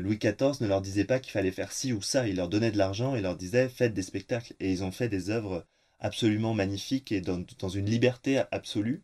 Louis 0.00 0.18
XIV 0.18 0.60
ne 0.60 0.66
leur 0.66 0.80
disait 0.80 1.04
pas 1.04 1.18
qu'il 1.20 1.32
fallait 1.32 1.52
faire 1.52 1.72
ci 1.72 1.92
ou 1.92 2.02
ça, 2.02 2.26
il 2.28 2.36
leur 2.36 2.48
donnait 2.48 2.70
de 2.70 2.78
l'argent 2.78 3.14
et 3.14 3.20
leur 3.20 3.36
disait 3.36 3.68
faites 3.68 3.94
des 3.94 4.02
spectacles 4.02 4.54
et 4.60 4.72
ils 4.72 4.84
ont 4.84 4.92
fait 4.92 5.08
des 5.08 5.30
œuvres 5.30 5.66
absolument 5.98 6.54
magnifiques 6.54 7.12
et 7.12 7.20
dans, 7.20 7.44
dans 7.58 7.68
une 7.68 7.86
liberté 7.86 8.42
absolue 8.52 9.02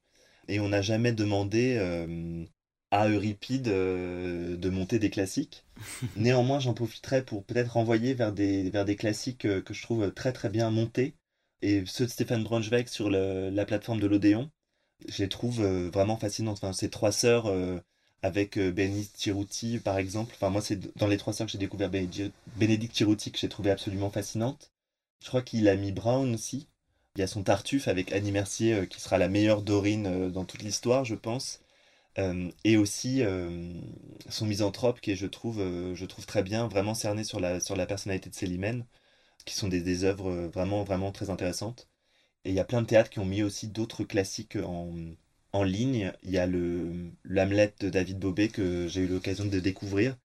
et 0.49 0.61
on 0.61 0.69
n'a 0.69 0.83
jamais 0.83 1.13
demandé 1.13 1.79
à 2.95 3.09
Euripide 3.09 3.67
euh, 3.69 4.57
de 4.57 4.71
monter 4.71 5.01
des 5.01 5.11
classiques. 5.11 5.65
Néanmoins, 6.17 6.61
j'en 6.61 6.75
profiterai 6.75 7.25
pour 7.25 7.45
peut-être 7.45 7.73
renvoyer 7.73 8.15
vers 8.15 8.33
des, 8.33 8.71
vers 8.71 8.85
des 8.85 8.95
classiques 8.95 9.47
euh, 9.47 9.61
que 9.61 9.75
je 9.75 9.83
trouve 9.83 10.13
très 10.13 10.33
très 10.33 10.49
bien 10.49 10.71
montés. 10.71 11.17
Et 11.61 11.83
ceux 11.87 12.07
de 12.07 12.11
Stéphane 12.11 12.45
Braunschweig 12.45 12.87
sur 12.87 13.11
la 13.11 13.65
plateforme 13.65 13.99
de 13.99 14.07
l'Odéon, 14.07 14.49
je 15.09 15.25
les 15.25 15.29
trouve 15.29 15.61
euh, 15.61 15.91
vraiment 15.93 16.17
fascinantes. 16.17 16.59
Enfin, 16.59 16.73
ces 16.73 16.89
trois 16.89 17.11
sœurs 17.11 17.47
avec 18.25 18.59
Bénédicte 18.59 19.17
Tirouti, 19.17 19.79
par 19.79 19.99
exemple. 19.99 20.35
Enfin, 20.37 20.51
moi, 20.51 20.63
c'est 20.63 20.97
dans 20.97 21.07
les 21.09 21.19
trois 21.19 21.33
sœurs 21.33 21.47
que 21.47 21.53
j'ai 21.53 21.59
découvert 21.59 21.91
Bénédicte 21.91 22.95
Tirouti 22.95 23.33
que 23.33 23.39
j'ai 23.39 23.49
trouvé 23.49 23.71
absolument 23.71 24.11
fascinante. 24.11 24.73
Je 25.23 25.29
crois 25.29 25.43
qu'il 25.43 25.69
a 25.69 25.77
mis 25.77 25.93
Brown 25.93 26.35
aussi. 26.35 26.69
Il 27.17 27.21
y 27.21 27.23
a 27.23 27.27
son 27.27 27.43
Tartuffe 27.45 27.89
avec 27.89 28.13
Annie 28.13 28.33
Mercier, 28.33 28.87
qui 28.89 29.01
sera 29.01 29.19
la 29.19 29.29
meilleure 29.29 29.63
Dorine 29.63 30.31
dans 30.31 30.45
toute 30.45 30.63
l'histoire, 30.63 31.05
je 31.05 31.15
pense. 31.15 31.61
Euh, 32.19 32.51
et 32.63 32.77
aussi 32.77 33.23
euh, 33.23 33.75
son 34.29 34.47
misanthrope 34.47 35.01
qui 35.01 35.11
est, 35.13 35.17
je 35.17 35.27
trouve, 35.27 35.61
euh, 35.61 35.95
je 35.97 36.07
trouve 36.07 36.27
très 36.27 36.43
bien, 36.45 36.69
vraiment 36.69 36.95
cerné 36.95 37.25
sur 37.25 37.41
la, 37.41 37.59
sur 37.61 37.75
la 37.77 37.87
personnalité 37.87 38.31
de 38.31 38.35
Célimène, 38.35 38.87
qui 39.47 39.55
sont 39.55 39.69
des, 39.69 39.83
des 39.83 40.05
œuvres 40.05 40.33
vraiment, 40.49 40.85
vraiment 40.85 41.13
très 41.13 41.31
intéressantes. 41.31 41.89
Et 42.45 42.51
il 42.51 42.57
y 42.57 42.61
a 42.61 42.65
plein 42.65 42.83
de 42.83 42.87
théâtres 42.87 43.11
qui 43.11 43.21
ont 43.21 43.27
mis 43.27 43.43
aussi 43.43 43.69
d'autres 43.69 44.05
classiques 44.05 44.57
en, 44.57 44.95
en 45.55 45.62
ligne. 45.62 46.12
Il 46.23 46.31
y 46.31 46.38
a 46.38 46.47
le 46.47 47.11
l'Hamlet 47.25 47.73
de 47.81 47.88
David 47.88 48.19
Bobet 48.19 48.49
que 48.49 48.87
j'ai 48.88 49.03
eu 49.03 49.07
l'occasion 49.07 49.47
de 49.47 49.61
découvrir. 49.61 50.17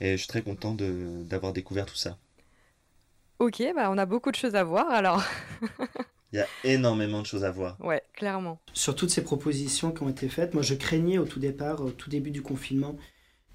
Et 0.00 0.12
je 0.12 0.16
suis 0.16 0.26
très 0.26 0.42
content 0.42 0.74
d'avoir 0.74 1.52
découvert 1.52 1.86
tout 1.86 1.96
ça. 1.96 2.18
Ok, 3.38 3.62
bah 3.74 3.88
on 3.90 3.96
a 3.96 4.06
beaucoup 4.06 4.30
de 4.30 4.36
choses 4.36 4.56
à 4.56 4.64
voir 4.64 4.90
alors. 4.90 5.22
Il 6.32 6.36
y 6.36 6.40
a 6.40 6.46
énormément 6.64 7.20
de 7.20 7.26
choses 7.26 7.44
à 7.44 7.50
voir. 7.50 7.76
Ouais, 7.80 8.02
clairement. 8.14 8.58
Sur 8.72 8.96
toutes 8.96 9.10
ces 9.10 9.22
propositions 9.22 9.92
qui 9.92 10.02
ont 10.02 10.08
été 10.08 10.28
faites, 10.28 10.54
moi 10.54 10.62
je 10.62 10.74
craignais 10.74 11.18
au 11.18 11.26
tout 11.26 11.38
départ, 11.38 11.82
au 11.82 11.90
tout 11.90 12.08
début 12.08 12.30
du 12.30 12.40
confinement, 12.40 12.96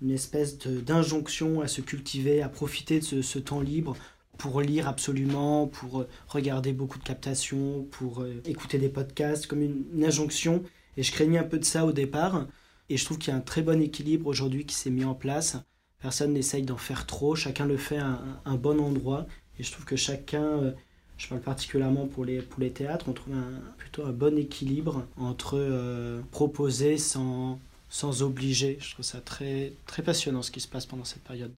une 0.01 0.11
espèce 0.11 0.57
d'injonction 0.59 1.61
à 1.61 1.67
se 1.67 1.81
cultiver, 1.81 2.41
à 2.41 2.49
profiter 2.49 2.99
de 2.99 3.21
ce, 3.21 3.39
temps 3.39 3.61
libre 3.61 3.97
pour 4.37 4.61
lire 4.61 4.87
absolument, 4.87 5.67
pour 5.67 6.01
euh, 6.01 6.09
regarder 6.27 6.71
beaucoup 6.71 6.99
de 6.99 7.03
captations, 7.03 7.83
pour 7.89 8.21
euh, 8.21 8.41
écouter 8.45 8.77
des 8.77 8.89
podcasts, 8.89 9.47
comme 9.47 9.63
une, 9.63 10.03
injonction. 10.03 10.63
Et 10.97 11.03
je 11.03 11.11
craignais 11.11 11.37
un 11.37 11.43
peu 11.43 11.59
de 11.59 11.65
ça 11.65 11.85
au 11.85 11.91
départ. 11.91 12.45
Et 12.89 12.97
je 12.97 13.05
trouve 13.05 13.17
qu'il 13.17 13.31
y 13.31 13.35
a 13.35 13.37
un 13.37 13.41
très 13.41 13.61
bon 13.61 13.81
équilibre 13.81 14.27
aujourd'hui 14.27 14.65
qui 14.65 14.75
s'est 14.75 14.89
mis 14.89 15.05
en 15.05 15.13
place. 15.13 15.57
Personne 15.99 16.33
n'essaye 16.33 16.63
d'en 16.63 16.77
faire 16.77 17.05
trop, 17.05 17.35
chacun 17.35 17.65
le 17.65 17.77
fait 17.77 17.97
à 17.97 18.19
un, 18.45 18.55
bon 18.55 18.79
endroit. 18.79 19.25
Et 19.59 19.63
je 19.63 19.71
trouve 19.71 19.85
que 19.85 19.95
chacun 19.95 20.43
euh, 20.43 20.71
je 21.17 21.27
parle 21.27 21.41
particulièrement 21.41 22.05
pour 22.05 22.25
les, 22.25 22.41
pour 22.41 22.61
les 22.61 22.69
théâtres, 22.69 23.05
on 23.09 23.13
trouve 23.13 23.33
un, 23.33 23.59
plutôt 23.77 24.05
un 24.05 24.11
bon 24.11 24.37
équilibre 24.37 25.03
entre 25.17 25.57
euh, 25.57 26.21
proposer 26.31 26.97
sans, 26.97 27.59
sans 27.89 28.21
obliger. 28.21 28.77
Je 28.79 28.93
trouve 28.93 29.05
ça 29.05 29.19
très, 29.19 29.73
très 29.87 30.03
passionnant 30.03 30.43
ce 30.43 30.51
qui 30.51 30.59
se 30.59 30.67
passe 30.67 30.85
pendant 30.85 31.05
cette 31.05 31.23
période. 31.23 31.51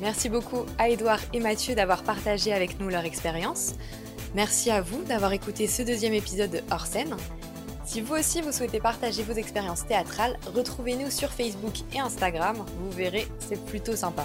Merci 0.00 0.28
beaucoup 0.28 0.66
à 0.78 0.88
Edouard 0.88 1.20
et 1.32 1.38
Mathieu 1.38 1.76
d'avoir 1.76 2.02
partagé 2.02 2.52
avec 2.52 2.80
nous 2.80 2.88
leur 2.88 3.04
expérience. 3.04 3.74
Merci 4.34 4.70
à 4.70 4.80
vous 4.80 5.02
d'avoir 5.02 5.34
écouté 5.34 5.66
ce 5.66 5.82
deuxième 5.82 6.14
épisode 6.14 6.50
de 6.50 6.60
Hors 6.70 6.86
scène. 6.86 7.14
Si 7.84 8.00
vous 8.00 8.14
aussi 8.14 8.40
vous 8.40 8.50
souhaitez 8.50 8.80
partager 8.80 9.22
vos 9.22 9.34
expériences 9.34 9.86
théâtrales, 9.86 10.38
retrouvez-nous 10.54 11.10
sur 11.10 11.28
Facebook 11.30 11.74
et 11.94 12.00
Instagram, 12.00 12.56
vous 12.78 12.90
verrez, 12.90 13.26
c'est 13.38 13.62
plutôt 13.62 13.94
sympa. 13.94 14.24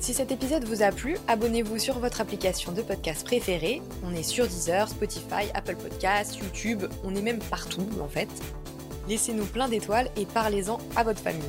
Si 0.00 0.14
cet 0.14 0.32
épisode 0.32 0.64
vous 0.64 0.82
a 0.82 0.90
plu, 0.90 1.18
abonnez-vous 1.28 1.78
sur 1.78 1.98
votre 1.98 2.22
application 2.22 2.72
de 2.72 2.80
podcast 2.80 3.26
préférée. 3.26 3.82
On 4.02 4.14
est 4.14 4.22
sur 4.22 4.46
Deezer, 4.46 4.88
Spotify, 4.88 5.50
Apple 5.52 5.76
Podcasts, 5.76 6.38
YouTube, 6.38 6.84
on 7.04 7.14
est 7.14 7.22
même 7.22 7.40
partout 7.40 7.86
en 8.00 8.08
fait. 8.08 8.28
Laissez-nous 9.06 9.44
plein 9.44 9.68
d'étoiles 9.68 10.08
et 10.16 10.24
parlez-en 10.24 10.78
à 10.96 11.02
votre 11.02 11.20
famille. 11.20 11.42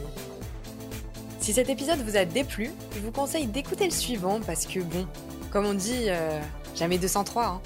Si 1.39 1.54
cet 1.54 1.70
épisode 1.70 2.00
vous 2.00 2.17
a 2.17 2.26
déplu, 2.26 2.72
je 2.93 3.00
vous 3.00 3.12
conseille 3.12 3.48
d'écouter 3.48 3.86
le 3.86 3.91
suivant 3.91 4.41
parce 4.46 4.65
que 4.65 4.82
bon, 4.82 5.08
comme 5.52 5.65
on 5.65 5.74
dit, 5.74 6.08
euh, 6.08 6.41
jamais 6.78 6.98
203. 6.98 7.46
Hein. 7.46 7.62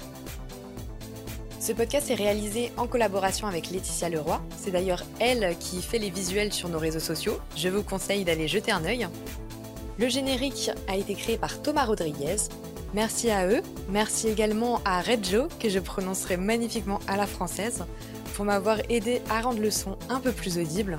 Ce 1.60 1.72
podcast 1.72 2.10
est 2.10 2.16
réalisé 2.16 2.72
en 2.76 2.88
collaboration 2.88 3.46
avec 3.46 3.70
Laetitia 3.70 4.08
Leroy. 4.08 4.42
C'est 4.58 4.72
d'ailleurs 4.72 5.04
elle 5.20 5.56
qui 5.60 5.80
fait 5.80 5.98
les 5.98 6.10
visuels 6.10 6.52
sur 6.52 6.68
nos 6.68 6.78
réseaux 6.78 6.98
sociaux. 6.98 7.38
Je 7.56 7.68
vous 7.68 7.84
conseille 7.84 8.24
d'aller 8.24 8.48
jeter 8.48 8.72
un 8.72 8.84
œil. 8.84 9.06
Le 9.98 10.08
générique 10.08 10.70
a 10.88 10.96
été 10.96 11.14
créé 11.14 11.36
par 11.36 11.62
Thomas 11.62 11.84
Rodriguez. 11.84 12.36
Merci 12.94 13.30
à 13.30 13.46
eux. 13.46 13.62
Merci 13.88 14.28
également 14.28 14.80
à 14.84 15.00
Redjo, 15.00 15.46
que 15.60 15.68
je 15.68 15.78
prononcerai 15.78 16.36
magnifiquement 16.36 16.98
à 17.06 17.16
la 17.16 17.26
française, 17.26 17.84
pour 18.34 18.44
m'avoir 18.44 18.78
aidé 18.88 19.22
à 19.30 19.40
rendre 19.40 19.60
le 19.60 19.70
son 19.70 19.96
un 20.08 20.18
peu 20.18 20.32
plus 20.32 20.58
audible. 20.58 20.98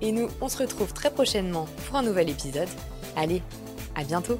Et 0.00 0.12
nous, 0.12 0.28
on 0.40 0.48
se 0.48 0.58
retrouve 0.58 0.92
très 0.92 1.10
prochainement 1.10 1.66
pour 1.86 1.96
un 1.96 2.02
nouvel 2.02 2.30
épisode. 2.30 2.68
Allez, 3.16 3.42
à 3.96 4.04
bientôt 4.04 4.38